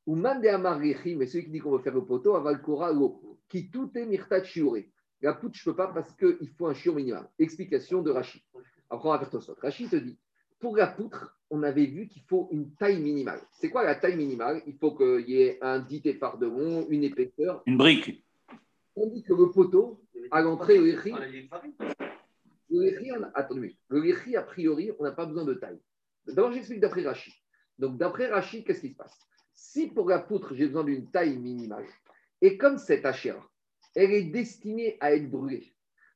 [0.06, 2.92] ou Mande Amar Lechi, mais celui qui dit qu'on peut faire le poteau, Aval Kora
[2.92, 4.76] Lo, qui tout est Shiure.
[5.22, 7.26] La poutre, je ne peux pas parce qu'il faut un chiot minimal.
[7.38, 8.42] Explication de Rachid.
[8.90, 9.56] Après, on va faire Tosfot.
[9.62, 10.18] Rachid te dit,
[10.60, 13.40] pour la poutre, on avait vu qu'il faut une taille minimale.
[13.52, 14.62] C'est quoi la taille minimale?
[14.66, 17.62] Il faut qu'il y ait un 10 épars de long, une épaisseur.
[17.66, 18.24] Une brique.
[18.96, 20.00] On dit que le poteau,
[20.30, 21.72] à l'entrée, le Lechi, On a dit une farine.
[23.88, 25.78] le a priori, on n'a pas besoin de taille.
[26.26, 27.32] D'abord, j'explique d'après Rachid.
[27.78, 29.18] Donc, d'après Rachid, qu'est-ce qui se passe?
[29.52, 31.86] Si pour la poutre, j'ai besoin d'une taille minimale,
[32.40, 33.48] et comme cette hachère,
[33.94, 35.72] elle est destinée à être brûlée.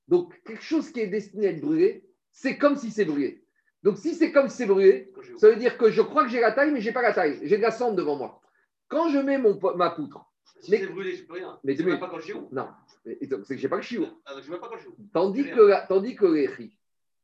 [0.09, 3.45] Donc, quelque chose qui est destiné à être brûlé, c'est comme si c'est brûlé.
[3.89, 6.53] Donc, si c'est comme c'est brûlé, ça veut dire que je crois que j'ai la
[6.53, 7.39] taille, mais je n'ai pas la taille.
[7.43, 8.39] J'ai de la cendre devant moi.
[8.87, 10.27] Quand je mets mon, ma poutre,
[10.61, 11.59] Si Mais- c'est brûlé, je peux rien.
[11.65, 12.49] Mais tu- même pas quand le chiot.
[12.53, 12.69] non,
[13.07, 14.09] Et donc, c'est que je n'ai pas le chiour.
[14.27, 14.95] Ah, je pas quand chiot.
[15.15, 16.27] Tandis que, la- tandis que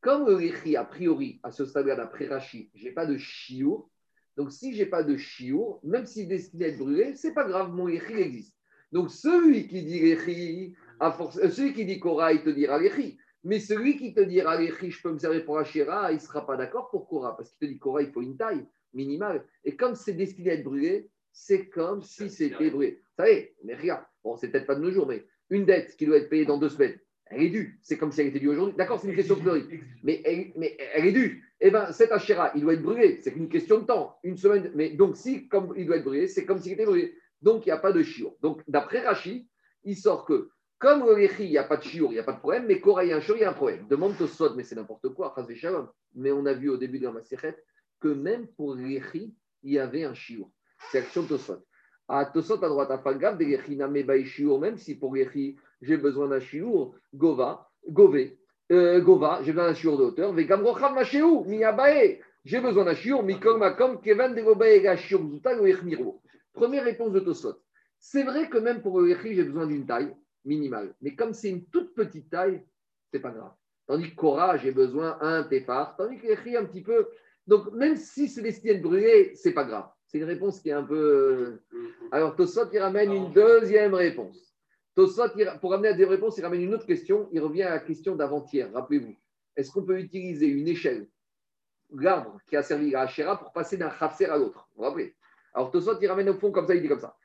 [0.01, 3.91] comme le a priori, à ce stade-là, d'après Rachid, je n'ai pas de chiour.
[4.35, 7.35] Donc, si je n'ai pas de chiour, même s'il est destiné à être brûlé, c'est
[7.35, 8.55] pas grave, mon il existe.
[8.91, 13.19] Donc, celui qui dit à force, euh, celui qui dit Korah, il te dira Lechi.
[13.45, 16.45] Mais celui qui te dira Lechi, je peux me servir pour Hachera, il ne sera
[16.45, 19.45] pas d'accord pour Korah, parce qu'il te dit Korah, il faut une taille minimale.
[19.63, 23.01] Et comme c'est destiné à être brûlé, c'est comme si c'était brûlé.
[23.17, 26.07] Vous savez, mais regarde, bon, c'est peut-être pas de nos jours, mais une dette qui
[26.07, 26.97] doit être payée dans deux semaines,
[27.27, 27.79] elle est due.
[27.83, 28.75] C'est comme si elle était due aujourd'hui.
[28.77, 29.79] D'accord, c'est une question fleurie.
[30.03, 31.43] Mais elle, mais elle est due.
[31.61, 33.19] Eh bien, cet Hachera, il doit être brûlé.
[33.21, 34.17] C'est qu'une question de temps.
[34.23, 34.71] Une semaine.
[34.75, 37.15] Mais donc, si comme il doit être brûlé, c'est comme s'il était brûlé.
[37.41, 38.37] Donc, il n'y a pas de chiour.
[38.41, 39.45] Donc, d'après Rachid,
[39.83, 42.23] il sort que, comme le Lechi, il n'y a pas de chiour, il n'y a
[42.23, 43.87] pas de problème, mais Korah, il y a un chiour, il y a un problème.
[43.87, 45.33] Demande Tosot, mais c'est n'importe quoi.
[46.15, 47.57] Mais on a vu au début de la Maserhet
[48.01, 49.33] que même pour Lechi,
[49.63, 50.51] il y avait un chiour.
[50.91, 51.65] C'est action de Tosot.
[52.07, 55.57] À Tosot, à droite, à Fagab, des Lechi Name Baï chiour, même si pour Lechi,
[55.81, 57.69] j'ai besoin d'un chiour, Gova,
[58.71, 60.95] euh, Gova, j'ai besoin d'un chiour de hauteur, Vegam Rocham
[61.47, 64.85] Miyabae, j'ai besoin d'un chiour, Mikol Makom, de Gobae,
[65.67, 66.21] Echmiro.
[66.53, 67.55] Première réponse de Tosot.
[67.97, 70.13] C'est vrai que même pour le Lechi, j'ai besoin d'une taille
[70.45, 70.95] minimale.
[71.01, 72.63] Mais comme c'est une toute petite taille,
[73.11, 73.53] c'est pas grave.
[73.87, 75.95] Tandis que Korah, j'ai besoin un téphar.
[75.95, 77.07] Tandis que Lechi, un petit peu.
[77.45, 79.87] Donc, même si c'est destiné à être brûlé, c'est pas grave.
[80.07, 81.59] C'est une réponse qui est un peu.
[82.11, 84.55] Alors, Tosot, il ramène une deuxième réponse.
[84.95, 85.29] Tosot,
[85.61, 87.29] pour ramener la deuxième réponse, il ramène une autre question.
[87.31, 88.71] Il revient à la question d'avant-hier.
[88.73, 89.15] Rappelez-vous.
[89.55, 91.07] Est-ce qu'on peut utiliser une échelle,
[91.93, 94.67] l'arbre qui a servi à Hachera, pour passer d'un Khatser à l'autre?
[94.73, 95.15] Vous vous rappelez?
[95.53, 97.15] Alors, Tosot, il ramène au fond comme ça, il dit comme ça.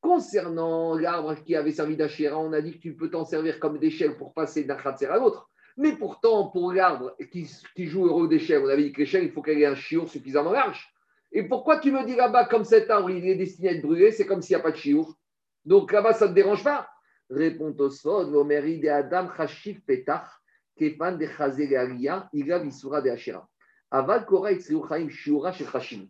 [0.00, 3.78] Concernant l'arbre qui avait servi d'Achera, on a dit que tu peux t'en servir comme
[3.78, 5.50] d'échelle pour passer d'un Khatser à l'autre.
[5.76, 7.46] Mais pourtant, pour l'arbre qui,
[7.86, 10.08] joue le rôle d'échelle, on avait dit que l'échelle, il faut qu'elle ait un chiour
[10.08, 10.90] suffisamment large.
[11.30, 14.10] Et pourquoi tu me dis là-bas, comme cet arbre, il est destiné à être brûlé,
[14.10, 15.18] c'est comme s'il n'y a pas de chiour
[15.66, 16.88] Donc là-bas, ça ne te dérange pas?
[17.28, 20.30] Répond Tosfod, Vomeri de Adam, Chashif Petach,
[20.78, 23.46] Kefan de Chazé Aria, Ira Visura de Hachera.
[23.90, 26.06] Aval Kora Chaim Shiura chez Chashim.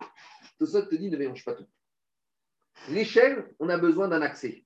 [0.59, 1.66] Tosfod te dit, ne mélange pas tout.
[2.90, 4.64] L'échelle, on a besoin d'un accès.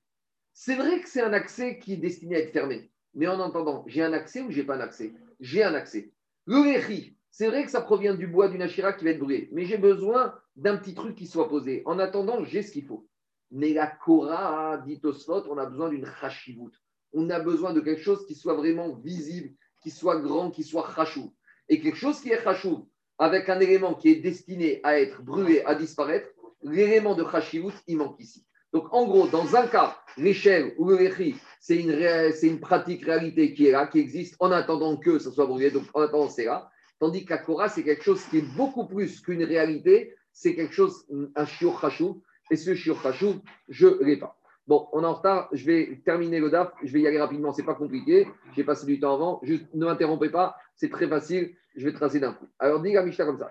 [0.53, 2.91] C'est vrai que c'est un accès qui est destiné à être fermé.
[3.13, 5.13] Mais en entendant, j'ai un accès ou j'ai pas un accès?
[5.39, 6.11] J'ai un accès.
[6.45, 9.49] Le Lechi, c'est vrai que ça provient du bois d'une Ashira qui va être brûlée,
[9.51, 11.83] mais j'ai besoin d'un petit truc qui soit posé.
[11.85, 13.07] En attendant, j'ai ce qu'il faut.
[13.51, 16.71] Mais la Korah, dit Tosfot, on a besoin d'une Chashivut.
[17.11, 20.91] On a besoin de quelque chose qui soit vraiment visible, qui soit grand, qui soit
[20.95, 21.35] Chashou.
[21.69, 25.61] Et quelque chose qui est Chashou, avec un élément qui est destiné à être brûlé,
[25.65, 26.29] à disparaître,
[26.63, 28.45] l'élément de Khashivut, il manque ici.
[28.73, 33.67] Donc, en gros, dans un cas, l'échelle ou le réchi, c'est une, pratique réalité qui
[33.67, 35.69] est là, qui existe en attendant que ça soit brûlé.
[35.69, 36.69] Donc, en attendant, c'est là.
[36.99, 40.15] Tandis qu'Akora, c'est quelque chose qui est beaucoup plus qu'une réalité.
[40.31, 42.23] C'est quelque chose, un shiur chashou.
[42.49, 44.37] Et ce shiur chashou, je ne l'ai pas.
[44.65, 45.49] Bon, on est en retard.
[45.51, 46.71] Je vais terminer le DAF.
[46.83, 47.53] Je vais y aller rapidement.
[47.53, 48.27] C'est pas compliqué.
[48.55, 49.39] J'ai passé du temps avant.
[49.43, 50.55] Juste ne m'interrompez pas.
[50.75, 51.55] C'est très facile.
[51.75, 52.45] Je vais tracer d'un coup.
[52.59, 53.49] Alors, dit la Mishnah comme ça.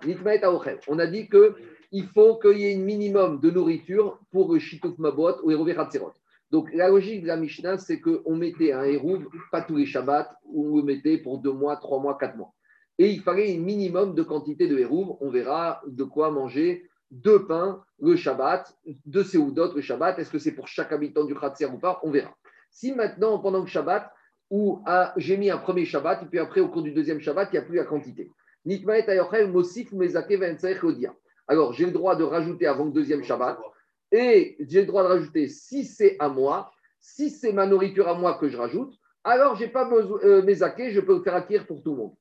[0.87, 1.55] On a dit que
[1.91, 5.77] il faut qu'il y ait un minimum de nourriture pour le shituf mabot ou hérouvé
[5.77, 6.13] hatzerot.
[6.49, 10.37] Donc, la logique de la Mishnah, c'est qu'on mettait un hérouve, pas tous les Shabbats,
[10.45, 12.53] ou on le mettait pour deux mois, trois mois, quatre mois.
[12.97, 15.17] Et il fallait un minimum de quantité de hérouve.
[15.19, 18.75] On verra de quoi manger deux pains le Shabbat,
[19.05, 20.19] deux séoudot le Shabbat.
[20.19, 21.99] Est-ce que c'est pour chaque habitant du Khatser ou pas?
[22.03, 22.35] On verra.
[22.69, 24.11] Si maintenant, pendant le Shabbat,
[24.53, 27.49] où ah, j'ai mis un premier Shabbat, et puis après, au cours du deuxième Shabbat,
[27.51, 28.29] il n'y a plus la quantité.
[31.47, 33.57] Alors, j'ai le droit de rajouter avant le deuxième Shabbat,
[34.11, 38.13] et j'ai le droit de rajouter si c'est à moi, si c'est ma nourriture à
[38.13, 38.93] moi que je rajoute,
[39.23, 41.89] alors je n'ai pas besoin, euh, mes akés, je peux le faire acquérir pour tout
[41.89, 42.13] le monde.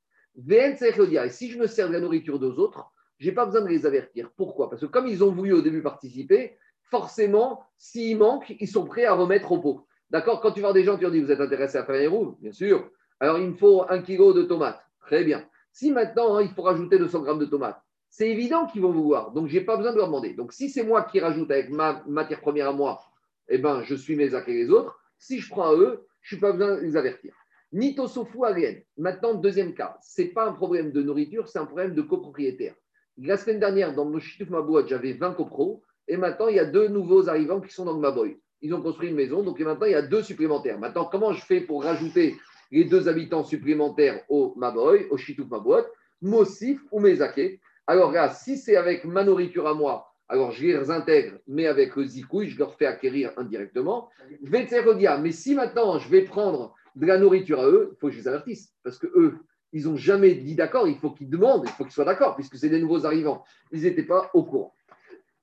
[0.48, 3.68] Et si je me sers de la nourriture des autres, je n'ai pas besoin de
[3.68, 4.30] les avertir.
[4.38, 4.70] Pourquoi?
[4.70, 9.04] Parce que comme ils ont voulu au début participer, forcément, s'il manque, ils sont prêts
[9.04, 9.86] à remettre au pot.
[10.12, 12.10] D'accord Quand tu vois des gens, tu leur dis Vous êtes intéressé à faire un
[12.10, 12.88] roues Bien sûr.
[13.18, 14.80] Alors il me faut un kilo de tomates.
[15.00, 15.44] Très bien.
[15.72, 19.32] Si maintenant, hein, il faut rajouter 200 grammes de tomates, c'est évident qu'ils vont vouloir.
[19.32, 20.34] Donc, je n'ai pas besoin de leur demander.
[20.34, 23.00] Donc, si c'est moi qui rajoute avec ma matière première à moi,
[23.48, 25.00] eh ben, je suis mes et les autres.
[25.16, 27.32] Si je prends à eux, je n'ai pas besoin de les avertir.
[27.72, 28.82] Nito sofu alien.
[28.98, 29.96] Maintenant, deuxième cas.
[30.02, 32.74] Ce n'est pas un problème de nourriture, c'est un problème de copropriétaire.
[33.16, 35.82] La semaine dernière, dans mon Chitouf Mabouad, j'avais 20 copros.
[36.06, 38.38] Et maintenant, il y a deux nouveaux arrivants qui sont dans le Maboy.
[38.62, 40.78] Ils ont construit une maison, donc maintenant, il y a deux supplémentaires.
[40.78, 42.36] Maintenant, comment je fais pour rajouter
[42.70, 45.84] les deux habitants supplémentaires au Maboy, au Chitouf Mabouad
[46.22, 50.90] Mossif ou Mezake alors là, si c'est avec ma nourriture à moi, alors je les
[50.90, 54.08] intègre, mais avec le zikouille, je leur fais acquérir indirectement.
[54.40, 58.18] Mais si maintenant je vais prendre de la nourriture à eux, il faut que je
[58.18, 59.34] les avertisse, parce que eux,
[59.72, 62.56] ils n'ont jamais dit d'accord, il faut qu'ils demandent, il faut qu'ils soient d'accord, puisque
[62.56, 63.42] c'est des nouveaux arrivants.
[63.72, 64.74] Ils n'étaient pas au courant.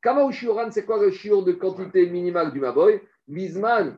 [0.01, 3.01] Kama Shioran, c'est quoi le shiur de quantité minimale du Maboy?
[3.27, 3.97] Bisman,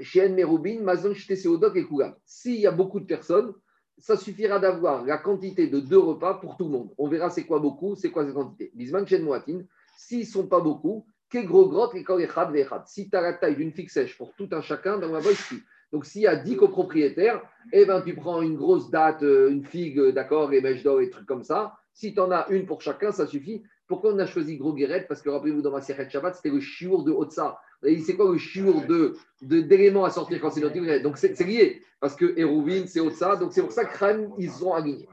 [0.00, 2.14] Chien Merubin, Mazon Seodok et Koulam.
[2.24, 3.52] S'il y a beaucoup de personnes,
[3.98, 6.94] ça suffira d'avoir la quantité de deux repas pour tout le monde.
[6.96, 8.70] On verra c'est quoi beaucoup, c'est quoi cette quantité.
[8.74, 9.62] Bisman Chen Moatin,
[9.98, 12.86] s'ils ne sont pas beaucoup, que gros grotte et vechad.
[12.86, 15.62] Si tu as la taille d'une figue sèche pour tout un chacun, dans boîte, suffit.
[15.92, 17.42] Donc s'il y a 10 copropriétaires,
[17.72, 21.10] eh ben, tu prends une grosse date, euh, une figue, d'accord, et mèches d'or et
[21.10, 21.74] trucs comme ça.
[21.92, 23.62] Si tu en as une pour chacun, ça suffit.
[23.88, 25.06] Pourquoi on a choisi Gros Guéret?
[25.08, 27.58] Parce que rappelez-vous, dans ma Sierra Shabbat, c'était le chiour de Otsa.
[27.84, 31.16] Et c'est quoi le chiour de, de, d'éléments à sortir quand c'est notre Guéret Donc
[31.16, 31.82] c'est, c'est lié.
[31.98, 33.36] Parce que Hérouvine, c'est Otsa.
[33.36, 35.08] Donc c'est pour ça que Khan, ils ont aligné.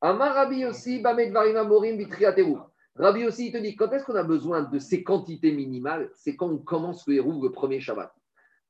[0.00, 2.56] Amar Rabbi aussi, Bamed Varima Morim, Bitriateru.
[2.94, 6.10] Rabbi aussi, il te dit quand est-ce qu'on a besoin de ces quantités minimales?
[6.14, 8.12] C'est quand on commence le Hérouv le premier Shabbat.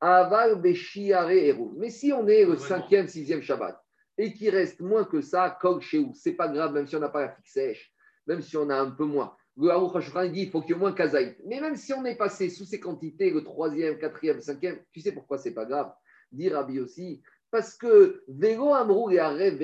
[0.01, 1.75] Aval Beshiare Hérouv.
[1.77, 3.79] Mais si on est le cinquième, sixième Shabbat
[4.19, 7.09] et qu'il reste moins que ça, Kol Sheou, c'est pas grave, même si on n'a
[7.09, 7.93] pas la fixe sèche,
[8.27, 9.35] même si on a un peu moins.
[9.61, 11.37] Le HaShulchan dit il faut qu'il y ait au moins Kazaït.
[11.47, 15.13] Mais même si on est passé sous ces quantités, le troisième, quatrième, cinquième, tu sais
[15.13, 15.93] pourquoi c'est pas grave
[16.31, 19.59] Dit Rabbi aussi, parce que Vego Amrou et Arev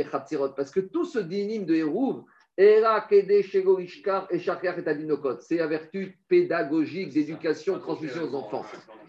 [0.57, 2.25] parce que tout ce dinim de Hérouv,
[2.57, 3.45] Era Kede et
[4.31, 8.65] et Adinokot, c'est la vertu pédagogique d'éducation, transmission aux enfants.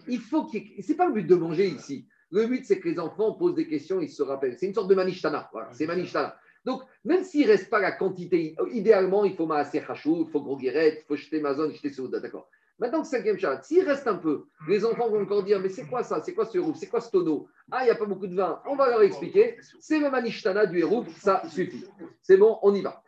[0.08, 0.48] Il faut.
[0.80, 2.06] C'est pas le but de manger ici.
[2.30, 4.56] Le but, c'est que les enfants posent des questions, ils se rappellent.
[4.58, 5.48] C'est une sorte de manishtana.
[5.52, 6.36] Voilà, c'est manishtana.
[6.66, 10.40] Donc, même s'il ne reste pas la quantité, idéalement, il faut maaser hachou, il faut
[10.40, 12.50] gros il faut jeter ma zone, jeter souda, d'accord.
[12.78, 16.02] Maintenant, cinquième Shabbat, s'il reste un peu, les enfants vont encore dire Mais c'est quoi
[16.02, 16.20] ça?
[16.20, 17.48] C'est quoi ce hérouf C'est quoi ce tonneau?
[17.70, 18.60] Ah, il n'y a pas beaucoup de vin.
[18.66, 19.56] On va leur expliquer.
[19.80, 21.86] C'est le manishtana du hérouf, ça suffit.
[22.20, 23.02] C'est bon, on y va.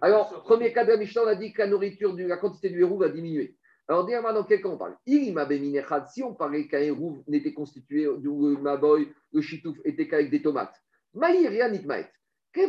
[0.00, 2.80] Alors, premier cas de la Mishnah, on a dit que la nourriture, la quantité du
[2.80, 3.56] hérouf va diminuer.
[3.86, 4.96] Alors, dis dans quel cas on parle?
[5.06, 10.74] Si on parlait qu'un hérouf n'était constitué, du maboy, le chitouf était qu'avec des tomates.
[11.14, 12.10] Maïria nitmaet.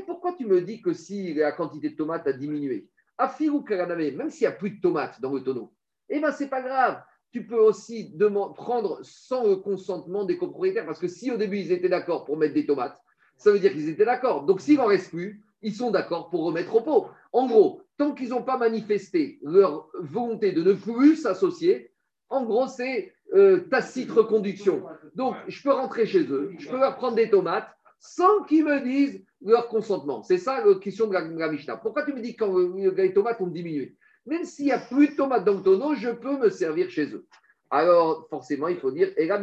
[0.05, 2.87] Pourquoi tu me dis que si la quantité de tomates a diminué?
[3.17, 5.73] Afirou même s'il n'y a plus de tomates dans le tonneau,
[6.09, 7.01] eh bien, c'est pas grave.
[7.31, 8.15] Tu peux aussi
[8.55, 12.37] prendre sans le consentement des copropriétaires, parce que si au début ils étaient d'accord pour
[12.37, 12.99] mettre des tomates,
[13.37, 14.45] ça veut dire qu'ils étaient d'accord.
[14.45, 17.07] Donc, s'il n'en reste plus, ils sont d'accord pour remettre au pot.
[17.31, 21.91] En gros, tant qu'ils n'ont pas manifesté leur volonté de ne plus s'associer,
[22.29, 24.83] en gros, c'est euh, tacite reconduction.
[25.15, 28.79] Donc, je peux rentrer chez eux, je peux leur prendre des tomates sans qu'ils me
[28.79, 30.23] disent leur consentement.
[30.23, 31.77] C'est ça la question de la, de Mishnah.
[31.77, 32.57] Pourquoi tu me dis que quand
[32.95, 33.95] les tomates ont diminué
[34.25, 37.13] Même s'il n'y a plus de tomates dans le tonneau, je peux me servir chez
[37.13, 37.25] eux.
[37.69, 39.41] Alors, forcément, il faut dire, et la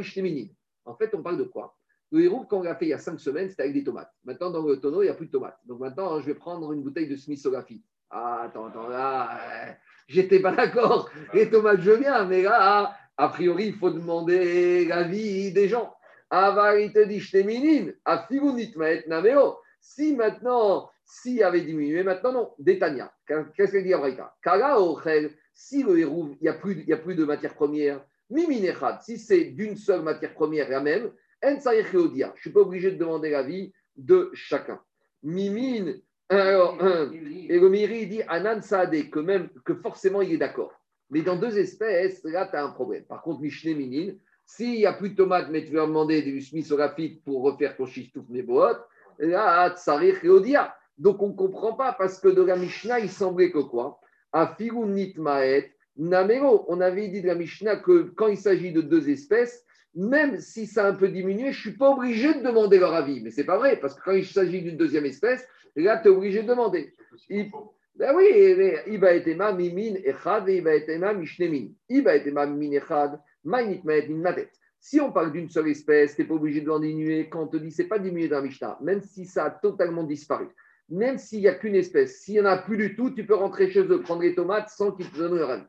[0.84, 1.76] En fait, on parle de quoi?
[2.12, 4.12] Le héros, quand on l'a fait il y a cinq semaines, c'était avec des tomates.
[4.24, 5.58] Maintenant, dans le tonneau, il n'y a plus de tomates.
[5.64, 7.84] Donc maintenant, je vais prendre une bouteille de Smith-Graphite.
[8.10, 9.72] Ah, attends, attends, là, euh,
[10.06, 11.10] j'étais pas d'accord.
[11.34, 15.92] Les tomates, je viens, mais là, a priori, il faut demander l'avis des gens.
[16.30, 19.58] Avarite dit shteminin, afigunit maet nameo.
[19.88, 23.12] Si maintenant, s'il avait diminué, maintenant non, Détania.
[23.26, 26.92] Qu'est-ce qu'elle dit Abraïta Kala ochel, si le hérouve, il n'y a, plus- il y
[26.92, 31.60] a plus de matière première, miminechad, si c'est d'une seule matière première la même, en
[31.60, 32.32] saïr cheodia.
[32.34, 34.80] je ne suis pas obligé de demander l'avis de chacun.
[35.22, 35.94] Mimin,
[36.28, 36.76] alors,
[37.12, 40.72] et le Miri dit Anan Saadé, que même que forcément il est d'accord.
[41.10, 43.04] Mais dans deux espèces, là, tu as un problème.
[43.04, 44.14] Par contre, Mishne Minin,
[44.44, 47.76] s'il n'y a plus de tomates, mais tu vas demander du Smith Rapide pour refaire
[47.76, 48.78] ton chistouf Neboot,
[49.20, 50.76] Odia.
[50.98, 54.00] Donc on ne comprend pas parce que de la Mishnah, il semblait que quoi?
[54.32, 56.64] Afiru Nitmaet, Namero.
[56.68, 59.64] On avait dit de la Mishnah que quand il s'agit de deux espèces,
[59.94, 62.94] même si ça a un peu diminué, je ne suis pas obligé de demander leur
[62.94, 63.20] avis.
[63.22, 66.08] Mais ce n'est pas vrai, parce que quand il s'agit d'une deuxième espèce, là, tu
[66.08, 66.92] es obligé de demander.
[67.28, 67.50] Il-
[67.94, 71.68] ben oui, mais Iba etema mimin echad et Iba etema mishnemin.
[71.88, 74.50] Iba etema mimin echad, mainit maet min matet.
[74.88, 77.28] Si on parle d'une seule espèce, tu n'es pas obligé de l'en diminuer.
[77.28, 80.46] Quand on te dit c'est pas diminué dans Mishnah, même si ça a totalement disparu,
[80.88, 83.34] même s'il n'y a qu'une espèce, s'il n'y en a plus du tout, tu peux
[83.34, 85.66] rentrer chez eux, prendre les tomates sans qu'ils te donnent leur avis.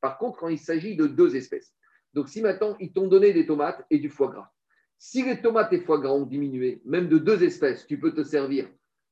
[0.00, 1.74] Par contre, quand il s'agit de deux espèces,
[2.14, 4.52] donc si maintenant ils t'ont donné des tomates et du foie gras,
[4.96, 8.22] si les tomates et foie gras ont diminué, même de deux espèces, tu peux te
[8.22, 8.68] servir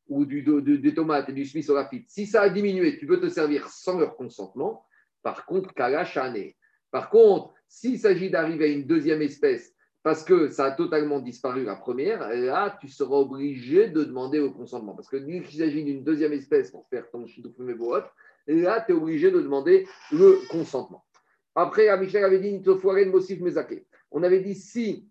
[0.07, 1.69] ou du, de- de- des tomates et du Smith
[2.07, 4.87] si ça a diminué, tu peux te servir sans leur consentement.
[5.25, 6.53] Par contre, kalachane.
[6.91, 11.65] Par contre, s'il s'agit d'arriver à une deuxième espèce parce que ça a totalement disparu
[11.65, 14.95] la première, là, tu seras obligé de demander au consentement.
[14.95, 18.05] Parce que dès qu'il s'agit d'une deuxième espèce pour faire ton shidufumeboot,
[18.47, 21.05] là, tu es obligé de demander le consentement.
[21.55, 22.63] Après, Mishnah avait dit.
[24.11, 25.07] On avait dit si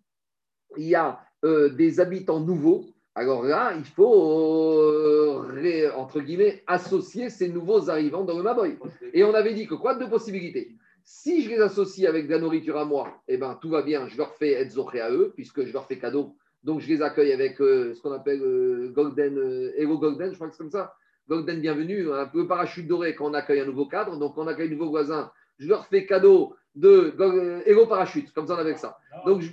[0.77, 2.85] il y a euh, des habitants nouveaux,
[3.15, 8.77] alors là, il faut, euh, entre guillemets, associer ces nouveaux arrivants dans le Maboy.
[9.14, 10.76] Et on avait dit que quoi Deux possibilités.
[11.11, 14.07] Si je les associe avec de la nourriture à moi, eh ben, tout va bien,
[14.07, 16.36] je leur fais être à eux, puisque je leur fais cadeau.
[16.64, 20.36] Donc, je les accueille avec euh, ce qu'on appelle euh, Golden, euh, Hero Golden, je
[20.36, 20.94] crois que c'est comme ça.
[21.27, 24.18] Golden bienvenue, un peu parachute doré quand on accueille un nouveau cadre.
[24.19, 25.31] Donc, on accueille un nouveau voisin.
[25.57, 28.95] Je leur fais cadeau de Gol- euh, Hero Parachute, comme ça on avait ça.
[29.26, 29.49] Donc, je-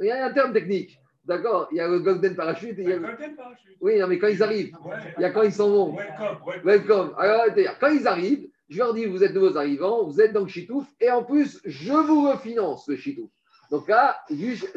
[0.00, 0.98] il y a un terme technique.
[1.24, 1.68] D'accord?
[1.70, 2.76] Il y a le Golden Parachute.
[2.80, 3.76] et il y a le- Golden Parachute.
[3.80, 4.96] Oui, non, mais quand ils arrivent, Ouais.
[5.18, 5.94] il y a quand ils s'en vont.
[5.94, 7.14] Welcome, welcome.
[7.16, 7.44] Alors,
[7.80, 10.86] quand ils arrivent, je leur dis, vous êtes nouveaux arrivants, vous êtes dans le chitouf,
[11.00, 13.28] et en plus, je vous refinance le chitouf.
[13.70, 14.16] Donc là,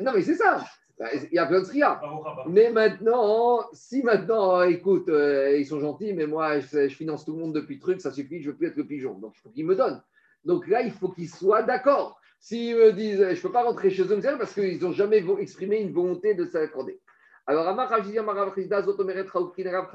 [0.01, 0.65] non, mais c'est ça.
[1.13, 2.01] Il y a plein de trias.
[2.47, 7.33] Mais maintenant, si maintenant, écoute, euh, ils sont gentils, mais moi, je, je finance tout
[7.33, 9.13] le monde depuis le truc, ça suffit, je ne veux plus être le pigeon.
[9.19, 10.01] Donc, il faut qu'ils me donnent.
[10.43, 12.19] Donc là, il faut qu'ils soient d'accord.
[12.39, 15.79] S'ils me disent, je ne peux pas rentrer chez eux, parce qu'ils n'ont jamais exprimé
[15.79, 16.99] une volonté de s'accorder.
[17.45, 19.89] Alors, Amar Rajidi, Amar Rav Chizda, Zotomeret, Raoukrin, Rav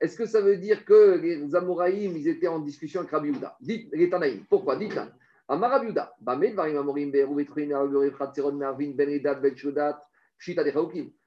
[0.00, 3.56] Est-ce que ça veut dire que les Amoraïm, ils étaient en discussion avec Rabbi Yehuda?
[3.60, 4.44] Dites, les Tanaïm.
[4.48, 4.76] Pourquoi?
[4.76, 5.02] Dites-le.
[5.48, 6.14] Amar Rabbi Yehuda.
[6.20, 10.00] Bamed, Varim Amorim, Be'eru, Betruin, Arugure, Fratzeron, Narvin, Ben Edat, Ben Pshita.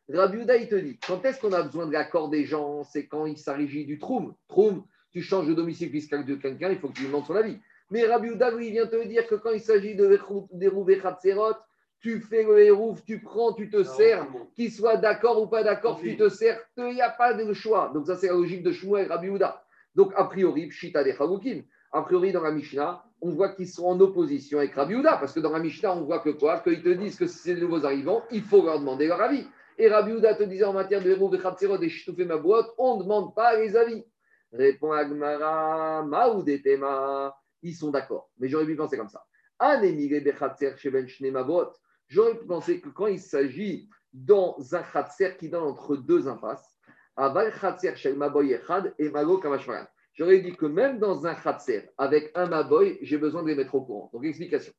[0.10, 2.84] Rabbi Yehuda, il te dit, quand est-ce qu'on a besoin de l'accord des gens?
[2.84, 4.34] C'est quand il s'agit du troum.
[4.48, 7.35] Troum, tu changes de domicile fiscal de quelqu'un, il faut que tu lui demandes son
[7.35, 7.57] avis.
[7.89, 10.18] Mais Rabbi Yehuda, lui, il vient te dire que quand il s'agit de
[10.53, 11.56] dérouver Khatserot,
[12.02, 15.99] tu fais le hérouf, tu prends, tu te sers, qu'il soit d'accord ou pas d'accord,
[15.99, 17.91] tu te sers, il n'y a pas de choix.
[17.94, 19.64] Donc ça, c'est la logique de Shmuel Rabbi Yehuda.
[19.95, 21.64] Donc, a priori, Pshita des Chavukim.
[21.91, 25.34] A priori, dans la Mishnah, on voit qu'ils sont en opposition avec Rabbi Yehuda, parce
[25.34, 26.60] que dans la Mishnah, on voit que quoi?
[26.61, 29.45] Qu'ils te disent que si c'est des nouveaux arrivants, il faut leur demander leur avis.
[29.78, 33.03] Et Rabbi Yehuda te disait en matière de de Khatserot, des Shitoufé Mabouot, on ne
[33.03, 34.06] demande pas les avis.
[34.52, 38.30] Répond Agmara, Maoudetema, ils sont d'accord.
[38.40, 39.23] Mais j'aurais pu penser comme ça.
[39.60, 41.72] Anemire Bechatser Sheben Shne Mabouot.
[42.11, 46.77] J'aurais pu penser que quand il s'agit dans un Khatser qui donne entre deux impasses,
[47.15, 49.85] Aval Khatser Shel Maboy Echad et Mago Kamashmaran.
[50.11, 53.75] J'aurais dit que même dans un Khatser, avec un Maboy, j'ai besoin de les mettre
[53.75, 54.09] au courant.
[54.11, 54.73] Donc, explication.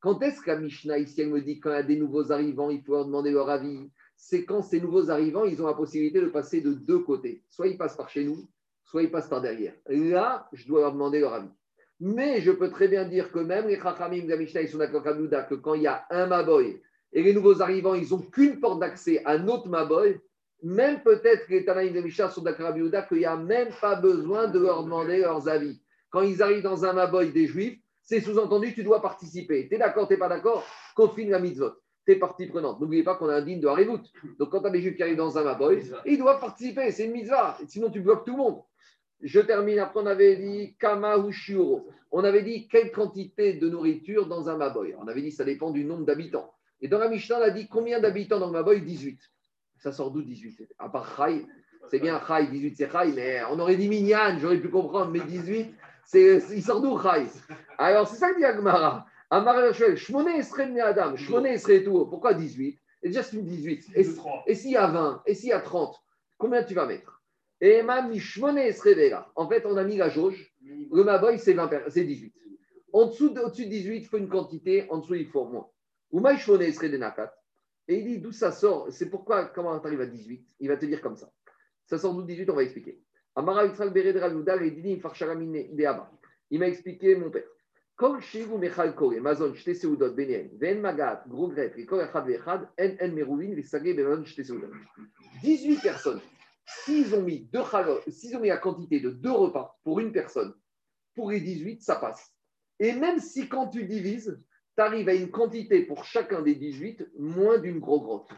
[0.00, 2.70] Quand est-ce la Mishnah ici, elle me dit quand il y a des nouveaux arrivants,
[2.70, 3.90] il faut leur demander leur avis?
[4.16, 7.44] C'est quand ces nouveaux arrivants, ils ont la possibilité de passer de deux côtés.
[7.50, 8.48] Soit ils passent par chez nous,
[8.84, 9.74] soit ils passent par derrière.
[9.88, 11.50] Là, je dois leur demander leur avis.
[12.00, 14.78] Mais je peux très bien dire que même les Chachamim de la Mishnah, ils sont
[14.78, 16.80] d'accord avec Abouda, que quand il y a un Maboy
[17.12, 20.20] et les nouveaux arrivants, ils n'ont qu'une porte d'accès à notre Maboy,
[20.62, 23.70] même peut-être que les Tanaïm de Mishnah sont d'accord avec Abouda qu'il n'y a même
[23.80, 25.80] pas besoin de leur demander leurs avis.
[26.10, 29.68] Quand ils arrivent dans un Maboy des Juifs, c'est sous-entendu, tu dois participer.
[29.68, 30.64] Tu es d'accord, tu n'es pas d'accord
[30.94, 31.72] Confine la mitzvot.
[32.06, 32.80] Tu es partie prenante.
[32.80, 34.00] N'oubliez pas qu'on a un digne de Harivut.
[34.38, 36.90] Donc quand tu as des Juifs qui arrivent dans un Maboy, ils doivent participer.
[36.90, 37.58] C'est une mitzvah.
[37.66, 38.62] Sinon, tu bloques tout le monde.
[39.22, 39.78] Je termine.
[39.78, 41.88] Après, on avait dit Kama ou Shiuro.
[42.10, 44.94] On avait dit quelle quantité de nourriture dans un Maboy.
[44.98, 46.52] On avait dit ça dépend du nombre d'habitants.
[46.80, 48.80] Et dans la Mishnah, on a dit combien d'habitants dans Maboy?
[48.80, 49.20] 18.
[49.78, 51.46] Ça sort d'où 18 À part Chai,
[51.90, 55.20] c'est bien Chai, 18 c'est Chai, mais on aurait dit Minyan, j'aurais pu comprendre, mais
[55.20, 55.72] 18,
[56.04, 57.26] c'est, il sort d'où Chai?
[57.78, 59.06] Alors c'est ça que dit Agmara.
[59.30, 62.06] Amara Shmone Esre Adam, Shmone Esre tout.
[62.06, 63.88] Pourquoi 18 Et déjà c'est une 18.
[63.94, 64.42] Et, Deux, trois.
[64.46, 65.94] et s'il y a 20 Et s'il y a 30
[66.38, 67.17] Combien tu vas mettre?
[67.60, 67.82] Et.
[67.82, 70.52] En fait, on a mis la jauge.
[70.92, 72.32] Le Maboy, c'est 20 per- c'est 18.
[72.92, 75.68] En dessous de, au-dessus de 18, il faut une quantité, en dessous, il faut moins.
[76.10, 77.32] Ou Maïshmone Esre de Nakat.
[77.86, 78.86] Et il dit d'où ça sort?
[78.90, 81.30] C'est pourquoi, comment tu arrives à 18 Il va te dire comme ça.
[81.86, 83.00] Ça sort d'où 18 On va expliquer.
[86.50, 87.44] Il m'a expliqué, mon père.
[87.96, 92.68] Kol Shivu Mechal Kore, Mazon, Shte Seudot, Benien, Ven Magat, Gros Gref, Rikol Echad Vechad,
[92.80, 94.68] En En Merouvin, Vesage, Bezon, Shte Seudot.
[95.42, 96.20] 18 personnes.
[96.68, 97.62] S'ils ont mis deux
[98.08, 100.54] s'ils ont mis la quantité de deux repas pour une personne,
[101.14, 102.34] pour les 18, ça passe.
[102.78, 104.38] Et même si quand tu divises,
[104.76, 108.30] tu arrives à une quantité pour chacun des 18 moins d'une grosse grotte.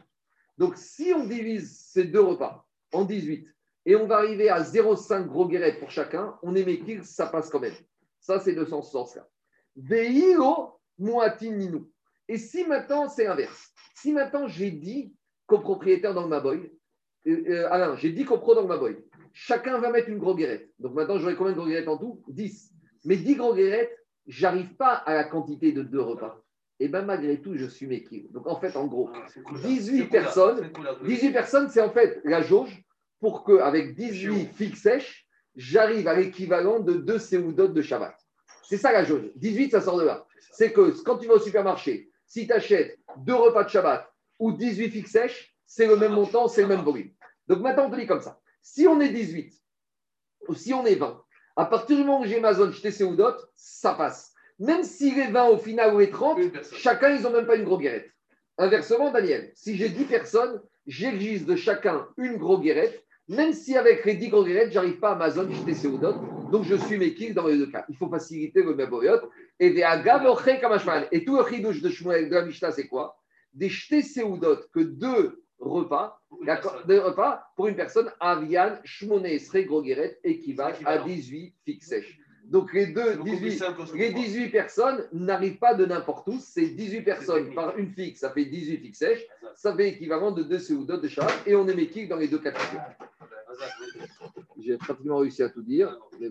[0.59, 3.49] Donc si on divise ces deux repas en 18
[3.87, 7.51] et on va arriver à 0,5 gros guérettes pour chacun, on est méquille, ça passe
[7.51, 7.75] quand même.
[8.21, 9.29] Ça, c'est de ce sens-là.
[9.75, 11.83] Veilo muatin ninu.
[12.29, 13.73] Et si maintenant, c'est inverse.
[13.97, 15.15] Si maintenant, j'ai dit
[15.47, 16.71] copropriétaire dans le Maboy,
[17.27, 18.97] euh, euh, ah non, j'ai dit copro dans le Maboy,
[19.33, 20.71] chacun va mettre une gros guérette.
[20.79, 22.23] Donc maintenant, j'aurai combien de gros guérettes en tout?
[22.29, 22.73] 10.
[23.05, 26.43] Mais 10 gros guérettes, j'arrive pas à la quantité de deux repas.
[26.79, 28.29] Et bien malgré tout, je suis méquille.
[28.31, 29.69] Donc en fait, en gros, Ah, c'est cool, là.
[29.69, 30.07] 18 C'est cool, là.
[30.23, 30.97] personnes, C'est cool, là.
[31.05, 32.83] 18 personnes, c'est en fait la jauge
[33.21, 35.27] pour qu'avec 18 fixes sèches,
[35.57, 38.17] j'arrive à l'équivalent de deux séoudotes de Shabbat.
[38.63, 39.31] C'est ça la jauge.
[39.37, 40.27] 18, ça sort de là.
[40.53, 44.53] C'est que quand tu vas au supermarché, si tu achètes deux repas de Shabbat ou
[44.53, 47.13] 18 fixes sèches, c'est le même montant, c'est le même volume.
[47.47, 48.41] Donc maintenant, on te dit comme ça.
[48.61, 49.55] Si on est 18
[50.49, 51.23] ou si on est 20,
[51.55, 54.35] à partir du moment où j'ai ma zone, je séoudote, ça passe.
[54.59, 56.77] Même si les 20 au final ou les 30, Une personne.
[56.77, 58.11] chacun, ils n'ont même pas une grosse guérette.
[58.59, 64.05] Inversement, Daniel, si j'ai 10 personnes, j'exige de chacun une grosse guérette, même si avec
[64.05, 66.15] les 10 grosses guérettes, j'arrive pas à ma zone, j'étais séoudot,
[66.51, 67.85] donc je suis méquille dans les deux cas.
[67.89, 69.21] Il faut faciliter le méboyot.
[69.61, 69.69] Et.
[71.13, 73.21] Et tout le chidouche de Shmuel de la Mishnah, c'est quoi?
[73.53, 76.21] Des jetés séoudot, que deux repas,
[76.87, 81.05] deux repas pour une personne, avian, shmoné, esrei, gros guérette, équivalent à Équivalent.
[81.07, 82.21] 18 fixes sèches.
[82.47, 84.23] Donc les deux, C'est beaucoup plus 18, simple qu'on se les comprend.
[84.23, 86.39] 18 personnes n'arrivent pas de n'importe où.
[86.41, 89.25] C'est 18 personnes par une fixe, ça fait 18 fixes sèches.
[89.55, 91.47] Ça fait équivalent de deux séoudotes de Shabbat.
[91.47, 92.81] Et on est méquique dans les deux de figure.
[94.59, 95.97] J'ai pratiquement réussi à tout dire.
[96.21, 96.29] mais